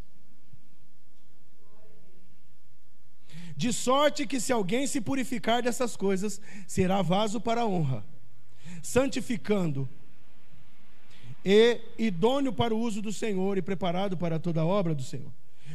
De 3.56 3.72
sorte 3.72 4.26
que 4.26 4.40
se 4.40 4.52
alguém 4.52 4.86
se 4.86 5.00
purificar 5.00 5.62
dessas 5.62 5.94
coisas, 5.96 6.40
será 6.66 7.02
vaso 7.02 7.40
para 7.40 7.60
a 7.60 7.66
honra 7.66 8.11
santificando 8.82 9.88
e 11.44 11.80
idôneo 11.98 12.52
para 12.52 12.74
o 12.74 12.78
uso 12.78 13.02
do 13.02 13.12
Senhor 13.12 13.58
e 13.58 13.62
preparado 13.62 14.16
para 14.16 14.38
toda 14.38 14.60
a 14.60 14.66
obra 14.66 14.94
do 14.94 15.02
Senhor. 15.02 15.30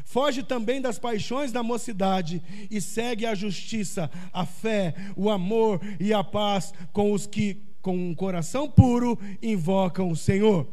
Foge 0.05 0.41
também 0.41 0.79
das 0.79 0.97
paixões 0.97 1.51
da 1.51 1.61
mocidade 1.61 2.41
e 2.71 2.79
segue 2.79 3.25
a 3.25 3.35
justiça, 3.35 4.09
a 4.31 4.45
fé, 4.45 4.95
o 5.17 5.29
amor 5.29 5.81
e 5.99 6.13
a 6.13 6.23
paz 6.23 6.73
com 6.93 7.11
os 7.11 7.27
que, 7.27 7.61
com 7.81 7.97
um 7.97 8.15
coração 8.15 8.69
puro, 8.69 9.19
invocam 9.41 10.09
o 10.09 10.15
Senhor. 10.15 10.65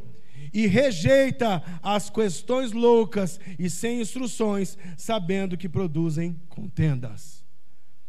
E 0.53 0.69
rejeita 0.69 1.61
as 1.83 2.09
questões 2.09 2.71
loucas 2.71 3.41
e 3.59 3.69
sem 3.69 4.01
instruções, 4.01 4.79
sabendo 4.97 5.57
que 5.57 5.69
produzem 5.69 6.41
contendas. 6.49 7.44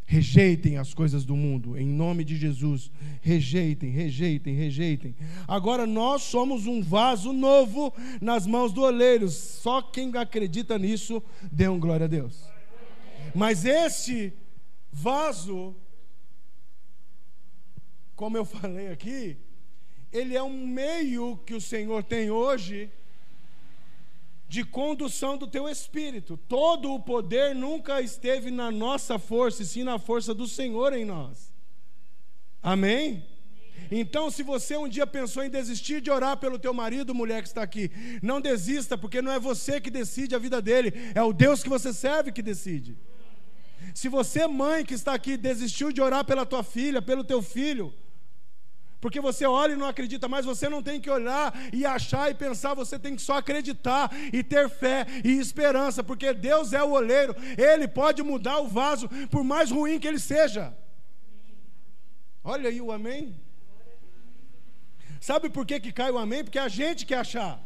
Rejeitem 0.08 0.76
as 0.76 0.94
coisas 0.94 1.24
do 1.24 1.34
mundo, 1.34 1.76
em 1.76 1.86
nome 1.86 2.22
de 2.22 2.36
Jesus. 2.36 2.92
Rejeitem, 3.20 3.90
rejeitem, 3.90 4.54
rejeitem. 4.54 5.16
Agora 5.48 5.84
nós 5.84 6.22
somos 6.22 6.64
um 6.64 6.80
vaso 6.80 7.32
novo 7.32 7.92
nas 8.20 8.46
mãos 8.46 8.72
do 8.72 8.82
oleiro. 8.82 9.28
Só 9.28 9.82
quem 9.82 10.16
acredita 10.16 10.78
nisso, 10.78 11.20
dê 11.50 11.68
um 11.68 11.80
glória 11.80 12.04
a 12.04 12.08
Deus. 12.08 12.48
Mas 13.34 13.64
este 13.64 14.32
vaso, 14.92 15.74
como 18.14 18.36
eu 18.36 18.44
falei 18.44 18.92
aqui, 18.92 19.36
ele 20.12 20.36
é 20.36 20.42
um 20.42 20.66
meio 20.68 21.36
que 21.38 21.52
o 21.52 21.60
Senhor 21.60 22.04
tem 22.04 22.30
hoje 22.30 22.88
de 24.48 24.64
condução 24.64 25.36
do 25.36 25.46
teu 25.46 25.68
espírito. 25.68 26.36
Todo 26.36 26.92
o 26.92 27.00
poder 27.00 27.54
nunca 27.54 28.00
esteve 28.00 28.50
na 28.50 28.70
nossa 28.70 29.18
força, 29.18 29.62
e 29.62 29.66
sim 29.66 29.82
na 29.82 29.98
força 29.98 30.32
do 30.34 30.46
Senhor 30.46 30.92
em 30.92 31.04
nós. 31.04 31.52
Amém? 32.62 33.24
Então, 33.90 34.30
se 34.30 34.42
você 34.42 34.76
um 34.76 34.88
dia 34.88 35.06
pensou 35.06 35.44
em 35.44 35.50
desistir 35.50 36.00
de 36.00 36.10
orar 36.10 36.36
pelo 36.36 36.58
teu 36.58 36.72
marido, 36.72 37.14
mulher 37.14 37.42
que 37.42 37.48
está 37.48 37.62
aqui, 37.62 37.90
não 38.22 38.40
desista, 38.40 38.96
porque 38.96 39.22
não 39.22 39.30
é 39.32 39.38
você 39.38 39.80
que 39.80 39.90
decide 39.90 40.34
a 40.34 40.38
vida 40.38 40.60
dele, 40.60 40.92
é 41.14 41.22
o 41.22 41.32
Deus 41.32 41.62
que 41.62 41.68
você 41.68 41.92
serve 41.92 42.32
que 42.32 42.42
decide. 42.42 42.96
Se 43.94 44.08
você, 44.08 44.46
mãe 44.46 44.84
que 44.84 44.94
está 44.94 45.14
aqui, 45.14 45.36
desistiu 45.36 45.92
de 45.92 46.00
orar 46.00 46.24
pela 46.24 46.46
tua 46.46 46.62
filha, 46.62 47.00
pelo 47.00 47.22
teu 47.22 47.42
filho, 47.42 47.94
porque 49.00 49.20
você 49.20 49.44
olha 49.46 49.74
e 49.74 49.76
não 49.76 49.86
acredita 49.86 50.26
mais, 50.26 50.46
você 50.46 50.68
não 50.68 50.82
tem 50.82 51.00
que 51.00 51.10
olhar 51.10 51.52
e 51.72 51.84
achar 51.84 52.30
e 52.30 52.34
pensar, 52.34 52.74
você 52.74 52.98
tem 52.98 53.14
que 53.14 53.22
só 53.22 53.38
acreditar 53.38 54.10
e 54.32 54.42
ter 54.42 54.68
fé 54.68 55.06
e 55.24 55.38
esperança, 55.38 56.02
porque 56.02 56.32
Deus 56.32 56.72
é 56.72 56.82
o 56.82 56.92
oleiro, 56.92 57.34
Ele 57.58 57.86
pode 57.86 58.22
mudar 58.22 58.58
o 58.58 58.68
vaso, 58.68 59.08
por 59.30 59.44
mais 59.44 59.70
ruim 59.70 59.98
que 59.98 60.08
ele 60.08 60.18
seja. 60.18 60.76
Olha 62.42 62.70
aí 62.70 62.80
o 62.80 62.92
amém. 62.92 63.38
Sabe 65.20 65.50
por 65.50 65.66
que, 65.66 65.80
que 65.80 65.92
cai 65.92 66.10
o 66.10 66.18
amém? 66.18 66.44
Porque 66.44 66.58
a 66.58 66.68
gente 66.68 67.04
quer 67.04 67.18
achar, 67.18 67.60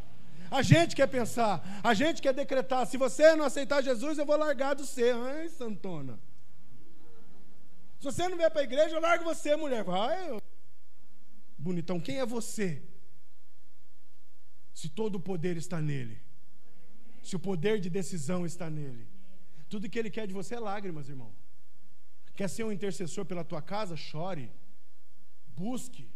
a 0.49 0.61
gente 0.61 0.95
quer 0.95 1.07
pensar, 1.07 1.63
a 1.83 1.93
gente 1.93 2.21
quer 2.21 2.33
decretar. 2.33 2.85
Se 2.87 2.97
você 2.97 3.35
não 3.35 3.45
aceitar 3.45 3.83
Jesus, 3.83 4.17
eu 4.17 4.25
vou 4.25 4.37
largar 4.37 4.73
do 4.73 4.85
ser. 4.85 5.15
Ai, 5.15 5.47
Santona. 5.49 6.19
Se 7.99 8.05
você 8.05 8.27
não 8.27 8.35
vier 8.35 8.49
para 8.49 8.61
a 8.61 8.63
igreja, 8.63 8.95
eu 8.95 9.01
largo 9.01 9.23
você, 9.23 9.55
mulher. 9.55 9.83
Vai, 9.83 10.41
bonitão, 11.67 11.99
quem 11.99 12.17
é 12.19 12.25
você? 12.25 12.69
Se 14.79 14.87
todo 14.99 15.15
o 15.15 15.25
poder 15.29 15.55
está 15.57 15.79
nele. 15.81 16.17
Se 17.27 17.35
o 17.35 17.39
poder 17.39 17.79
de 17.79 17.89
decisão 17.89 18.45
está 18.45 18.69
nele. 18.69 19.07
Tudo 19.69 19.89
que 19.89 19.99
ele 19.99 20.09
quer 20.09 20.25
de 20.27 20.33
você 20.33 20.55
é 20.55 20.59
lágrimas, 20.59 21.07
irmão. 21.07 21.31
Quer 22.37 22.49
ser 22.49 22.63
um 22.63 22.71
intercessor 22.77 23.25
pela 23.25 23.43
tua 23.43 23.61
casa? 23.61 23.95
Chore. 23.95 24.49
Busque. 25.55 26.09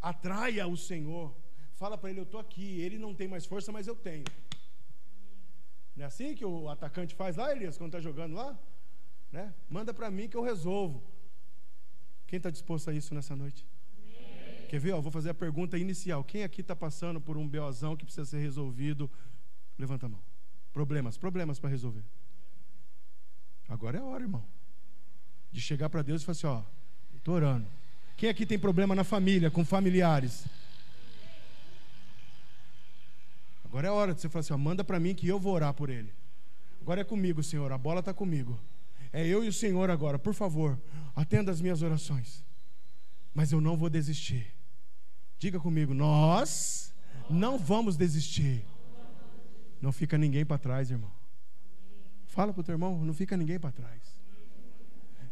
Atraia 0.00 0.66
o 0.66 0.76
Senhor. 0.76 1.28
Fala 1.74 1.98
para 1.98 2.10
ele: 2.10 2.20
Eu 2.20 2.28
estou 2.28 2.40
aqui. 2.40 2.80
Ele 2.80 2.98
não 2.98 3.14
tem 3.14 3.28
mais 3.34 3.44
força, 3.44 3.72
mas 3.72 3.86
eu 3.86 3.96
tenho. 3.96 4.24
Não 5.96 6.04
é 6.04 6.06
assim 6.06 6.34
que 6.34 6.44
o 6.44 6.68
atacante 6.68 7.14
faz 7.14 7.36
lá, 7.36 7.50
Elias, 7.52 7.76
quando 7.76 7.90
está 7.90 8.00
jogando 8.00 8.34
lá? 8.34 8.58
Né? 9.32 9.52
Manda 9.68 9.92
para 9.92 10.10
mim 10.10 10.28
que 10.28 10.36
eu 10.36 10.42
resolvo. 10.42 11.02
Quem 12.26 12.36
está 12.36 12.50
disposto 12.50 12.88
a 12.90 12.94
isso 12.94 13.14
nessa 13.14 13.34
noite? 13.34 13.66
Quer 14.70 14.78
ver? 14.78 14.92
Ó, 14.92 15.00
vou 15.00 15.10
fazer 15.10 15.30
a 15.30 15.34
pergunta 15.34 15.76
inicial. 15.76 16.22
Quem 16.22 16.44
aqui 16.44 16.60
está 16.60 16.76
passando 16.76 17.20
por 17.20 17.36
um 17.36 17.44
beozão 17.44 17.96
que 17.96 18.04
precisa 18.04 18.24
ser 18.24 18.38
resolvido? 18.38 19.10
Levanta 19.76 20.06
a 20.06 20.08
mão. 20.08 20.20
Problemas, 20.72 21.18
problemas 21.18 21.58
para 21.58 21.68
resolver. 21.68 22.04
Agora 23.68 23.98
é 23.98 24.00
a 24.00 24.04
hora, 24.04 24.22
irmão. 24.22 24.44
De 25.50 25.60
chegar 25.60 25.90
para 25.90 26.02
Deus 26.02 26.22
e 26.22 26.24
falar 26.24 26.34
assim: 26.34 26.46
ó, 26.46 26.62
estou 27.16 27.34
orando. 27.34 27.66
Quem 28.16 28.28
aqui 28.28 28.46
tem 28.46 28.60
problema 28.60 28.94
na 28.94 29.02
família, 29.02 29.50
com 29.50 29.64
familiares? 29.64 30.46
Agora 33.64 33.88
é 33.88 33.90
a 33.90 33.92
hora 33.92 34.14
de 34.14 34.20
você 34.20 34.28
falar 34.28 34.42
assim: 34.42 34.52
ó, 34.52 34.56
manda 34.56 34.84
para 34.84 35.00
mim 35.00 35.16
que 35.16 35.26
eu 35.26 35.40
vou 35.40 35.52
orar 35.52 35.74
por 35.74 35.90
ele. 35.90 36.14
Agora 36.80 37.00
é 37.00 37.04
comigo, 37.04 37.42
Senhor, 37.42 37.72
a 37.72 37.78
bola 37.78 37.98
está 37.98 38.14
comigo. 38.14 38.56
É 39.12 39.26
eu 39.26 39.42
e 39.42 39.48
o 39.48 39.52
Senhor 39.52 39.90
agora, 39.90 40.16
por 40.16 40.32
favor, 40.32 40.80
atenda 41.16 41.50
as 41.50 41.60
minhas 41.60 41.82
orações. 41.82 42.44
Mas 43.34 43.50
eu 43.50 43.60
não 43.60 43.76
vou 43.76 43.90
desistir. 43.90 44.59
Diga 45.40 45.58
comigo, 45.58 45.94
nós 45.94 46.94
não 47.30 47.56
vamos 47.56 47.96
desistir. 47.96 48.62
Não 49.80 49.90
fica 49.90 50.18
ninguém 50.18 50.44
para 50.44 50.58
trás, 50.58 50.90
irmão. 50.90 51.10
Fala 52.26 52.52
para 52.52 52.60
o 52.60 52.62
teu 52.62 52.74
irmão, 52.74 53.02
não 53.02 53.14
fica 53.14 53.38
ninguém 53.38 53.58
para 53.58 53.72
trás. 53.72 54.20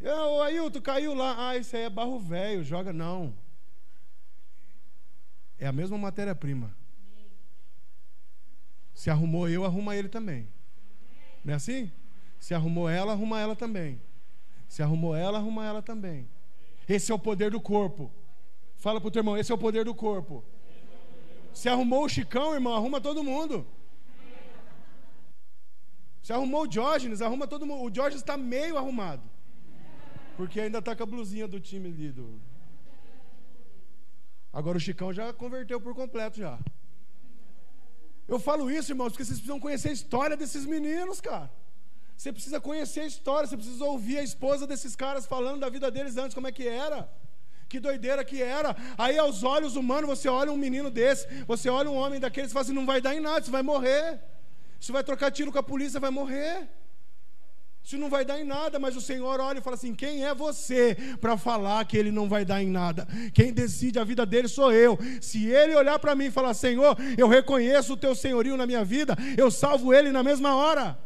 O 0.01 0.41
Ailton 0.41 0.81
caiu 0.81 1.13
lá. 1.13 1.51
Ah, 1.51 1.59
isso 1.59 1.77
aí 1.77 1.83
é 1.83 1.91
barro 1.91 2.19
velho, 2.19 2.65
joga. 2.65 2.91
Não. 2.91 3.35
É 5.59 5.67
a 5.67 5.73
mesma 5.73 5.99
matéria-prima. 5.99 6.75
Se 8.95 9.11
arrumou 9.11 9.47
eu, 9.47 9.63
arruma 9.67 9.95
ele 9.95 10.09
também. 10.09 10.49
Não 11.45 11.53
é 11.53 11.57
assim? 11.57 11.93
Se 12.41 12.55
arrumou 12.55 12.89
ela, 12.89 13.13
arruma 13.13 13.39
ela 13.39 13.55
também. 13.55 14.01
Se 14.67 14.83
arrumou 14.83 15.15
ela, 15.15 15.37
arruma 15.37 15.67
ela 15.67 15.83
também. 15.83 16.27
Esse 16.89 17.13
é 17.13 17.15
o 17.15 17.19
poder 17.19 17.51
do 17.51 17.61
corpo. 17.61 18.11
Fala 18.79 19.01
para 19.01 19.09
o 19.09 19.11
teu 19.11 19.21
irmão, 19.21 19.37
esse 19.37 19.51
é 19.51 19.55
o 19.55 19.59
poder 19.59 19.85
do 19.85 19.95
corpo. 19.95 20.45
Se 21.53 21.69
arrumou 21.69 22.05
o 22.05 22.09
Chicão, 22.09 22.55
irmão, 22.55 22.75
arruma 22.75 23.01
todo 23.01 23.25
mundo. 23.25 23.67
Se 26.23 26.33
arrumou 26.33 26.63
o 26.63 26.67
Diógenes, 26.67 27.21
arruma 27.21 27.47
todo 27.47 27.67
mundo. 27.67 27.83
O 27.85 27.91
Diógenes 27.91 28.23
está 28.23 28.37
meio 28.37 28.79
arrumado. 28.79 29.23
Porque 30.37 30.61
ainda 30.61 30.79
está 30.79 30.95
com 30.95 31.03
a 31.03 31.07
blusinha 31.07 31.49
do 31.49 31.59
time 31.59 31.89
ali. 31.89 32.13
Do... 32.13 32.41
Agora 34.53 34.79
o 34.79 34.81
Chicão 34.81 35.13
já 35.13 35.33
converteu 35.33 35.81
por 35.81 35.95
completo 35.95 36.39
já. 36.39 36.57
Eu 38.29 38.39
falo 38.39 38.71
isso, 38.71 38.93
irmãos, 38.93 39.11
porque 39.11 39.25
vocês 39.25 39.39
precisam 39.39 39.59
conhecer 39.59 39.89
a 39.89 39.93
história 39.93 40.37
desses 40.37 40.65
meninos, 40.65 41.21
cara. 41.21 41.51
Você 42.17 42.33
precisa 42.33 42.61
conhecer 42.61 43.01
a 43.01 43.07
história, 43.07 43.49
você 43.49 43.57
precisa 43.57 43.85
ouvir 43.85 44.19
a 44.19 44.23
esposa 44.23 44.67
desses 44.67 44.95
caras 44.95 45.27
falando 45.27 45.61
da 45.61 45.69
vida 45.69 45.91
deles 45.91 46.17
antes, 46.17 46.35
como 46.35 46.47
é 46.47 46.53
que 46.53 46.69
era. 46.69 47.11
Que 47.69 47.79
doideira 47.79 48.25
que 48.25 48.43
era. 48.43 48.75
Aí, 48.97 49.19
aos 49.19 49.43
olhos 49.43 49.77
humanos, 49.77 50.09
você 50.09 50.29
olha 50.29 50.51
um 50.51 50.57
menino 50.57 50.91
desse, 50.91 51.27
você 51.45 51.69
olha 51.69 51.91
um 51.91 51.97
homem 51.97 52.19
daqueles 52.19 52.51
e 52.51 52.55
fala 52.55 52.65
assim: 52.65 52.73
não 52.73 52.87
vai 52.87 53.01
dar 53.01 53.15
em 53.15 53.21
nada, 53.21 53.45
você 53.45 53.51
vai 53.51 53.63
morrer. 53.63 54.21
Se 54.81 54.93
vai 54.93 55.05
trocar 55.05 55.31
tiro 55.31 55.53
com 55.53 55.59
a 55.59 55.63
polícia, 55.63 56.01
vai 56.01 56.11
morrer. 56.11 56.69
Isso 57.85 57.97
não 57.97 58.11
vai 58.11 58.23
dar 58.25 58.39
em 58.39 58.45
nada, 58.45 58.79
mas 58.79 58.97
o 58.97 59.01
Senhor 59.01 59.41
olha 59.41 59.59
e 59.59 59.63
fala 59.63 59.77
assim: 59.77 59.95
quem 59.95 60.25
é 60.25 60.35
você 60.35 60.97
para 61.21 61.37
falar 61.37 61.85
que 61.85 61.97
ele 61.97 62.11
não 62.11 62.29
vai 62.29 62.45
dar 62.45 62.63
em 62.63 62.69
nada? 62.69 63.07
Quem 63.35 63.53
decide 63.53 63.99
a 63.99 64.05
vida 64.05 64.25
dele 64.25 64.49
sou 64.49 64.73
eu. 64.73 64.99
Se 65.21 65.47
ele 65.47 65.75
olhar 65.75 65.99
para 65.99 66.15
mim 66.15 66.27
e 66.27 66.31
falar: 66.31 66.55
Senhor, 66.55 66.97
eu 67.17 67.29
reconheço 67.29 67.95
o 67.95 67.97
teu 67.97 68.15
senhorio 68.15 68.57
na 68.57 68.67
minha 68.67 68.85
vida, 68.85 69.17
eu 69.37 69.51
salvo 69.51 69.93
ele 69.93 70.11
na 70.11 70.23
mesma 70.23 70.55
hora. 70.55 70.99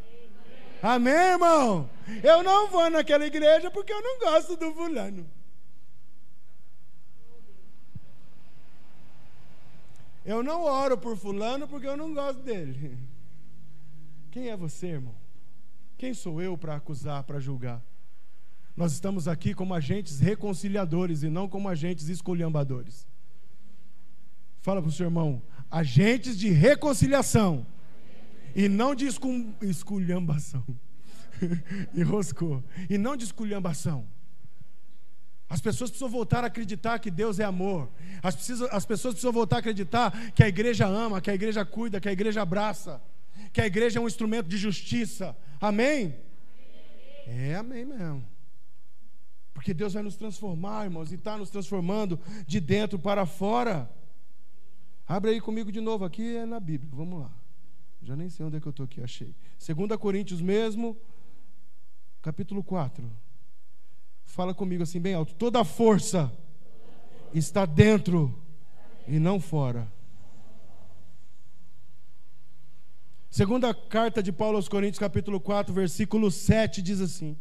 Amém, 0.83 1.13
irmão? 1.13 1.89
Eu 2.23 2.43
não 2.43 2.69
vou 2.69 2.91
naquela 2.91 3.25
igreja 3.25 3.71
porque 3.71 3.93
eu 3.93 4.03
não 4.03 4.19
gosto 4.19 4.57
do 4.57 4.73
fulano. 4.73 5.25
Eu 10.25 10.43
não 10.43 10.65
oro 10.65 10.97
por 10.97 11.17
fulano 11.17 11.67
porque 11.67 11.87
eu 11.87 11.97
não 11.97 12.15
gosto 12.15 12.43
dele. 12.43 12.97
Quem 14.31 14.49
é 14.49 14.57
você, 14.57 14.89
irmão? 14.89 15.15
Quem 15.99 16.15
sou 16.15 16.41
eu 16.41 16.57
para 16.57 16.77
acusar, 16.77 17.23
para 17.25 17.41
julgar? 17.41 17.83
Nós 18.77 18.93
estamos 18.93 19.29
aqui 19.29 19.55
como 19.55 19.75
agentes 19.75 20.19
reconciliadores 20.19 21.23
e 21.23 21.29
não 21.29 21.49
como 21.49 21.69
agentes 21.69 22.09
esculhambadores. 22.09 23.07
Fala 24.61 24.81
para 24.81 24.89
o 24.89 24.93
seu 24.93 25.07
irmão, 25.07 25.43
agentes 25.71 26.39
de 26.39 26.49
reconciliação 26.49 27.67
e 28.55 28.69
não 28.69 28.95
de 28.95 29.07
esculhambação. 29.61 30.65
Enroscou. 31.95 32.63
E 32.89 32.97
não 32.97 33.17
de 33.17 33.25
esculhambação. 33.25 34.07
As 35.53 35.61
pessoas 35.61 35.91
precisam 35.91 36.09
voltar 36.09 36.43
a 36.45 36.47
acreditar 36.47 36.99
que 36.99 37.11
Deus 37.11 37.39
é 37.39 37.45
amor. 37.45 37.91
As, 38.23 38.35
precisam, 38.35 38.67
as 38.73 38.87
pessoas 38.87 39.13
precisam 39.13 39.31
voltar 39.31 39.57
a 39.57 39.59
acreditar 39.59 40.33
que 40.33 40.43
a 40.43 40.49
igreja 40.49 40.87
ama, 40.87 41.21
que 41.21 41.31
a 41.31 41.35
igreja 41.35 41.63
cuida, 41.63 42.01
que 42.01 42.09
a 42.09 42.13
igreja 42.13 42.41
abraça, 42.41 43.03
que 43.53 43.61
a 43.61 43.67
igreja 43.67 43.99
é 43.99 44.03
um 44.03 44.07
instrumento 44.07 44.49
de 44.49 44.57
justiça. 44.57 45.37
Amém? 45.61 46.17
É 47.27 47.55
amém 47.55 47.85
mesmo. 47.85 48.27
Porque 49.53 49.75
Deus 49.75 49.93
vai 49.93 50.03
nos 50.03 50.17
transformar, 50.17 50.85
irmãos, 50.85 51.13
e 51.13 51.17
está 51.17 51.37
nos 51.37 51.51
transformando 51.51 52.19
de 52.47 52.59
dentro 52.59 52.99
para 52.99 53.27
fora. 53.27 53.91
Abre 55.07 55.33
aí 55.33 55.41
comigo 55.43 55.71
de 55.71 55.83
novo, 55.83 56.07
aqui 56.07 56.35
é 56.35 56.47
na 56.47 56.61
Bíblia, 56.61 56.91
vamos 56.95 57.21
lá. 57.21 57.31
Já 58.03 58.17
nem 58.17 58.31
sei 58.31 58.47
onde 58.47 58.57
é 58.57 58.61
que 58.61 58.69
eu 58.69 58.71
estou 58.71 58.85
aqui, 58.85 59.03
achei. 59.03 59.35
2 59.59 60.01
Coríntios 60.01 60.41
mesmo, 60.41 60.97
capítulo 62.23 62.65
4. 62.65 63.22
Fala 64.33 64.55
comigo 64.55 64.83
assim, 64.83 64.99
bem 64.99 65.13
alto. 65.13 65.35
Toda 65.35 65.63
força 65.63 66.33
está 67.35 67.67
dentro 67.67 68.35
e 69.07 69.19
não 69.19 69.39
fora. 69.39 69.87
Segunda 73.29 73.75
carta 73.75 74.23
de 74.23 74.33
Paulo 74.33 74.57
aos 74.57 74.71
Coríntios, 74.71 74.99
capítulo 74.99 75.39
4, 75.39 75.75
versículo 75.75 76.31
7, 76.31 76.81
diz 76.81 77.03
assim: 77.03 77.39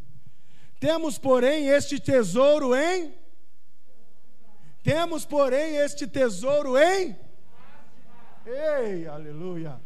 Temos, 0.78 1.16
porém, 1.16 1.68
este 1.68 1.98
tesouro 1.98 2.74
em. 2.74 3.14
Temos, 4.82 5.24
porém, 5.24 5.76
este 5.76 6.06
tesouro 6.06 6.76
em. 6.76 7.16
Ei, 8.44 9.06
aleluia. 9.06 9.80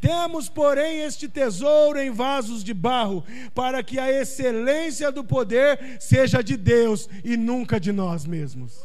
Temos, 0.00 0.48
porém, 0.48 1.00
este 1.00 1.28
tesouro 1.28 1.98
em 1.98 2.10
vasos 2.10 2.62
de 2.62 2.74
barro, 2.74 3.24
para 3.54 3.82
que 3.82 3.98
a 3.98 4.10
excelência 4.10 5.10
do 5.10 5.24
poder 5.24 5.96
seja 6.00 6.42
de 6.42 6.56
Deus 6.56 7.08
e 7.24 7.36
nunca 7.36 7.80
de 7.80 7.92
nós 7.92 8.26
mesmos. 8.26 8.82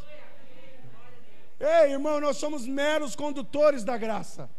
Ei, 1.60 1.92
irmão, 1.92 2.22
nós 2.22 2.38
somos 2.38 2.66
meros 2.66 3.16
condutores 3.16 3.84
da 3.84 3.98
graça. 3.98 4.50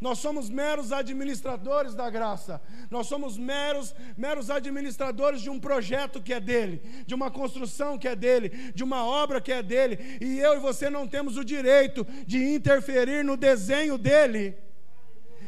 Nós 0.00 0.18
somos 0.18 0.50
meros 0.50 0.92
administradores 0.92 1.94
da 1.94 2.08
graça. 2.10 2.60
Nós 2.90 3.06
somos 3.06 3.36
meros, 3.36 3.94
meros 4.16 4.50
administradores 4.50 5.40
de 5.40 5.50
um 5.50 5.58
projeto 5.58 6.22
que 6.22 6.32
é 6.32 6.40
dele, 6.40 6.82
de 7.06 7.14
uma 7.14 7.30
construção 7.30 7.98
que 7.98 8.06
é 8.06 8.14
dele, 8.14 8.72
de 8.74 8.84
uma 8.84 9.04
obra 9.04 9.40
que 9.40 9.52
é 9.52 9.62
dele. 9.62 10.18
E 10.20 10.38
eu 10.38 10.54
e 10.54 10.60
você 10.60 10.90
não 10.90 11.08
temos 11.08 11.36
o 11.36 11.44
direito 11.44 12.06
de 12.26 12.54
interferir 12.54 13.24
no 13.24 13.36
desenho 13.36 13.96
dele. 13.96 14.56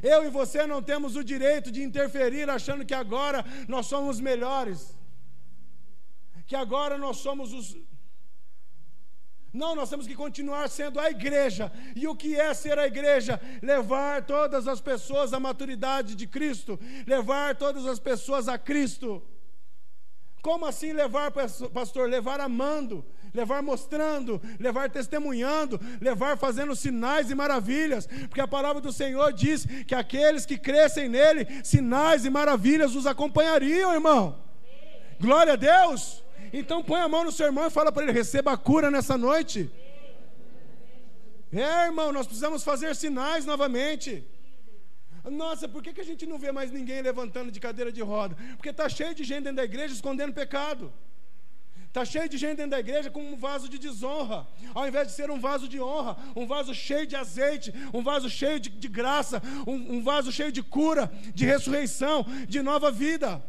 Eu 0.03 0.25
e 0.25 0.31
você 0.31 0.67
não 0.67 0.83
temos 0.83 1.17
o 1.17 1.25
direito 1.25 1.71
de 1.71 1.83
interferir 1.83 2.49
achando 2.49 2.85
que 2.85 2.95
agora 2.95 3.45
nós 3.67 3.87
somos 3.87 4.21
melhores, 4.21 4.97
que 6.47 6.57
agora 6.57 6.97
nós 6.99 7.19
somos 7.19 7.53
os. 7.53 7.77
Não, 9.53 9.75
nós 9.75 9.89
temos 9.89 10.07
que 10.07 10.15
continuar 10.15 10.69
sendo 10.69 11.01
a 11.01 11.11
igreja. 11.11 11.73
E 11.97 12.07
o 12.07 12.15
que 12.15 12.37
é 12.37 12.53
ser 12.53 12.79
a 12.79 12.87
igreja? 12.87 13.41
Levar 13.63 14.25
todas 14.25 14.69
as 14.69 14.81
pessoas 14.81 15.33
à 15.33 15.41
maturidade 15.41 16.15
de 16.15 16.27
Cristo, 16.27 16.79
levar 17.07 17.57
todas 17.57 17.87
as 17.87 17.99
pessoas 17.99 18.47
a 18.47 18.59
Cristo. 18.59 19.23
Como 20.43 20.67
assim 20.67 20.93
levar, 20.93 21.31
pastor? 21.31 22.09
Levar 22.09 22.41
amando, 22.41 23.05
levar 23.35 23.63
mostrando, 23.63 24.41
levar 24.59 24.91
testemunhando, 24.91 25.81
levar 26.01 26.39
fazendo 26.39 26.77
sinais 26.77 27.31
e 27.31 27.35
maravilhas, 27.35 28.07
porque 28.29 28.41
a 28.41 28.49
palavra 28.49 28.81
do 28.81 28.93
Senhor 28.93 29.33
diz 29.33 29.67
que 29.87 29.95
aqueles 29.95 30.47
que 30.47 30.57
crescem 30.57 31.09
nele, 31.09 31.47
sinais 31.65 32.25
e 32.25 32.31
maravilhas 32.31 32.95
os 32.95 33.07
acompanhariam, 33.07 33.93
irmão. 33.93 34.39
Glória 35.21 35.55
a 35.55 35.57
Deus. 35.57 36.23
Então 36.53 36.83
põe 36.83 37.01
a 37.01 37.09
mão 37.09 37.25
no 37.25 37.33
seu 37.33 37.47
irmão 37.47 37.67
e 37.67 37.71
fala 37.71 37.91
para 37.91 38.05
ele: 38.05 38.13
receba 38.13 38.53
a 38.53 38.57
cura 38.57 38.91
nessa 38.91 39.19
noite. 39.19 39.71
É, 41.53 41.87
irmão, 41.87 42.13
nós 42.13 42.27
precisamos 42.27 42.63
fazer 42.63 42.95
sinais 42.95 43.45
novamente. 43.45 44.27
Nossa, 45.31 45.69
por 45.69 45.83
que, 45.83 45.93
que 45.93 46.01
a 46.01 46.05
gente 46.05 46.27
não 46.27 46.39
vê 46.39 46.53
mais 46.53 46.71
ninguém 46.71 47.01
levantando 47.03 47.51
de 47.51 47.61
cadeira 47.61 47.93
de 47.93 48.03
roda? 48.03 48.37
Porque 48.57 48.71
está 48.71 48.89
cheio 48.89 49.15
de 49.15 49.25
gente 49.25 49.45
dentro 49.45 49.57
da 49.57 49.65
igreja 49.65 49.95
escondendo 49.95 50.33
pecado. 50.33 50.93
Está 51.89 52.05
cheio 52.05 52.29
de 52.29 52.37
gente 52.37 52.59
dentro 52.59 52.73
da 52.73 52.81
igreja 52.81 53.11
com 53.11 53.23
um 53.23 53.37
vaso 53.37 53.69
de 53.69 53.79
desonra, 53.79 54.47
ao 54.75 54.87
invés 54.87 55.09
de 55.09 55.15
ser 55.15 55.31
um 55.31 55.41
vaso 55.41 55.67
de 55.67 55.81
honra, 55.81 56.19
um 56.37 56.47
vaso 56.47 56.75
cheio 56.75 57.07
de 57.07 57.17
azeite, 57.17 57.73
um 57.95 58.03
vaso 58.03 58.29
cheio 58.29 58.61
de, 58.61 58.69
de 58.69 58.89
graça, 58.89 59.43
um, 59.67 59.97
um 59.97 60.03
vaso 60.03 60.31
cheio 60.31 60.53
de 60.53 60.63
cura, 60.63 61.11
de 61.35 61.47
ressurreição, 61.47 62.27
de 62.47 62.61
nova 62.63 62.91
vida. 62.91 63.43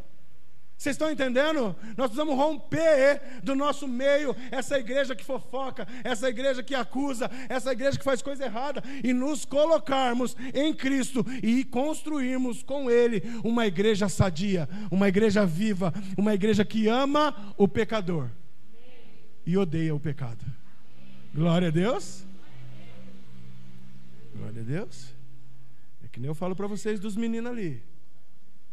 Vocês 0.80 0.94
estão 0.94 1.10
entendendo? 1.10 1.76
Nós 1.94 2.06
precisamos 2.06 2.34
romper 2.34 3.20
do 3.42 3.54
nosso 3.54 3.86
meio 3.86 4.34
essa 4.50 4.78
igreja 4.78 5.14
que 5.14 5.22
fofoca, 5.22 5.86
essa 6.02 6.26
igreja 6.26 6.62
que 6.62 6.74
acusa, 6.74 7.30
essa 7.50 7.72
igreja 7.72 7.98
que 7.98 8.04
faz 8.04 8.22
coisa 8.22 8.46
errada 8.46 8.82
e 9.04 9.12
nos 9.12 9.44
colocarmos 9.44 10.34
em 10.54 10.72
Cristo 10.72 11.22
e 11.42 11.64
construirmos 11.64 12.62
com 12.62 12.90
Ele 12.90 13.22
uma 13.44 13.66
igreja 13.66 14.08
sadia, 14.08 14.66
uma 14.90 15.06
igreja 15.06 15.44
viva, 15.44 15.92
uma 16.16 16.32
igreja 16.32 16.64
que 16.64 16.88
ama 16.88 17.54
o 17.58 17.68
pecador 17.68 18.30
e 19.44 19.58
odeia 19.58 19.94
o 19.94 20.00
pecado. 20.00 20.42
Glória 21.34 21.68
a 21.68 21.70
Deus. 21.70 22.24
Glória 24.34 24.62
a 24.62 24.64
Deus. 24.64 25.12
É 26.02 26.08
que 26.08 26.18
nem 26.18 26.28
eu 26.28 26.34
falo 26.34 26.56
para 26.56 26.66
vocês 26.66 26.98
dos 26.98 27.16
meninos 27.16 27.52
ali. 27.52 27.82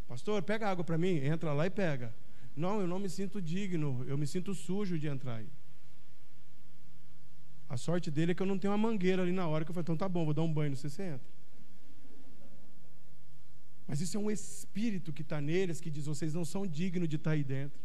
Pastor, 0.07 0.41
pega 0.41 0.69
água 0.69 0.83
para 0.83 0.97
mim. 0.97 1.17
Entra 1.17 1.53
lá 1.53 1.65
e 1.65 1.69
pega. 1.69 2.13
Não, 2.55 2.81
eu 2.81 2.87
não 2.87 2.97
me 2.97 3.09
sinto 3.09 3.41
digno, 3.41 4.03
eu 4.07 4.17
me 4.17 4.25
sinto 4.25 4.55
sujo 4.55 4.97
de 4.97 5.07
entrar 5.07 5.35
aí. 5.35 5.49
A 7.69 7.77
sorte 7.77 8.09
dele 8.09 8.31
é 8.31 8.35
que 8.35 8.41
eu 8.41 8.47
não 8.47 8.57
tenho 8.57 8.71
uma 8.71 8.77
mangueira 8.77 9.21
ali 9.21 9.31
na 9.31 9.47
hora 9.47 9.63
que 9.63 9.69
eu 9.69 9.73
falei, 9.75 9.83
então 9.83 9.97
tá 9.97 10.09
bom, 10.09 10.25
vou 10.25 10.33
dar 10.33 10.41
um 10.41 10.51
banho, 10.51 10.71
não 10.71 10.77
sei 10.77 10.89
se 10.89 10.95
você 10.95 11.03
entra. 11.03 11.27
Mas 13.87 14.01
isso 14.01 14.17
é 14.17 14.19
um 14.19 14.31
espírito 14.31 15.13
que 15.13 15.21
está 15.21 15.39
neles 15.39 15.79
que 15.79 15.89
diz: 15.89 16.05
vocês 16.05 16.33
não 16.33 16.43
são 16.43 16.65
dignos 16.65 17.07
de 17.07 17.15
estar 17.15 17.31
tá 17.31 17.35
aí 17.35 17.43
dentro. 17.43 17.79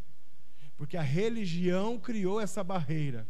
Porque 0.76 0.96
a 0.96 1.02
religião 1.02 1.98
criou 1.98 2.40
essa 2.40 2.64
barreira. 2.64 3.26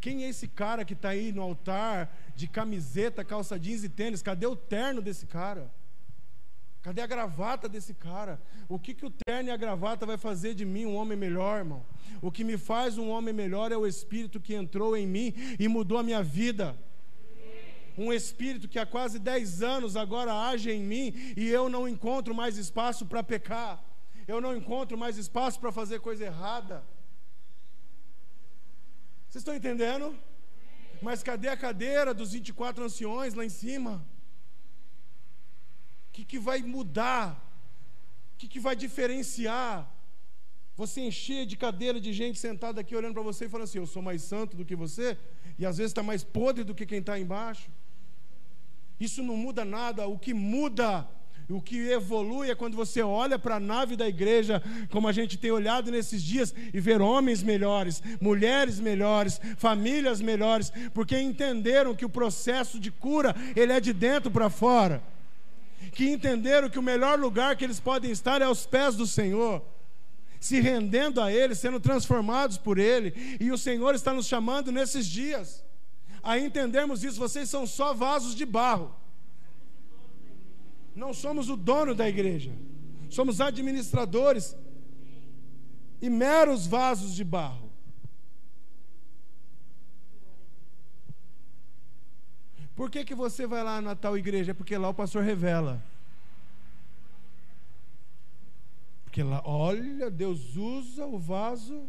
Quem 0.00 0.24
é 0.24 0.28
esse 0.28 0.46
cara 0.46 0.84
que 0.84 0.92
está 0.92 1.08
aí 1.08 1.32
no 1.32 1.42
altar 1.42 2.16
de 2.36 2.46
camiseta, 2.46 3.24
calça 3.24 3.58
jeans 3.58 3.82
e 3.82 3.88
tênis? 3.88 4.22
Cadê 4.22 4.46
o 4.46 4.54
terno 4.54 5.02
desse 5.02 5.26
cara? 5.26 5.68
Cadê 6.82 7.00
a 7.00 7.06
gravata 7.06 7.68
desse 7.68 7.92
cara? 7.92 8.40
O 8.68 8.78
que, 8.78 8.94
que 8.94 9.04
o 9.04 9.10
terno 9.10 9.48
e 9.48 9.52
a 9.52 9.56
gravata 9.56 10.06
vai 10.06 10.16
fazer 10.16 10.54
de 10.54 10.64
mim 10.64 10.84
um 10.86 10.94
homem 10.94 11.18
melhor, 11.18 11.58
irmão? 11.58 11.84
O 12.22 12.30
que 12.30 12.44
me 12.44 12.56
faz 12.56 12.96
um 12.96 13.08
homem 13.10 13.34
melhor 13.34 13.72
é 13.72 13.76
o 13.76 13.86
Espírito 13.86 14.40
que 14.40 14.54
entrou 14.54 14.96
em 14.96 15.06
mim 15.06 15.34
e 15.58 15.66
mudou 15.66 15.98
a 15.98 16.02
minha 16.02 16.22
vida. 16.22 16.76
Um 17.96 18.12
Espírito 18.12 18.68
que 18.68 18.78
há 18.78 18.86
quase 18.86 19.18
10 19.18 19.62
anos 19.62 19.96
agora 19.96 20.32
age 20.32 20.70
em 20.70 20.82
mim 20.82 21.12
e 21.36 21.48
eu 21.48 21.68
não 21.68 21.88
encontro 21.88 22.32
mais 22.32 22.56
espaço 22.56 23.04
para 23.04 23.24
pecar. 23.24 23.82
Eu 24.28 24.40
não 24.40 24.56
encontro 24.56 24.96
mais 24.96 25.16
espaço 25.16 25.58
para 25.58 25.72
fazer 25.72 25.98
coisa 26.00 26.24
errada. 26.24 26.84
Vocês 29.26 29.42
estão 29.42 29.54
entendendo? 29.54 30.16
Mas 31.02 31.22
cadê 31.22 31.48
a 31.48 31.56
cadeira 31.56 32.14
dos 32.14 32.32
24 32.32 32.84
anciões 32.84 33.34
lá 33.34 33.44
em 33.44 33.48
cima? 33.48 34.06
Que, 36.18 36.24
que 36.24 36.38
vai 36.38 36.60
mudar? 36.62 37.26
O 38.34 38.38
que, 38.38 38.48
que 38.48 38.58
vai 38.58 38.74
diferenciar? 38.74 39.88
Você 40.76 41.00
encher 41.00 41.46
de 41.46 41.56
cadeira 41.56 42.00
de 42.00 42.12
gente 42.12 42.38
sentada 42.38 42.80
aqui 42.80 42.94
olhando 42.96 43.14
para 43.14 43.22
você 43.22 43.44
e 43.44 43.48
falando 43.48 43.64
assim: 43.64 43.78
Eu 43.78 43.86
sou 43.86 44.02
mais 44.02 44.22
santo 44.22 44.56
do 44.56 44.64
que 44.64 44.74
você, 44.74 45.16
e 45.58 45.64
às 45.64 45.76
vezes 45.78 45.90
está 45.90 46.02
mais 46.02 46.24
podre 46.24 46.64
do 46.64 46.74
que 46.74 46.86
quem 46.86 46.98
está 46.98 47.18
embaixo. 47.18 47.70
Isso 48.98 49.22
não 49.22 49.36
muda 49.36 49.64
nada. 49.64 50.08
O 50.08 50.18
que 50.18 50.34
muda, 50.34 51.08
o 51.48 51.62
que 51.62 51.76
evolui 51.88 52.50
é 52.50 52.54
quando 52.54 52.76
você 52.76 53.00
olha 53.00 53.38
para 53.38 53.56
a 53.56 53.60
nave 53.60 53.94
da 53.94 54.08
igreja, 54.08 54.60
como 54.90 55.06
a 55.06 55.12
gente 55.12 55.38
tem 55.38 55.52
olhado 55.52 55.90
nesses 55.92 56.20
dias, 56.20 56.52
e 56.74 56.80
ver 56.80 57.00
homens 57.00 57.44
melhores, 57.44 58.02
mulheres 58.20 58.80
melhores, 58.80 59.40
famílias 59.56 60.20
melhores, 60.20 60.72
porque 60.92 61.16
entenderam 61.16 61.94
que 61.94 62.04
o 62.04 62.10
processo 62.10 62.80
de 62.80 62.90
cura 62.90 63.36
ele 63.54 63.72
é 63.72 63.80
de 63.80 63.92
dentro 63.92 64.32
para 64.32 64.50
fora 64.50 65.00
que 65.92 66.08
entenderam 66.10 66.68
que 66.68 66.78
o 66.78 66.82
melhor 66.82 67.18
lugar 67.18 67.56
que 67.56 67.64
eles 67.64 67.80
podem 67.80 68.10
estar 68.10 68.42
é 68.42 68.44
aos 68.44 68.66
pés 68.66 68.94
do 68.96 69.06
Senhor, 69.06 69.62
se 70.40 70.60
rendendo 70.60 71.20
a 71.20 71.32
Ele, 71.32 71.54
sendo 71.54 71.80
transformados 71.80 72.58
por 72.58 72.78
Ele, 72.78 73.12
e 73.40 73.50
o 73.50 73.58
Senhor 73.58 73.94
está 73.94 74.12
nos 74.12 74.26
chamando 74.26 74.70
nesses 74.70 75.06
dias 75.06 75.64
a 76.22 76.38
entendermos 76.38 77.02
isso. 77.02 77.18
Vocês 77.18 77.48
são 77.48 77.66
só 77.66 77.94
vasos 77.94 78.34
de 78.34 78.44
barro, 78.44 78.94
não 80.94 81.14
somos 81.14 81.48
o 81.48 81.56
dono 81.56 81.94
da 81.94 82.08
igreja, 82.08 82.52
somos 83.08 83.40
administradores 83.40 84.56
e 86.00 86.10
meros 86.10 86.66
vasos 86.66 87.14
de 87.14 87.24
barro. 87.24 87.67
Por 92.78 92.88
que, 92.92 93.04
que 93.04 93.12
você 93.12 93.44
vai 93.44 93.64
lá 93.64 93.80
na 93.82 93.96
tal 93.96 94.16
igreja? 94.16 94.52
É 94.52 94.54
porque 94.54 94.78
lá 94.78 94.88
o 94.88 94.94
pastor 94.94 95.24
revela. 95.24 95.82
Porque 99.02 99.20
lá, 99.20 99.42
olha, 99.44 100.08
Deus 100.08 100.54
usa 100.54 101.04
o 101.04 101.18
vaso. 101.18 101.88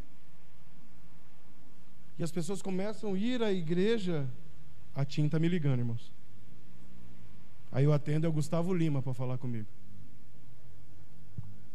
E 2.17 2.23
as 2.23 2.31
pessoas 2.31 2.63
começam 2.63 3.13
a 3.13 3.17
ir 3.19 3.43
à 3.43 3.51
igreja. 3.51 4.27
A 4.95 5.05
tinta 5.05 5.37
me 5.37 5.47
ligando, 5.47 5.77
irmãos. 5.77 6.11
Aí 7.71 7.83
eu 7.83 7.93
atendo 7.93 8.25
é 8.25 8.29
o 8.29 8.33
Gustavo 8.33 8.73
Lima 8.73 8.99
para 8.99 9.13
falar 9.13 9.37
comigo. 9.37 9.67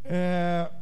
É, 0.03 0.73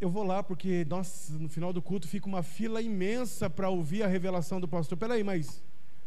eu 0.00 0.10
vou 0.10 0.24
lá 0.24 0.42
porque, 0.42 0.84
nossa, 0.86 1.38
no 1.38 1.48
final 1.48 1.72
do 1.72 1.80
culto 1.80 2.08
fica 2.08 2.26
uma 2.26 2.42
fila 2.42 2.82
imensa 2.82 3.48
para 3.48 3.68
ouvir 3.68 4.02
a 4.02 4.08
revelação 4.08 4.60
do 4.60 4.66
pastor. 4.66 4.98
Peraí, 4.98 5.22
mas 5.22 5.62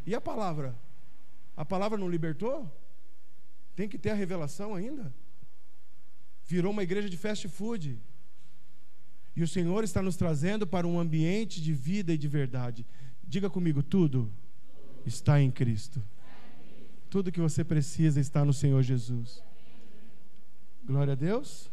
e 0.06 0.14
a 0.14 0.20
palavra? 0.20 0.76
A 1.56 1.66
palavra 1.66 1.98
não 1.98 2.10
libertou? 2.10 2.70
Tem 3.76 3.88
que 3.88 3.98
ter 3.98 4.12
a 4.12 4.16
revelação 4.16 4.76
ainda? 4.76 5.14
Virou 6.46 6.72
uma 6.72 6.84
igreja 6.84 7.10
de 7.10 7.18
fast 7.18 7.48
food. 7.48 8.00
E 9.36 9.44
o 9.44 9.48
Senhor 9.48 9.84
está 9.84 10.02
nos 10.02 10.16
trazendo 10.16 10.68
para 10.68 10.86
um 10.86 11.00
ambiente 11.00 11.62
de 11.62 11.74
vida 11.74 12.14
e 12.14 12.18
de 12.18 12.28
verdade. 12.28 12.86
Diga 13.24 13.50
comigo, 13.50 13.82
tudo 13.82 14.32
está 15.06 15.42
em 15.42 15.50
Cristo. 15.50 16.04
Tudo 17.10 17.32
que 17.32 17.40
você 17.40 17.64
precisa 17.64 18.20
está 18.20 18.44
no 18.44 18.54
Senhor 18.54 18.82
Jesus. 18.82 19.44
Glória 20.86 21.14
a 21.14 21.16
Deus. 21.16 21.70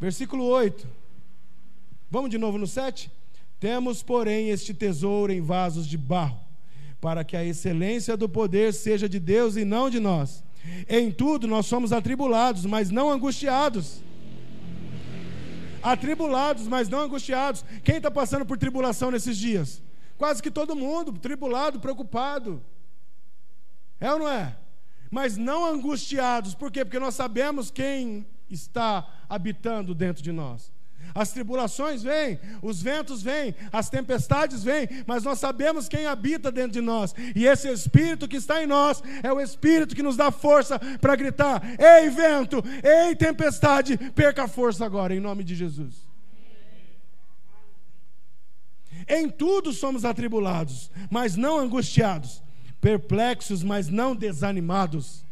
Versículo 0.00 0.44
8. 0.44 0.86
Vamos 2.10 2.30
de 2.30 2.38
novo 2.38 2.58
no 2.58 2.66
7? 2.66 3.10
Temos, 3.58 4.02
porém, 4.02 4.50
este 4.50 4.74
tesouro 4.74 5.32
em 5.32 5.40
vasos 5.40 5.86
de 5.86 5.96
barro 5.96 6.43
para 7.04 7.22
que 7.22 7.36
a 7.36 7.44
excelência 7.44 8.16
do 8.16 8.26
poder 8.26 8.72
seja 8.72 9.06
de 9.06 9.20
Deus 9.20 9.56
e 9.56 9.64
não 9.66 9.90
de 9.90 10.00
nós. 10.00 10.42
Em 10.88 11.12
tudo 11.12 11.46
nós 11.46 11.66
somos 11.66 11.92
atribulados, 11.92 12.64
mas 12.64 12.88
não 12.88 13.10
angustiados. 13.10 14.02
Atribulados, 15.82 16.66
mas 16.66 16.88
não 16.88 17.00
angustiados. 17.00 17.62
Quem 17.84 17.98
está 17.98 18.10
passando 18.10 18.46
por 18.46 18.56
tribulação 18.56 19.10
nesses 19.10 19.36
dias? 19.36 19.82
Quase 20.16 20.42
que 20.42 20.50
todo 20.50 20.74
mundo, 20.74 21.12
tribulado, 21.12 21.78
preocupado. 21.78 22.64
É 24.00 24.10
ou 24.10 24.20
não 24.20 24.28
é? 24.30 24.56
Mas 25.10 25.36
não 25.36 25.66
angustiados, 25.66 26.54
por 26.54 26.72
quê? 26.72 26.86
Porque 26.86 26.98
nós 26.98 27.14
sabemos 27.14 27.70
quem 27.70 28.26
está 28.48 29.06
habitando 29.28 29.94
dentro 29.94 30.22
de 30.22 30.32
nós. 30.32 30.72
As 31.14 31.32
tribulações 31.32 32.02
vêm, 32.02 32.38
os 32.62 32.80
ventos 32.82 33.22
vêm, 33.22 33.54
as 33.72 33.90
tempestades 33.90 34.62
vêm, 34.62 34.88
mas 35.06 35.24
nós 35.24 35.38
sabemos 35.38 35.88
quem 35.88 36.06
habita 36.06 36.50
dentro 36.50 36.72
de 36.72 36.80
nós. 36.80 37.14
E 37.34 37.46
esse 37.46 37.68
Espírito 37.68 38.28
que 38.28 38.36
está 38.36 38.62
em 38.62 38.66
nós 38.66 39.02
é 39.22 39.32
o 39.32 39.40
Espírito 39.40 39.94
que 39.94 40.02
nos 40.02 40.16
dá 40.16 40.30
força 40.30 40.78
para 41.00 41.16
gritar: 41.16 41.62
Ei, 41.78 42.08
vento, 42.10 42.62
ei, 42.82 43.14
tempestade, 43.14 43.96
perca 44.14 44.44
a 44.44 44.48
força 44.48 44.84
agora, 44.84 45.14
em 45.14 45.20
nome 45.20 45.44
de 45.44 45.54
Jesus. 45.54 46.04
Em 49.08 49.28
tudo 49.28 49.72
somos 49.72 50.04
atribulados, 50.04 50.90
mas 51.10 51.36
não 51.36 51.58
angustiados, 51.58 52.42
perplexos, 52.80 53.62
mas 53.62 53.88
não 53.88 54.16
desanimados. 54.16 55.24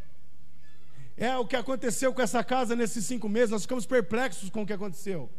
É 1.15 1.35
o 1.37 1.45
que 1.45 1.55
aconteceu 1.55 2.13
com 2.13 2.21
essa 2.21 2.43
casa 2.43 2.75
nesses 2.75 3.05
cinco 3.05 3.29
meses, 3.29 3.51
nós 3.51 3.63
ficamos 3.63 3.85
perplexos 3.85 4.49
com 4.49 4.63
o 4.63 4.65
que 4.65 4.73
aconteceu. 4.73 5.29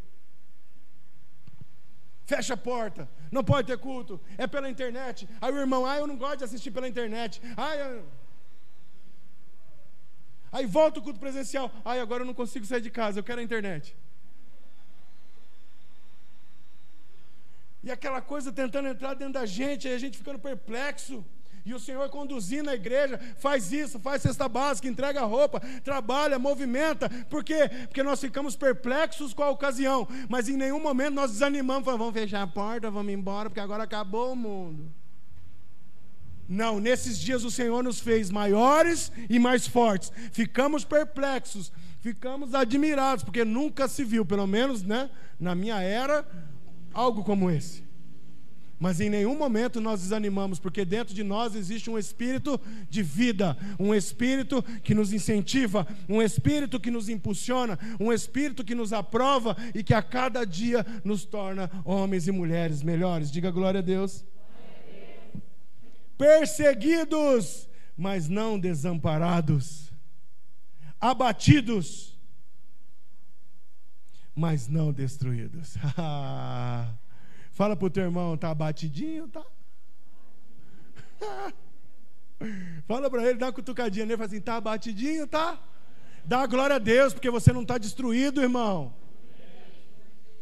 Fecha 2.25 2.55
a 2.55 2.57
porta, 2.57 3.07
não 3.31 3.43
pode 3.43 3.67
ter 3.67 3.77
culto, 3.77 4.19
é 4.37 4.47
pela 4.47 4.69
internet. 4.69 5.29
Aí 5.39 5.51
o 5.53 5.57
irmão, 5.57 5.85
ah, 5.85 5.97
eu 5.97 6.07
não 6.07 6.17
gosto 6.17 6.39
de 6.39 6.43
assistir 6.45 6.71
pela 6.71 6.87
internet. 6.87 7.41
Ah, 7.55 7.75
eu... 7.75 8.05
Aí 10.51 10.65
volta 10.65 10.99
o 10.99 11.03
culto 11.03 11.19
presencial. 11.19 11.71
Ai, 11.83 11.99
agora 11.99 12.23
eu 12.23 12.25
não 12.25 12.33
consigo 12.33 12.65
sair 12.65 12.81
de 12.81 12.89
casa, 12.89 13.19
eu 13.19 13.23
quero 13.23 13.41
a 13.41 13.43
internet. 13.43 13.95
E 17.83 17.91
aquela 17.91 18.21
coisa 18.21 18.51
tentando 18.51 18.87
entrar 18.87 19.13
dentro 19.13 19.33
da 19.33 19.45
gente, 19.45 19.87
aí 19.87 19.93
a 19.93 19.99
gente 19.99 20.17
ficando 20.17 20.39
perplexo. 20.39 21.23
E 21.65 21.73
o 21.73 21.79
Senhor 21.79 22.07
conduzindo 22.09 22.69
a 22.69 22.75
igreja, 22.75 23.19
faz 23.37 23.71
isso, 23.71 23.99
faz 23.99 24.21
cesta 24.21 24.47
básica, 24.47 24.87
entrega 24.87 25.21
roupa, 25.21 25.59
trabalha, 25.83 26.37
movimenta. 26.37 27.09
Por 27.27 27.43
quê? 27.43 27.69
Porque 27.87 28.03
nós 28.03 28.21
ficamos 28.21 28.55
perplexos 28.55 29.33
com 29.33 29.41
a 29.41 29.49
ocasião, 29.49 30.07
mas 30.29 30.47
em 30.47 30.57
nenhum 30.57 30.79
momento 30.79 31.15
nós 31.15 31.31
desanimamos, 31.31 31.83
falamos, 31.83 32.05
vamos 32.05 32.21
fechar 32.21 32.43
a 32.43 32.47
porta, 32.47 32.91
vamos 32.91 33.11
embora, 33.11 33.49
porque 33.49 33.59
agora 33.59 33.83
acabou 33.83 34.33
o 34.33 34.35
mundo. 34.35 34.91
Não, 36.47 36.79
nesses 36.79 37.17
dias 37.19 37.43
o 37.43 37.49
Senhor 37.49 37.83
nos 37.83 37.99
fez 37.99 38.29
maiores 38.29 39.11
e 39.27 39.39
mais 39.39 39.67
fortes. 39.67 40.11
Ficamos 40.31 40.85
perplexos, 40.85 41.71
ficamos 41.99 42.53
admirados, 42.53 43.23
porque 43.23 43.43
nunca 43.43 43.87
se 43.87 44.03
viu, 44.03 44.23
pelo 44.23 44.45
menos 44.45 44.83
né, 44.83 45.09
na 45.39 45.55
minha 45.55 45.81
era, 45.81 46.23
algo 46.93 47.23
como 47.23 47.49
esse. 47.49 47.84
Mas 48.85 48.99
em 48.99 49.09
nenhum 49.09 49.35
momento 49.35 49.81
nós 49.81 50.01
desanimamos, 50.01 50.59
porque 50.59 50.85
dentro 50.85 51.11
de 51.11 51.23
nós 51.23 51.55
existe 51.55 51.89
um 51.89 51.97
espírito 51.97 52.61
de 52.87 53.01
vida, 53.01 53.57
um 53.79 53.95
espírito 53.95 54.61
que 54.83 54.93
nos 54.93 55.11
incentiva, 55.11 55.87
um 56.07 56.21
espírito 56.21 56.79
que 56.79 56.91
nos 56.91 57.09
impulsiona, 57.09 57.79
um 57.99 58.13
espírito 58.13 58.63
que 58.63 58.75
nos 58.75 58.93
aprova 58.93 59.57
e 59.73 59.83
que 59.83 59.95
a 59.95 60.03
cada 60.03 60.45
dia 60.45 60.85
nos 61.03 61.25
torna 61.25 61.67
homens 61.83 62.27
e 62.27 62.31
mulheres 62.31 62.83
melhores. 62.83 63.31
Diga 63.31 63.49
glória 63.49 63.79
a 63.79 63.81
Deus. 63.81 64.23
Perseguidos, 66.15 67.67
mas 67.97 68.29
não 68.29 68.59
desamparados. 68.59 69.91
Abatidos, 71.01 72.15
mas 74.35 74.67
não 74.67 74.93
destruídos. 74.93 75.73
Fala 77.55 77.73
para 77.73 77.85
o 77.85 77.89
teu 77.89 78.03
irmão, 78.03 78.37
tá 78.37 78.53
batidinho, 78.53 79.29
tá? 79.29 79.41
Fala 82.85 83.09
para 83.09 83.23
ele, 83.23 83.39
dá 83.39 83.45
uma 83.45 83.53
cutucadinha 83.53 84.05
nele, 84.05 84.17
fala 84.17 84.27
assim, 84.27 84.41
tá 84.41 84.59
batidinho, 84.59 85.25
tá? 85.25 85.57
Dá 86.25 86.45
glória 86.45 86.75
a 86.75 86.79
Deus, 86.79 87.13
porque 87.13 87.29
você 87.29 87.53
não 87.53 87.61
está 87.61 87.77
destruído, 87.77 88.41
irmão. 88.41 88.93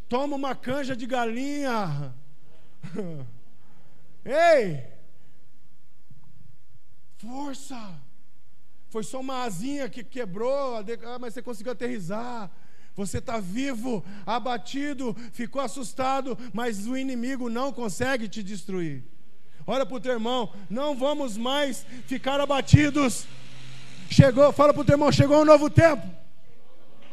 Toma 0.09 0.35
uma 0.35 0.55
canja 0.55 0.95
de 0.95 1.05
galinha. 1.05 2.15
Ei! 4.25 4.83
Força! 7.19 8.01
Foi 8.89 9.03
só 9.03 9.19
uma 9.19 9.43
asinha 9.43 9.87
que 9.87 10.03
quebrou, 10.03 10.77
ah, 10.77 11.19
mas 11.19 11.35
você 11.35 11.43
conseguiu 11.43 11.73
aterrizar. 11.73 12.49
Você 12.95 13.17
está 13.17 13.39
vivo, 13.39 14.03
abatido, 14.25 15.15
ficou 15.31 15.61
assustado, 15.61 16.37
mas 16.53 16.85
o 16.87 16.95
inimigo 16.95 17.49
não 17.49 17.73
consegue 17.73 18.27
te 18.27 18.43
destruir. 18.43 19.03
Olha 19.65 19.85
para 19.85 19.95
o 19.95 19.99
teu 19.99 20.11
irmão, 20.11 20.53
não 20.69 20.95
vamos 20.95 21.35
mais 21.37 21.85
ficar 22.05 22.39
abatidos. 22.39 23.25
Chegou, 24.09 24.51
fala 24.51 24.73
para 24.73 24.81
o 24.81 24.85
teu 24.85 24.93
irmão, 24.93 25.11
chegou 25.11 25.41
um 25.41 25.45
novo 25.45 25.69
tempo. 25.69 26.23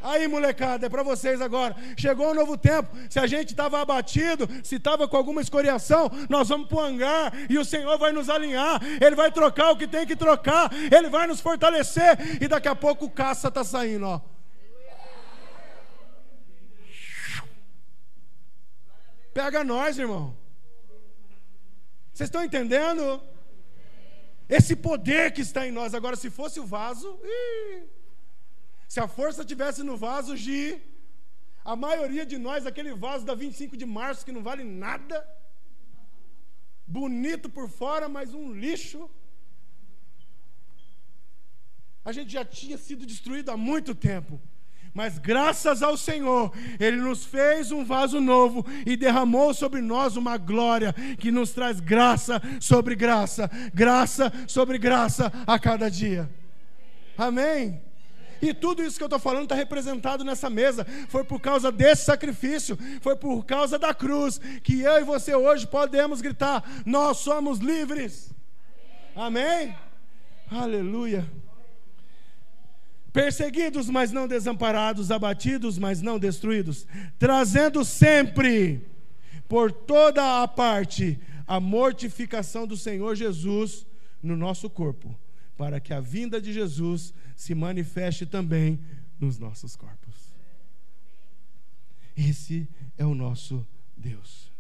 Aí, 0.03 0.27
molecada, 0.27 0.87
é 0.87 0.89
para 0.89 1.03
vocês 1.03 1.41
agora. 1.41 1.77
Chegou 1.97 2.31
um 2.31 2.35
novo 2.35 2.57
tempo. 2.57 2.89
Se 3.09 3.19
a 3.19 3.27
gente 3.27 3.51
estava 3.51 3.81
abatido, 3.81 4.49
se 4.63 4.77
estava 4.77 5.07
com 5.07 5.17
alguma 5.17 5.43
escoriação, 5.43 6.11
nós 6.29 6.49
vamos 6.49 6.69
para 6.69 6.77
o 6.77 6.81
hangar 6.81 7.33
e 7.51 7.59
o 7.59 7.65
Senhor 7.65 7.99
vai 7.99 8.11
nos 8.11 8.31
alinhar. 8.31 8.81
Ele 9.01 9.15
vai 9.15 9.31
trocar 9.31 9.71
o 9.71 9.77
que 9.77 9.87
tem 9.87 10.07
que 10.07 10.17
trocar. 10.17 10.71
Ele 10.73 11.09
vai 11.11 11.27
nos 11.27 11.41
fortalecer. 11.41 12.43
E 12.43 12.49
daqui 12.49 12.69
a 12.69 12.75
pouco 12.75 13.05
o 13.05 13.11
caça 13.11 13.49
está 13.49 13.63
saindo, 13.63 14.07
ó. 14.07 14.21
Pega 19.41 19.61
nós, 19.75 19.99
irmão. 20.05 20.25
Vocês 22.13 22.27
estão 22.29 22.43
entendendo? 22.49 23.05
Esse 24.57 24.75
poder 24.89 25.33
que 25.35 25.43
está 25.49 25.61
em 25.67 25.73
nós. 25.79 25.95
Agora, 25.99 26.17
se 26.23 26.29
fosse 26.39 26.59
o 26.61 26.67
vaso, 26.77 27.09
se 28.93 28.99
a 29.05 29.09
força 29.19 29.49
tivesse 29.53 29.83
no 29.83 29.97
vaso, 29.97 30.37
Gi, 30.45 30.65
a 31.73 31.75
maioria 31.87 32.27
de 32.33 32.37
nós, 32.47 32.67
aquele 32.67 32.93
vaso 33.07 33.25
da 33.25 33.35
25 33.35 33.79
de 33.83 33.87
março 33.87 34.27
que 34.27 34.37
não 34.37 34.43
vale 34.51 34.63
nada, 34.87 35.17
bonito 36.99 37.49
por 37.57 37.67
fora, 37.81 38.09
mas 38.17 38.35
um 38.41 38.47
lixo. 38.65 39.03
A 42.05 42.13
gente 42.17 42.31
já 42.39 42.45
tinha 42.45 42.77
sido 42.87 43.07
destruído 43.07 43.51
há 43.51 43.57
muito 43.57 43.95
tempo. 43.95 44.35
Mas 44.93 45.19
graças 45.19 45.83
ao 45.83 45.97
Senhor, 45.97 46.53
Ele 46.79 46.97
nos 46.97 47.25
fez 47.25 47.71
um 47.71 47.85
vaso 47.85 48.21
novo 48.21 48.67
e 48.85 48.97
derramou 48.97 49.55
sobre 49.55 49.81
nós 49.81 50.17
uma 50.17 50.37
glória 50.37 50.93
que 51.19 51.31
nos 51.31 51.53
traz 51.53 51.79
graça 51.79 52.43
sobre 52.61 52.97
graça, 52.97 53.49
graça 53.73 54.33
sobre 54.49 54.79
graça 54.79 55.33
a 55.47 55.59
cada 55.59 55.89
dia. 55.89 56.29
Amém? 57.17 57.81
E 58.43 58.55
tudo 58.55 58.83
isso 58.83 58.97
que 58.97 59.03
eu 59.03 59.07
estou 59.07 59.21
falando 59.21 59.45
está 59.45 59.55
representado 59.55 60.25
nessa 60.25 60.49
mesa. 60.49 60.85
Foi 61.09 61.23
por 61.23 61.41
causa 61.41 61.71
desse 61.71 62.05
sacrifício, 62.05 62.77
foi 63.01 63.15
por 63.15 63.45
causa 63.45 63.79
da 63.79 63.95
cruz, 63.95 64.39
que 64.63 64.81
eu 64.81 64.99
e 64.99 65.05
você 65.05 65.35
hoje 65.35 65.67
podemos 65.67 66.21
gritar: 66.21 66.65
Nós 66.85 67.19
somos 67.19 67.59
livres. 67.59 68.33
Amém? 69.15 69.77
Aleluia 70.51 71.29
perseguidos, 73.13 73.89
mas 73.89 74.13
não 74.13 74.29
desamparados, 74.29 75.11
abatidos, 75.11 75.79
mas 75.79 76.01
não 76.01 76.19
destruídos, 76.19 76.87
trazendo 77.19 77.85
sempre 77.85 78.87
por 79.49 79.73
toda 79.73 80.43
a 80.43 80.49
parte 80.49 81.19
a 81.47 81.59
mortificação 81.59 82.67
do 82.67 82.77
Senhor 82.77 83.17
Jesus 83.17 83.87
no 84.23 84.37
nosso 84.37 84.71
corpo, 84.71 85.19
para 85.57 85.81
que 85.81 85.93
a 85.93 86.01
vinda 86.01 86.41
de 86.41 86.53
Jesus 86.53 87.13
se 87.35 87.55
manifeste 87.55 88.25
também 88.25 88.79
nos 89.19 89.39
nossos 89.39 89.75
corpos. 89.75 90.33
Esse 92.17 92.69
é 92.97 93.05
o 93.05 93.15
nosso 93.15 93.67
Deus. 93.97 94.51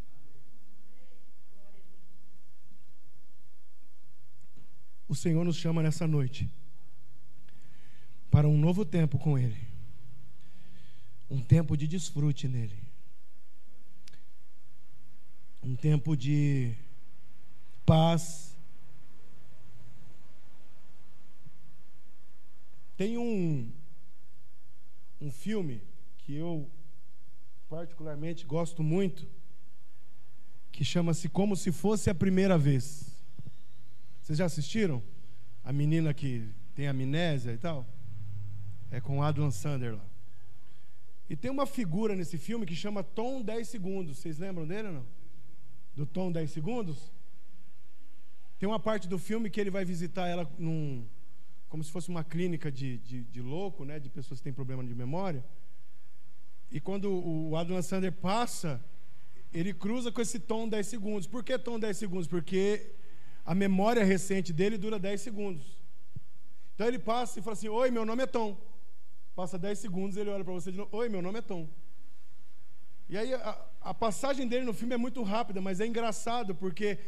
O 5.06 5.14
Senhor 5.14 5.44
nos 5.44 5.56
chama 5.56 5.82
nessa 5.82 6.06
noite 6.06 6.48
para 8.30 8.48
um 8.48 8.56
novo 8.56 8.84
tempo 8.84 9.18
com 9.18 9.38
Ele. 9.38 9.68
Um 11.28 11.40
tempo 11.40 11.76
de 11.76 11.86
desfrute 11.86 12.48
nele. 12.48 12.78
Um 15.62 15.76
tempo 15.76 16.16
de 16.16 16.74
paz. 17.84 18.56
Tem 22.96 23.18
um, 23.18 23.70
um 25.20 25.30
filme 25.30 25.82
que 26.18 26.34
eu 26.34 26.70
particularmente 27.68 28.44
gosto 28.44 28.82
muito, 28.82 29.28
que 30.72 30.84
chama-se 30.84 31.28
Como 31.28 31.56
Se 31.56 31.70
Fosse 31.70 32.10
a 32.10 32.14
Primeira 32.14 32.58
Vez. 32.58 33.14
Vocês 34.20 34.38
já 34.38 34.44
assistiram? 34.44 35.02
A 35.64 35.72
menina 35.72 36.12
que 36.12 36.48
tem 36.74 36.88
amnésia 36.88 37.52
e 37.52 37.58
tal? 37.58 37.86
É 38.90 39.00
com 39.00 39.22
Adam 39.22 39.50
Sandler 39.50 39.94
lá. 39.96 40.06
E 41.28 41.36
tem 41.36 41.50
uma 41.50 41.64
figura 41.64 42.16
nesse 42.16 42.36
filme 42.36 42.66
que 42.66 42.74
chama 42.74 43.04
Tom 43.04 43.40
10 43.40 43.68
Segundos. 43.68 44.18
Vocês 44.18 44.38
lembram 44.38 44.66
dele 44.66 44.88
ou 44.88 44.94
não? 44.94 45.06
Do 45.94 46.04
Tom 46.04 46.32
10 46.32 46.50
Segundos? 46.50 47.12
Tem 48.58 48.68
uma 48.68 48.80
parte 48.80 49.06
do 49.06 49.16
filme 49.18 49.48
que 49.48 49.60
ele 49.60 49.70
vai 49.70 49.84
visitar 49.84 50.26
ela 50.26 50.50
num. 50.58 51.06
Como 51.68 51.84
se 51.84 51.92
fosse 51.92 52.08
uma 52.08 52.24
clínica 52.24 52.70
de, 52.70 52.98
de, 52.98 53.22
de 53.24 53.40
louco, 53.40 53.84
né? 53.84 54.00
De 54.00 54.10
pessoas 54.10 54.40
que 54.40 54.44
têm 54.44 54.52
problema 54.52 54.84
de 54.84 54.92
memória. 54.92 55.44
E 56.68 56.80
quando 56.80 57.08
o 57.10 57.56
Adam 57.56 57.80
Sandler 57.80 58.12
passa, 58.12 58.84
ele 59.52 59.72
cruza 59.72 60.10
com 60.10 60.20
esse 60.20 60.40
tom 60.40 60.68
10 60.68 60.86
segundos. 60.86 61.26
Por 61.28 61.44
que 61.44 61.56
tom 61.56 61.78
10 61.78 61.96
segundos? 61.96 62.26
Porque 62.26 62.92
a 63.44 63.54
memória 63.54 64.04
recente 64.04 64.52
dele 64.52 64.76
dura 64.76 64.98
10 64.98 65.20
segundos. 65.20 65.78
Então 66.74 66.88
ele 66.88 66.98
passa 66.98 67.38
e 67.38 67.42
fala 67.42 67.54
assim: 67.54 67.68
Oi, 67.68 67.90
meu 67.92 68.04
nome 68.04 68.24
é 68.24 68.26
Tom. 68.26 68.69
Passa 69.40 69.58
10 69.58 69.78
segundos, 69.78 70.18
ele 70.18 70.28
olha 70.28 70.44
para 70.44 70.52
você 70.52 70.70
de 70.70 70.76
novo: 70.76 70.94
Oi, 70.94 71.08
meu 71.08 71.22
nome 71.22 71.38
é 71.38 71.40
Tom. 71.40 71.66
E 73.08 73.16
aí 73.16 73.32
a, 73.32 73.66
a, 73.80 73.94
passagem 73.94 74.46
dele 74.46 74.66
no 74.66 74.74
filme 74.74 74.92
é 74.92 74.98
muito 74.98 75.22
rápida, 75.22 75.62
mas 75.62 75.80
é 75.80 75.86
engraçado 75.86 76.54
porque 76.54 76.98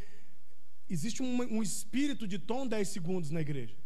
existe 0.89 1.23
um, 1.23 1.43
um 1.57 1.63
espírito 1.63 2.27
de 2.27 2.39
Tom 2.39 2.67
10 2.67 2.89
segundos 2.89 3.31
na 3.31 3.43
igreja. 3.43 3.77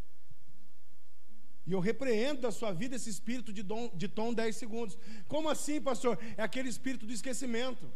E 1.66 1.72
eu 1.72 1.80
repreendo 1.80 2.42
da 2.42 2.52
sua 2.52 2.72
vida 2.72 2.94
esse 2.94 3.10
espírito 3.10 3.52
de, 3.52 3.64
dom, 3.64 3.90
de 3.92 4.06
tom 4.06 4.32
10 4.32 4.54
segundos. 4.54 4.96
Como 5.26 5.48
assim, 5.48 5.80
pastor? 5.80 6.16
É 6.36 6.42
aquele 6.44 6.68
espírito 6.68 7.04
do 7.04 7.12
esquecimento. 7.12 7.90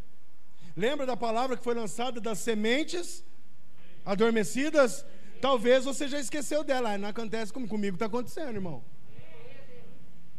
Lembra 0.77 1.07
da 1.07 1.17
palavra 1.17 1.57
que 1.57 1.63
foi 1.63 1.75
lançada 1.75 2.21
das 2.21 2.41
sementes 2.41 3.23
adormecidas? 4.05 5.07
Talvez 5.41 5.85
você 5.85 6.09
já 6.09 6.19
esqueceu 6.19 6.65
dela. 6.65 6.99
Não 6.99 7.11
acontece 7.11 7.53
como 7.53 7.69
comigo 7.69 7.95
está 7.95 8.07
acontecendo, 8.07 8.57
irmão. 8.57 8.83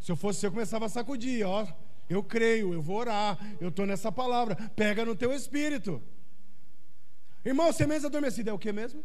Se 0.02 0.12
eu 0.12 0.16
fosse 0.16 0.46
eu 0.46 0.52
começava 0.52 0.88
a 0.88 0.90
sacudir, 0.90 1.46
ó. 1.46 1.66
Eu 2.10 2.22
creio, 2.22 2.74
eu 2.74 2.82
vou 2.82 2.98
orar, 2.98 3.40
eu 3.62 3.70
estou 3.70 3.86
nessa 3.86 4.12
palavra. 4.12 4.56
Pega 4.76 5.06
no 5.06 5.16
teu 5.16 5.32
espírito. 5.32 6.02
Irmão, 7.46 7.72
sementes 7.72 8.04
adormecidas 8.04 8.52
é 8.52 8.54
o 8.54 8.60
que 8.60 8.74
mesmo? 8.74 9.04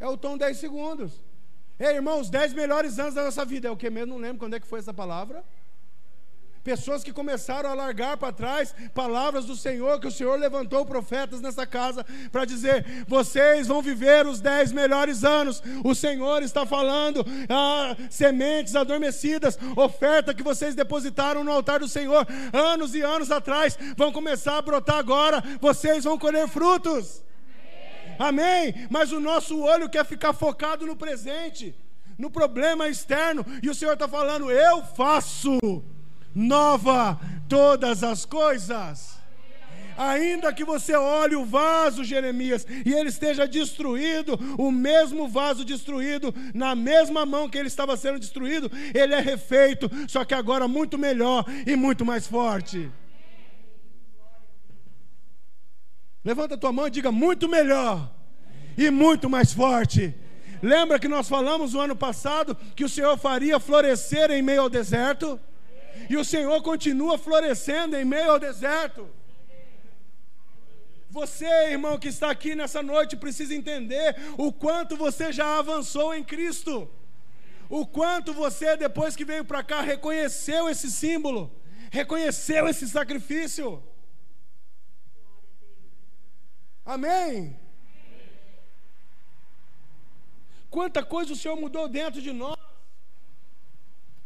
É 0.00 0.08
o 0.08 0.16
tom 0.16 0.36
10 0.36 0.56
segundos. 0.56 1.22
Ei, 1.78 1.94
irmão, 1.94 2.20
os 2.20 2.28
10 2.28 2.54
melhores 2.54 2.98
anos 2.98 3.14
da 3.14 3.24
nossa 3.24 3.44
vida 3.44 3.68
é 3.68 3.70
o 3.70 3.76
que 3.76 3.88
mesmo? 3.88 4.14
Não 4.14 4.20
lembro 4.20 4.38
quando 4.38 4.54
é 4.54 4.60
que 4.60 4.66
foi 4.66 4.80
essa 4.80 4.92
palavra. 4.92 5.44
Pessoas 6.62 7.02
que 7.02 7.12
começaram 7.12 7.70
a 7.70 7.74
largar 7.74 8.18
para 8.18 8.34
trás 8.34 8.74
palavras 8.92 9.46
do 9.46 9.56
Senhor, 9.56 9.98
que 9.98 10.06
o 10.06 10.10
Senhor 10.10 10.38
levantou 10.38 10.84
profetas 10.84 11.40
nessa 11.40 11.66
casa 11.66 12.04
para 12.30 12.44
dizer: 12.44 13.04
vocês 13.08 13.66
vão 13.66 13.80
viver 13.80 14.26
os 14.26 14.40
dez 14.40 14.70
melhores 14.70 15.24
anos. 15.24 15.62
O 15.82 15.94
Senhor 15.94 16.42
está 16.42 16.66
falando, 16.66 17.24
ah, 17.48 17.96
sementes 18.10 18.76
adormecidas, 18.76 19.58
oferta 19.74 20.34
que 20.34 20.42
vocês 20.42 20.74
depositaram 20.74 21.42
no 21.42 21.50
altar 21.50 21.80
do 21.80 21.88
Senhor 21.88 22.26
anos 22.52 22.94
e 22.94 23.00
anos 23.00 23.30
atrás, 23.30 23.78
vão 23.96 24.12
começar 24.12 24.58
a 24.58 24.62
brotar 24.62 24.98
agora. 24.98 25.42
Vocês 25.60 26.04
vão 26.04 26.18
colher 26.18 26.46
frutos. 26.46 27.22
Amém. 28.18 28.86
Mas 28.90 29.12
o 29.12 29.20
nosso 29.20 29.58
olho 29.62 29.88
quer 29.88 30.04
ficar 30.04 30.34
focado 30.34 30.86
no 30.86 30.94
presente, 30.94 31.74
no 32.18 32.30
problema 32.30 32.86
externo, 32.86 33.46
e 33.62 33.70
o 33.70 33.74
Senhor 33.74 33.94
está 33.94 34.06
falando: 34.06 34.50
eu 34.50 34.84
faço 34.84 35.58
nova 36.34 37.18
todas 37.48 38.02
as 38.02 38.24
coisas. 38.24 39.20
Ainda 39.96 40.50
que 40.52 40.64
você 40.64 40.94
olhe 40.94 41.36
o 41.36 41.44
vaso, 41.44 42.02
Jeremias, 42.02 42.66
e 42.86 42.92
ele 42.92 43.10
esteja 43.10 43.46
destruído, 43.46 44.38
o 44.56 44.72
mesmo 44.72 45.28
vaso 45.28 45.62
destruído, 45.62 46.34
na 46.54 46.74
mesma 46.74 47.26
mão 47.26 47.50
que 47.50 47.58
ele 47.58 47.68
estava 47.68 47.96
sendo 47.98 48.18
destruído, 48.18 48.70
ele 48.94 49.14
é 49.14 49.20
refeito, 49.20 49.90
só 50.08 50.24
que 50.24 50.32
agora 50.32 50.66
muito 50.66 50.96
melhor 50.96 51.44
e 51.66 51.76
muito 51.76 52.02
mais 52.02 52.26
forte. 52.26 52.90
Levanta 56.24 56.54
a 56.54 56.58
tua 56.58 56.72
mão 56.72 56.86
e 56.86 56.90
diga: 56.90 57.12
muito 57.12 57.46
melhor 57.46 58.10
e 58.78 58.90
muito 58.90 59.28
mais 59.28 59.52
forte. 59.52 60.14
Lembra 60.62 60.98
que 60.98 61.08
nós 61.08 61.28
falamos 61.28 61.74
no 61.74 61.80
ano 61.80 61.96
passado 61.96 62.54
que 62.74 62.84
o 62.84 62.88
Senhor 62.88 63.16
faria 63.18 63.58
florescer 63.58 64.30
em 64.30 64.42
meio 64.42 64.62
ao 64.62 64.70
deserto? 64.70 65.40
E 66.08 66.16
o 66.16 66.24
Senhor 66.24 66.62
continua 66.62 67.18
florescendo 67.18 67.96
em 67.96 68.04
meio 68.04 68.32
ao 68.32 68.38
deserto. 68.38 69.08
Você, 71.10 71.46
irmão, 71.72 71.98
que 71.98 72.08
está 72.08 72.30
aqui 72.30 72.54
nessa 72.54 72.82
noite, 72.82 73.16
precisa 73.16 73.54
entender 73.54 74.16
o 74.38 74.52
quanto 74.52 74.96
você 74.96 75.32
já 75.32 75.58
avançou 75.58 76.14
em 76.14 76.22
Cristo. 76.22 76.88
O 77.68 77.84
quanto 77.86 78.32
você, 78.32 78.76
depois 78.76 79.16
que 79.16 79.24
veio 79.24 79.44
para 79.44 79.62
cá, 79.62 79.80
reconheceu 79.80 80.68
esse 80.68 80.90
símbolo, 80.90 81.52
reconheceu 81.90 82.68
esse 82.68 82.88
sacrifício. 82.88 83.82
Amém? 86.84 87.58
Quanta 90.68 91.04
coisa 91.04 91.32
o 91.32 91.36
Senhor 91.36 91.56
mudou 91.56 91.88
dentro 91.88 92.22
de 92.22 92.32
nós. 92.32 92.69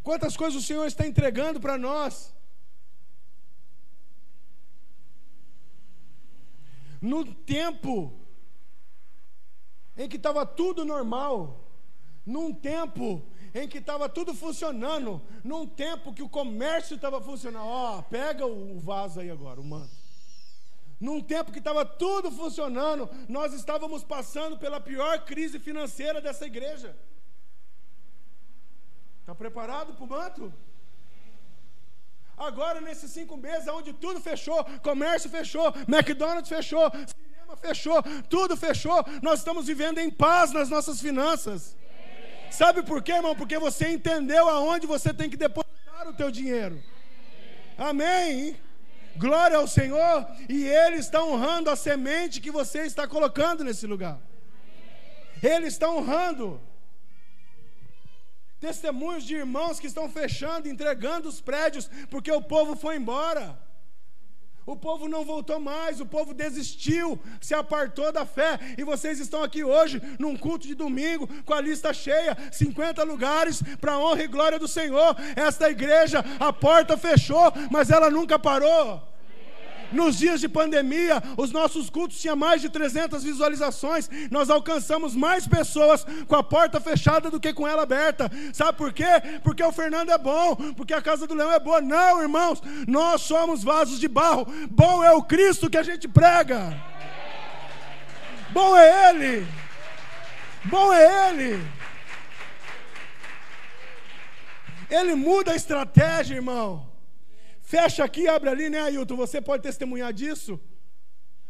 Quantas 0.05 0.37
coisas 0.37 0.63
o 0.63 0.67
Senhor 0.67 0.87
está 0.87 1.07
entregando 1.07 1.59
para 1.59 1.79
nós? 1.79 2.35
No 7.01 7.25
tempo 7.25 8.13
em 9.97 10.07
que 10.07 10.17
estava 10.17 10.45
tudo 10.45 10.85
normal, 10.85 11.71
num 12.27 12.53
tempo 12.53 13.27
em 13.55 13.67
que 13.67 13.79
estava 13.79 14.07
tudo 14.07 14.35
funcionando, 14.35 15.23
num 15.43 15.67
tempo 15.67 16.13
que 16.13 16.23
o 16.23 16.29
comércio 16.29 16.97
estava 16.97 17.19
funcionando. 17.23 17.65
Ó, 17.65 17.99
oh, 17.99 18.03
pega 18.03 18.45
o 18.47 18.79
vaso 18.79 19.21
aí 19.21 19.31
agora, 19.31 19.59
o 19.59 19.65
manto. 19.65 19.97
Num 21.01 21.23
tempo 21.23 21.51
que 21.51 21.61
estava 21.61 21.83
tudo 21.85 22.31
funcionando, 22.31 23.09
nós 23.27 23.55
estávamos 23.55 24.05
passando 24.05 24.59
pela 24.59 24.81
pior 24.81 25.25
crise 25.25 25.59
financeira 25.59 26.21
dessa 26.21 26.45
igreja. 26.45 26.95
Está 29.25 29.35
preparado 29.35 29.95
para 29.95 30.05
o 30.05 30.07
manto? 30.07 30.53
Agora, 32.37 32.79
nesses 32.79 33.11
cinco 33.11 33.39
meses, 33.39 33.67
onde 33.69 33.95
tudo 33.95 34.21
fechou, 34.21 34.63
comércio 34.83 35.31
fechou, 35.31 35.73
McDonald's 35.89 36.51
fechou, 36.51 36.91
cinema 36.91 37.57
fechou, 37.57 38.03
tudo 38.29 38.55
fechou, 38.55 39.03
nós 39.23 39.39
estamos 39.39 39.67
vivendo 39.67 39.99
em 39.99 40.11
paz 40.11 40.53
nas 40.53 40.69
nossas 40.69 41.01
finanças. 41.01 41.75
Sabe 42.51 42.83
por 42.83 43.03
quê, 43.03 43.13
irmão? 43.13 43.35
Porque 43.35 43.59
você 43.59 43.89
entendeu 43.89 44.47
aonde 44.47 44.87
você 44.87 45.15
tem 45.15 45.31
que 45.31 45.39
depositar 45.39 46.07
o 46.07 46.13
teu 46.13 46.31
dinheiro. 46.31 46.83
Amém. 47.79 48.61
Glória 49.17 49.57
ao 49.57 49.67
Senhor, 49.67 50.27
e 50.51 50.67
Ele 50.67 50.97
está 50.97 51.25
honrando 51.25 51.71
a 51.71 51.77
semente 51.77 52.43
que 52.43 52.51
você 52.51 52.81
está 52.85 53.09
colocando 53.09 53.65
nesse 53.65 53.87
lugar. 53.87 54.19
Ele 55.43 55.69
está 55.69 55.89
honrando 55.89 56.61
testemunhos 58.65 59.25
de 59.25 59.35
irmãos 59.35 59.79
que 59.79 59.87
estão 59.87 60.09
fechando, 60.09 60.69
entregando 60.69 61.29
os 61.29 61.39
prédios, 61.39 61.91
porque 62.09 62.33
o 62.33 62.41
povo 62.41 62.75
foi 62.75 62.97
embora. 62.97 63.59
O 64.67 64.75
povo 64.75 65.07
não 65.07 65.23
voltou 65.23 65.61
mais, 65.61 66.01
o 66.01 66.07
povo 66.07 66.33
desistiu, 66.33 67.21
se 67.39 67.55
apartou 67.55 68.11
da 68.11 68.25
fé. 68.25 68.59
E 68.79 68.83
vocês 68.83 69.21
estão 69.21 69.43
aqui 69.43 69.63
hoje, 69.63 70.01
num 70.19 70.35
culto 70.35 70.67
de 70.67 70.75
domingo, 70.75 71.29
com 71.45 71.53
a 71.53 71.61
lista 71.61 71.93
cheia 71.93 72.35
50 72.51 73.03
lugares 73.05 73.63
para 73.79 73.99
honra 73.99 74.23
e 74.25 74.29
glória 74.29 74.59
do 74.59 74.67
Senhor. 74.67 75.15
Esta 75.37 75.69
igreja, 75.69 76.25
a 76.41 76.51
porta 76.51 76.97
fechou, 76.97 77.53
mas 77.71 77.91
ela 77.91 78.09
nunca 78.09 78.39
parou. 78.39 79.14
Nos 79.95 80.19
dias 80.19 80.41
de 80.41 80.49
pandemia, 80.49 81.23
os 81.37 81.53
nossos 81.53 81.89
cultos 81.89 82.21
tinham 82.21 82.37
mais 82.37 82.61
de 82.61 82.69
300 82.69 83.23
visualizações. 83.23 84.11
Nós 84.31 84.51
alcançamos 84.51 85.15
mais 85.15 85.47
pessoas 85.47 86.05
com 86.27 86.35
a 86.35 86.43
porta 86.43 86.81
fechada 86.81 87.31
do 87.31 87.39
que 87.39 87.53
com 87.53 87.67
ela 87.67 87.85
aberta. 87.85 88.31
Sabe 88.53 88.77
por 88.77 88.93
quê? 88.93 89.05
Porque 89.43 89.63
o 89.63 89.73
Fernando 89.73 90.11
é 90.11 90.19
bom, 90.19 90.57
porque 90.77 90.93
a 90.93 91.01
casa 91.01 91.27
do 91.27 91.35
leão 91.35 91.53
é 91.53 91.61
boa. 91.61 91.81
Não, 91.81 92.21
irmãos, 92.21 92.61
nós 92.89 93.23
somos 93.23 93.63
vasos 93.63 94.01
de 94.01 94.09
barro. 94.09 94.47
Bom 94.71 95.05
é 95.05 95.13
o 95.13 95.23
Cristo 95.23 95.71
que 95.71 95.79
a 95.79 95.83
gente 95.83 96.09
prega. 96.09 96.77
Bom 98.51 98.77
é 98.77 99.11
Ele. 99.11 99.47
Bom 100.65 100.93
é 100.93 101.31
Ele. 101.31 101.65
Ele 104.91 105.15
muda 105.15 105.53
a 105.53 105.57
estratégia, 105.57 106.35
irmão. 106.35 106.94
Fecha 107.75 108.05
aqui, 108.05 108.29
abre 108.29 108.49
ali, 108.49 108.71
né, 108.71 108.79
Ailton? 108.83 109.17
Você 109.17 109.41
pode 109.41 109.65
testemunhar 109.65 110.13
disso? 110.13 110.61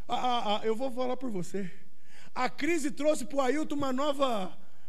Ah, 0.08 0.20
ah, 0.28 0.42
ah, 0.52 0.60
eu 0.64 0.74
vou 0.74 0.90
falar 0.90 1.18
por 1.18 1.30
você. 1.30 1.70
A 2.34 2.48
crise 2.48 2.90
trouxe 2.90 3.26
para 3.26 3.36
o 3.36 3.40
Ailton 3.42 3.74
uma 3.74 3.92
nova 3.92 4.30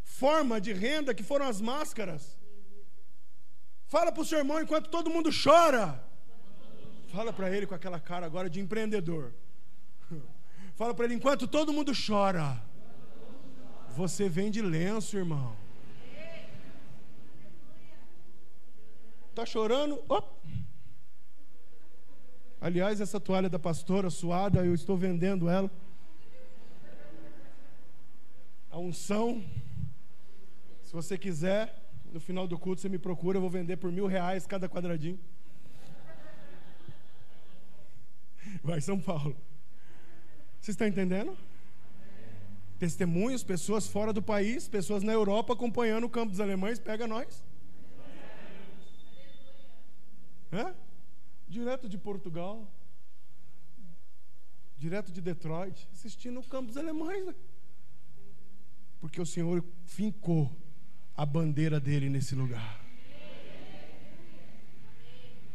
forma 0.02 0.62
de 0.62 0.72
renda, 0.72 1.14
que 1.14 1.24
foram 1.24 1.46
as 1.46 1.60
máscaras. 1.60 2.38
Fala 3.86 4.14
para 4.14 4.22
o 4.22 4.26
seu 4.26 4.40
irmão 4.40 4.62
enquanto 4.62 4.90
todo 4.90 5.10
mundo 5.10 5.30
chora. 5.44 6.02
Fala 7.10 7.34
para 7.34 7.50
ele 7.54 7.68
com 7.68 7.76
aquela 7.76 8.00
cara 8.00 8.26
agora 8.26 8.50
de 8.50 8.62
empreendedor. 8.62 9.34
Fala 10.80 10.94
para 10.94 11.04
ele 11.04 11.16
enquanto 11.16 11.50
todo 11.50 11.74
mundo 11.74 11.92
chora. 12.08 12.64
Você 13.90 14.30
vende 14.30 14.62
lenço, 14.62 15.18
irmão. 15.18 15.54
Tá 19.36 19.46
chorando? 19.46 20.02
Opa. 20.08 20.34
Aliás, 22.66 23.00
essa 23.00 23.20
toalha 23.20 23.48
da 23.48 23.60
pastora 23.60 24.10
suada, 24.10 24.66
eu 24.66 24.74
estou 24.74 24.98
vendendo 24.98 25.48
ela. 25.48 25.70
A 28.72 28.80
unção. 28.80 29.46
Se 30.82 30.92
você 30.92 31.16
quiser, 31.16 31.80
no 32.12 32.20
final 32.20 32.48
do 32.48 32.58
culto 32.58 32.82
você 32.82 32.90
me 32.90 32.98
procura, 32.98 33.38
eu 33.38 33.42
vou 33.42 33.52
vender 33.52 33.78
por 33.78 33.92
mil 33.92 34.08
reais 34.08 34.48
cada 34.48 34.68
quadradinho. 34.68 35.20
Vai 38.64 38.82
São 38.82 39.00
Paulo. 39.00 39.38
Você 40.60 40.72
está 40.72 40.88
entendendo? 40.88 41.38
Testemunhos, 42.80 43.44
pessoas 43.44 43.86
fora 43.88 44.12
do 44.12 44.24
país, 44.24 44.68
pessoas 44.68 45.04
na 45.04 45.14
Europa 45.14 45.54
acompanhando 45.54 46.06
o 46.06 46.10
campo 46.10 46.32
dos 46.32 46.40
alemães, 46.40 46.80
pega 46.80 47.06
nós. 47.06 47.44
É? 50.52 50.85
Direto 51.56 51.88
de 51.88 51.98
Portugal, 51.98 52.70
direto 54.78 55.10
de 55.10 55.22
Detroit, 55.22 55.88
assistindo 55.94 56.38
o 56.42 56.44
campo 56.44 56.68
dos 56.68 56.76
alemães. 56.76 57.26
Né? 57.26 57.36
Porque 59.00 59.22
o 59.22 59.26
Senhor 59.26 59.64
fincou 59.86 60.52
a 61.16 61.26
bandeira 61.26 61.80
dele 61.80 62.10
nesse 62.10 62.36
lugar. 62.36 62.84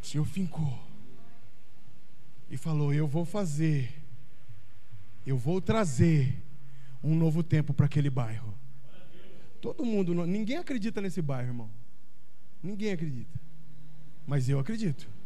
O 0.02 0.06
Senhor 0.06 0.24
fincou 0.24 0.74
e 2.48 2.56
falou: 2.56 2.94
Eu 2.94 3.06
vou 3.06 3.26
fazer, 3.26 4.02
eu 5.26 5.36
vou 5.36 5.60
trazer 5.60 6.42
um 7.04 7.14
novo 7.14 7.42
tempo 7.42 7.74
para 7.74 7.84
aquele 7.84 8.08
bairro. 8.08 8.58
Todo 9.60 9.84
mundo, 9.84 10.14
ninguém 10.26 10.56
acredita 10.56 11.02
nesse 11.02 11.20
bairro, 11.20 11.50
irmão. 11.50 11.70
Ninguém 12.62 12.92
acredita. 12.92 13.38
Mas 14.26 14.48
eu 14.48 14.58
acredito. 14.58 15.19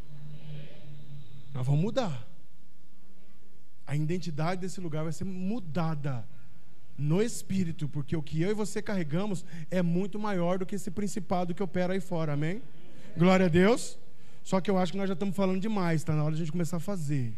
Nós 1.55 1.65
vamos 1.65 1.81
mudar. 1.81 2.29
a 3.87 3.95
identidade 3.95 4.63
desse 4.63 4.81
lugar 4.81 5.05
vai 5.05 5.13
ser 5.13 5.25
mudada 5.25 6.27
no 6.97 7.23
espírito, 7.23 7.89
porque 7.89 8.17
o 8.17 8.23
que 8.23 8.41
eu 8.41 8.51
e 8.51 8.55
você 8.55 8.81
carregamos 8.81 9.45
é 9.71 9.83
muito 9.83 10.19
maior 10.19 10.59
do 10.59 10.67
que 10.67 10.75
esse 10.75 10.91
principado 10.91 11.55
que 11.55 11.63
opera 11.63 11.93
aí 11.93 12.01
fora, 12.01 12.33
amém? 12.33 12.63
Glória 13.17 13.47
a 13.47 13.49
Deus. 13.49 13.99
Só 14.43 14.61
que 14.61 14.71
eu 14.71 14.79
acho 14.79 14.93
que 14.93 14.99
nós 14.99 15.07
já 15.07 15.15
estamos 15.15 15.37
falando 15.37 15.61
demais, 15.61 16.01
está 16.01 16.15
na 16.15 16.25
hora 16.25 16.35
de 16.35 16.43
a 16.43 16.45
gente 16.45 16.53
começar 16.53 16.79
a 16.79 16.81
fazer. 16.81 17.35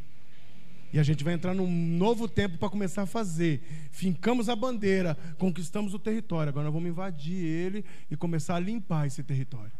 E 0.92 0.98
a 0.98 1.02
gente 1.02 1.24
vai 1.24 1.34
entrar 1.34 1.52
num 1.52 1.70
novo 1.70 2.28
tempo 2.28 2.58
para 2.58 2.70
começar 2.70 3.02
a 3.02 3.06
fazer. 3.06 3.60
Fincamos 3.90 4.48
a 4.48 4.56
bandeira, 4.56 5.16
conquistamos 5.36 5.94
o 5.94 5.98
território. 5.98 6.48
Agora 6.48 6.64
nós 6.64 6.72
vamos 6.72 6.88
invadir 6.88 7.44
ele 7.44 7.84
e 8.10 8.16
começar 8.16 8.54
a 8.54 8.60
limpar 8.60 9.06
esse 9.06 9.22
território. 9.22 9.72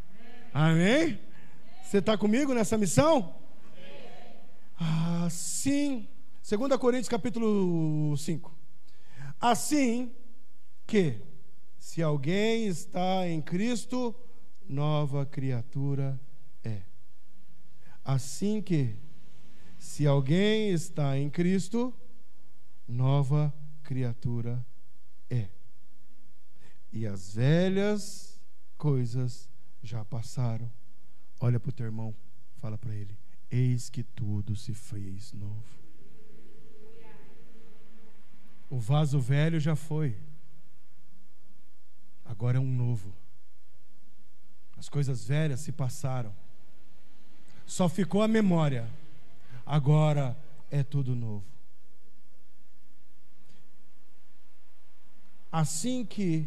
Amém? 0.53 1.19
Você 1.83 1.99
está 1.99 2.19
comigo 2.19 2.53
nessa 2.53 2.77
missão? 2.77 3.46
Assim, 4.79 6.07
2 6.49 6.77
Coríntios 6.79 7.09
capítulo 7.09 8.15
5. 8.17 8.55
Assim 9.41 10.15
que, 10.87 11.21
se 11.79 12.03
alguém 12.03 12.67
está 12.67 13.27
em 13.27 13.41
Cristo, 13.41 14.15
nova 14.69 15.25
criatura 15.25 16.21
é. 16.63 16.83
Assim 18.05 18.61
que, 18.61 18.97
se 19.79 20.07
alguém 20.07 20.71
está 20.71 21.19
em 21.19 21.31
Cristo, 21.31 21.95
nova 22.87 23.53
criatura 23.83 24.65
é. 25.31 25.49
E 26.93 27.07
as 27.07 27.35
velhas 27.35 28.39
coisas 28.77 29.49
já 29.83 30.05
passaram. 30.05 30.71
Olha 31.41 31.59
para 31.59 31.71
o 31.71 31.73
teu 31.73 31.87
irmão, 31.87 32.15
fala 32.57 32.77
para 32.77 32.95
ele: 32.95 33.17
Eis 33.51 33.89
que 33.89 34.03
tudo 34.03 34.57
se 34.57 34.75
fez 34.75 35.33
novo. 35.33 35.77
O 38.69 38.79
vaso 38.79 39.21
velho 39.21 39.61
já 39.61 39.77
foi, 39.77 40.17
agora 42.25 42.59
é 42.59 42.61
um 42.61 42.73
novo. 42.73 43.15
As 44.77 44.89
coisas 44.89 45.25
velhas 45.25 45.61
se 45.61 45.71
passaram, 45.73 46.35
só 47.65 47.89
ficou 47.89 48.23
a 48.23 48.29
memória, 48.29 48.91
agora 49.65 50.37
é 50.71 50.83
tudo 50.83 51.15
novo. 51.15 51.45
Assim 55.51 56.05
que, 56.05 56.47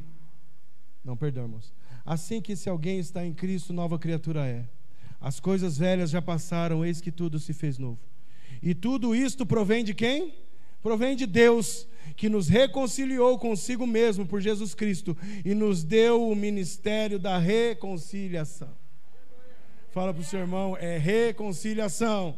não, 1.04 1.18
perdão, 1.18 1.46
irmãos. 1.46 1.74
Assim 2.06 2.42
que 2.42 2.56
se 2.56 2.70
alguém 2.70 3.00
está 3.00 3.26
em 3.26 3.34
Cristo, 3.34 3.74
nova 3.74 3.98
criatura 3.98 4.46
é. 4.46 4.68
As 5.20 5.40
coisas 5.40 5.78
velhas 5.78 6.10
já 6.10 6.22
passaram, 6.22 6.86
eis 6.86 7.02
que 7.02 7.12
tudo 7.12 7.40
se 7.40 7.54
fez 7.54 7.78
novo. 7.78 8.00
E 8.62 8.74
tudo 8.74 9.16
isto 9.16 9.46
provém 9.46 9.84
de 9.84 9.94
quem? 9.94 10.34
Provém 10.82 11.16
de 11.16 11.26
Deus, 11.26 11.88
que 12.16 12.30
nos 12.30 12.48
reconciliou 12.48 13.38
consigo 13.38 13.86
mesmo 13.86 14.26
por 14.26 14.40
Jesus 14.40 14.74
Cristo 14.74 15.16
e 15.44 15.54
nos 15.54 15.84
deu 15.84 16.30
o 16.30 16.36
ministério 16.36 17.20
da 17.20 17.38
reconciliação. 17.38 18.74
Fala 19.92 20.14
para 20.14 20.22
o 20.22 20.26
seu 20.26 20.40
irmão, 20.40 20.78
é 20.78 20.98
reconciliação 20.98 22.38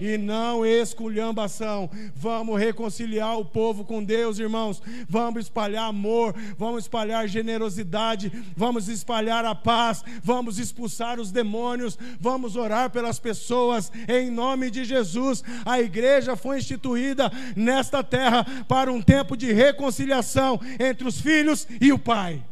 e 0.00 0.16
não 0.16 0.64
esculhambação. 0.64 1.90
Vamos 2.14 2.58
reconciliar 2.58 3.38
o 3.38 3.44
povo 3.44 3.84
com 3.84 4.02
Deus, 4.02 4.38
irmãos. 4.38 4.82
Vamos 5.08 5.44
espalhar 5.44 5.88
amor, 5.88 6.34
vamos 6.56 6.84
espalhar 6.84 7.28
generosidade, 7.28 8.32
vamos 8.56 8.88
espalhar 8.88 9.44
a 9.44 9.54
paz, 9.54 10.02
vamos 10.22 10.58
expulsar 10.58 11.20
os 11.20 11.30
demônios, 11.30 11.98
vamos 12.18 12.56
orar 12.56 12.90
pelas 12.90 13.18
pessoas 13.18 13.92
em 14.08 14.30
nome 14.30 14.70
de 14.70 14.84
Jesus. 14.84 15.44
A 15.64 15.80
igreja 15.80 16.34
foi 16.34 16.58
instituída 16.58 17.30
nesta 17.54 18.02
terra 18.02 18.44
para 18.66 18.90
um 18.90 19.02
tempo 19.02 19.36
de 19.36 19.52
reconciliação 19.52 20.58
entre 20.78 21.06
os 21.06 21.20
filhos 21.20 21.68
e 21.80 21.92
o 21.92 21.98
Pai. 21.98 22.42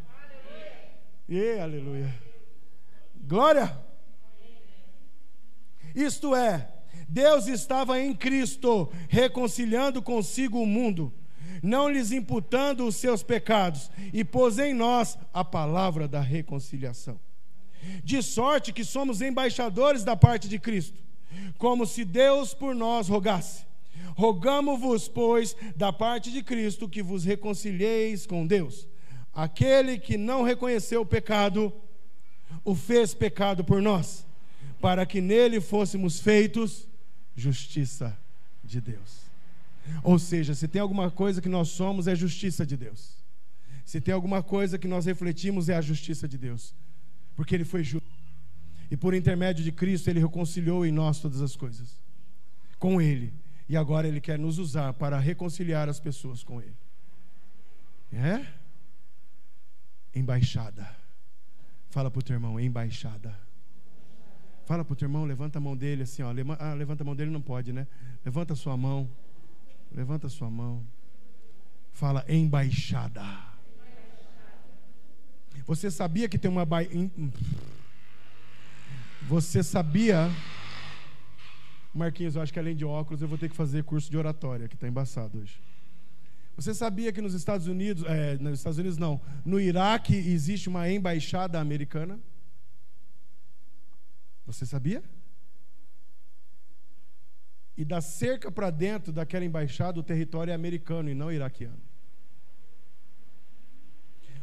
E 1.28 1.58
aleluia. 1.58 2.14
Glória. 3.26 3.76
Isto 5.94 6.34
é, 6.34 6.68
Deus 7.08 7.46
estava 7.46 7.98
em 7.98 8.14
Cristo, 8.14 8.92
reconciliando 9.08 10.02
consigo 10.02 10.60
o 10.60 10.66
mundo, 10.66 11.12
não 11.62 11.88
lhes 11.88 12.12
imputando 12.12 12.86
os 12.86 12.96
seus 12.96 13.22
pecados, 13.22 13.90
e 14.12 14.22
pôs 14.22 14.58
em 14.58 14.74
nós 14.74 15.16
a 15.32 15.42
palavra 15.42 16.06
da 16.06 16.20
reconciliação. 16.20 17.18
De 18.04 18.22
sorte 18.22 18.72
que 18.72 18.84
somos 18.84 19.22
embaixadores 19.22 20.04
da 20.04 20.14
parte 20.14 20.48
de 20.48 20.58
Cristo, 20.58 20.98
como 21.56 21.86
se 21.86 22.04
Deus 22.04 22.52
por 22.52 22.74
nós 22.74 23.08
rogasse. 23.08 23.66
Rogamo-vos, 24.14 25.08
pois, 25.08 25.56
da 25.74 25.92
parte 25.92 26.30
de 26.30 26.42
Cristo, 26.42 26.88
que 26.88 27.02
vos 27.02 27.24
reconcilieis 27.24 28.26
com 28.26 28.46
Deus. 28.46 28.86
Aquele 29.32 29.98
que 29.98 30.18
não 30.18 30.42
reconheceu 30.42 31.00
o 31.00 31.06
pecado, 31.06 31.72
o 32.64 32.74
fez 32.74 33.14
pecado 33.14 33.64
por 33.64 33.80
nós, 33.80 34.26
para 34.80 35.06
que 35.06 35.20
nele 35.20 35.60
fôssemos 35.60 36.20
feitos 36.20 36.87
justiça 37.38 38.18
de 38.64 38.80
Deus. 38.80 39.30
Ou 40.02 40.18
seja, 40.18 40.54
se 40.54 40.68
tem 40.68 40.82
alguma 40.82 41.10
coisa 41.10 41.40
que 41.40 41.48
nós 41.48 41.68
somos, 41.68 42.06
é 42.06 42.14
justiça 42.14 42.66
de 42.66 42.76
Deus. 42.76 43.16
Se 43.84 44.00
tem 44.00 44.12
alguma 44.12 44.42
coisa 44.42 44.78
que 44.78 44.88
nós 44.88 45.06
refletimos, 45.06 45.68
é 45.68 45.76
a 45.76 45.80
justiça 45.80 46.28
de 46.28 46.36
Deus. 46.36 46.74
Porque 47.34 47.54
Ele 47.54 47.64
foi 47.64 47.82
justo. 47.82 48.06
E 48.90 48.96
por 48.96 49.14
intermédio 49.14 49.64
de 49.64 49.72
Cristo, 49.72 50.10
Ele 50.10 50.20
reconciliou 50.20 50.84
em 50.84 50.92
nós 50.92 51.20
todas 51.20 51.40
as 51.40 51.56
coisas. 51.56 51.96
Com 52.78 53.00
Ele. 53.00 53.32
E 53.68 53.76
agora 53.76 54.06
Ele 54.06 54.20
quer 54.20 54.38
nos 54.38 54.58
usar 54.58 54.92
para 54.94 55.18
reconciliar 55.18 55.88
as 55.88 56.00
pessoas 56.00 56.42
com 56.42 56.60
Ele. 56.60 56.76
É? 58.12 58.44
Embaixada. 60.14 60.94
Fala 61.90 62.10
para 62.10 62.20
o 62.20 62.22
teu 62.22 62.34
irmão, 62.34 62.60
embaixada. 62.60 63.47
Fala 64.68 64.84
para 64.84 64.92
o 64.92 64.96
teu 64.96 65.06
irmão, 65.06 65.24
levanta 65.24 65.56
a 65.56 65.62
mão 65.62 65.74
dele 65.74 66.02
assim, 66.02 66.22
ó. 66.22 66.28
Ah, 66.58 66.74
levanta 66.74 67.02
a 67.02 67.06
mão 67.06 67.16
dele, 67.16 67.30
não 67.30 67.40
pode, 67.40 67.72
né? 67.72 67.86
Levanta 68.22 68.52
a 68.52 68.56
sua 68.56 68.76
mão. 68.76 69.08
Levanta 69.90 70.26
a 70.26 70.30
sua 70.30 70.50
mão. 70.50 70.84
Fala, 71.90 72.22
embaixada. 72.28 73.24
Você 75.66 75.90
sabia 75.90 76.28
que 76.28 76.38
tem 76.38 76.50
uma. 76.50 76.66
Ba... 76.66 76.80
Você 79.26 79.62
sabia. 79.62 80.30
Marquinhos, 81.94 82.36
eu 82.36 82.42
acho 82.42 82.52
que 82.52 82.58
além 82.58 82.76
de 82.76 82.84
óculos, 82.84 83.22
eu 83.22 83.28
vou 83.28 83.38
ter 83.38 83.48
que 83.48 83.56
fazer 83.56 83.84
curso 83.84 84.10
de 84.10 84.18
oratória, 84.18 84.68
que 84.68 84.74
está 84.74 84.86
embaçado 84.86 85.38
hoje. 85.38 85.58
Você 86.56 86.74
sabia 86.74 87.10
que 87.10 87.22
nos 87.22 87.32
Estados 87.32 87.68
Unidos, 87.68 88.04
é, 88.06 88.36
nos 88.36 88.58
Estados 88.58 88.76
Unidos 88.76 88.98
não, 88.98 89.18
no 89.46 89.58
Iraque 89.58 90.14
existe 90.14 90.68
uma 90.68 90.90
embaixada 90.90 91.58
americana? 91.58 92.20
Você 94.48 94.64
sabia? 94.64 95.02
E 97.76 97.84
da 97.84 98.00
cerca 98.00 98.50
para 98.50 98.70
dentro 98.70 99.12
daquela 99.12 99.44
embaixada, 99.44 100.00
o 100.00 100.02
território 100.02 100.50
é 100.50 100.54
americano 100.54 101.10
e 101.10 101.14
não 101.14 101.30
iraquiano. 101.30 101.80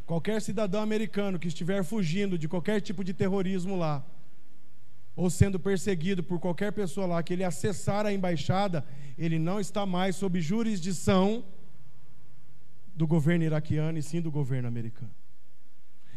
Qualquer 0.06 0.40
cidadão 0.40 0.80
americano 0.80 1.40
que 1.40 1.48
estiver 1.48 1.82
fugindo 1.82 2.38
de 2.38 2.46
qualquer 2.46 2.80
tipo 2.80 3.02
de 3.02 3.12
terrorismo 3.12 3.76
lá, 3.76 4.06
ou 5.16 5.28
sendo 5.28 5.58
perseguido 5.58 6.22
por 6.22 6.38
qualquer 6.38 6.72
pessoa 6.72 7.06
lá, 7.08 7.22
que 7.22 7.32
ele 7.32 7.42
acessar 7.42 8.06
a 8.06 8.12
embaixada, 8.12 8.86
ele 9.18 9.40
não 9.40 9.58
está 9.58 9.84
mais 9.84 10.14
sob 10.14 10.40
jurisdição 10.40 11.44
do 12.94 13.08
governo 13.08 13.44
iraquiano 13.44 13.98
e 13.98 14.02
sim 14.02 14.20
do 14.20 14.30
governo 14.30 14.68
americano. 14.68 15.12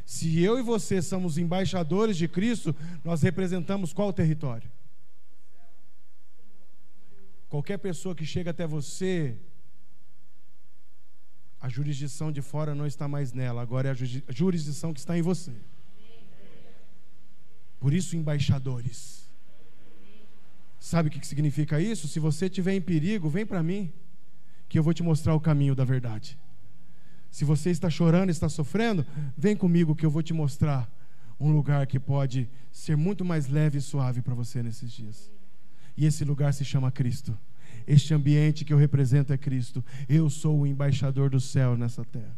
Se 0.09 0.41
eu 0.41 0.57
e 0.57 0.63
você 0.63 1.03
somos 1.03 1.37
embaixadores 1.37 2.17
de 2.17 2.27
Cristo, 2.27 2.75
nós 3.03 3.21
representamos 3.21 3.93
qual 3.93 4.11
território? 4.11 4.67
Qualquer 7.47 7.77
pessoa 7.77 8.15
que 8.15 8.25
chega 8.25 8.49
até 8.49 8.65
você, 8.65 9.37
a 11.61 11.69
jurisdição 11.69 12.31
de 12.31 12.41
fora 12.41 12.73
não 12.73 12.87
está 12.87 13.07
mais 13.07 13.33
nela, 13.33 13.61
agora 13.61 13.89
é 13.89 13.91
a 13.91 14.33
jurisdição 14.33 14.95
que 14.95 14.99
está 14.99 15.15
em 15.15 15.21
você. 15.21 15.53
Por 17.79 17.93
isso, 17.93 18.17
embaixadores. 18.17 19.29
Sabe 20.79 21.09
o 21.09 21.11
que 21.11 21.27
significa 21.27 21.79
isso? 21.79 22.07
Se 22.07 22.19
você 22.19 22.47
estiver 22.47 22.73
em 22.73 22.81
perigo, 22.81 23.29
vem 23.29 23.45
para 23.45 23.61
mim, 23.61 23.93
que 24.67 24.79
eu 24.79 24.81
vou 24.81 24.91
te 24.91 25.03
mostrar 25.03 25.35
o 25.35 25.39
caminho 25.39 25.75
da 25.75 25.85
verdade. 25.85 26.35
Se 27.31 27.45
você 27.45 27.69
está 27.69 27.89
chorando, 27.89 28.29
está 28.29 28.49
sofrendo, 28.49 29.05
vem 29.37 29.55
comigo 29.55 29.95
que 29.95 30.05
eu 30.05 30.11
vou 30.11 30.23
te 30.23 30.33
mostrar 30.33 30.89
um 31.39 31.51
lugar 31.51 31.87
que 31.87 31.99
pode 31.99 32.49
ser 32.71 32.97
muito 32.97 33.23
mais 33.23 33.47
leve 33.47 33.77
e 33.77 33.81
suave 33.81 34.21
para 34.21 34.33
você 34.33 34.61
nesses 34.61 34.91
dias. 34.91 35.31
E 35.95 36.05
esse 36.05 36.25
lugar 36.25 36.53
se 36.53 36.65
chama 36.65 36.91
Cristo. 36.91 37.37
Este 37.87 38.13
ambiente 38.13 38.65
que 38.65 38.73
eu 38.73 38.77
represento 38.77 39.31
é 39.31 39.37
Cristo. 39.37 39.83
Eu 40.07 40.29
sou 40.29 40.61
o 40.61 40.67
embaixador 40.67 41.29
do 41.29 41.39
céu 41.39 41.77
nessa 41.77 42.03
terra. 42.05 42.37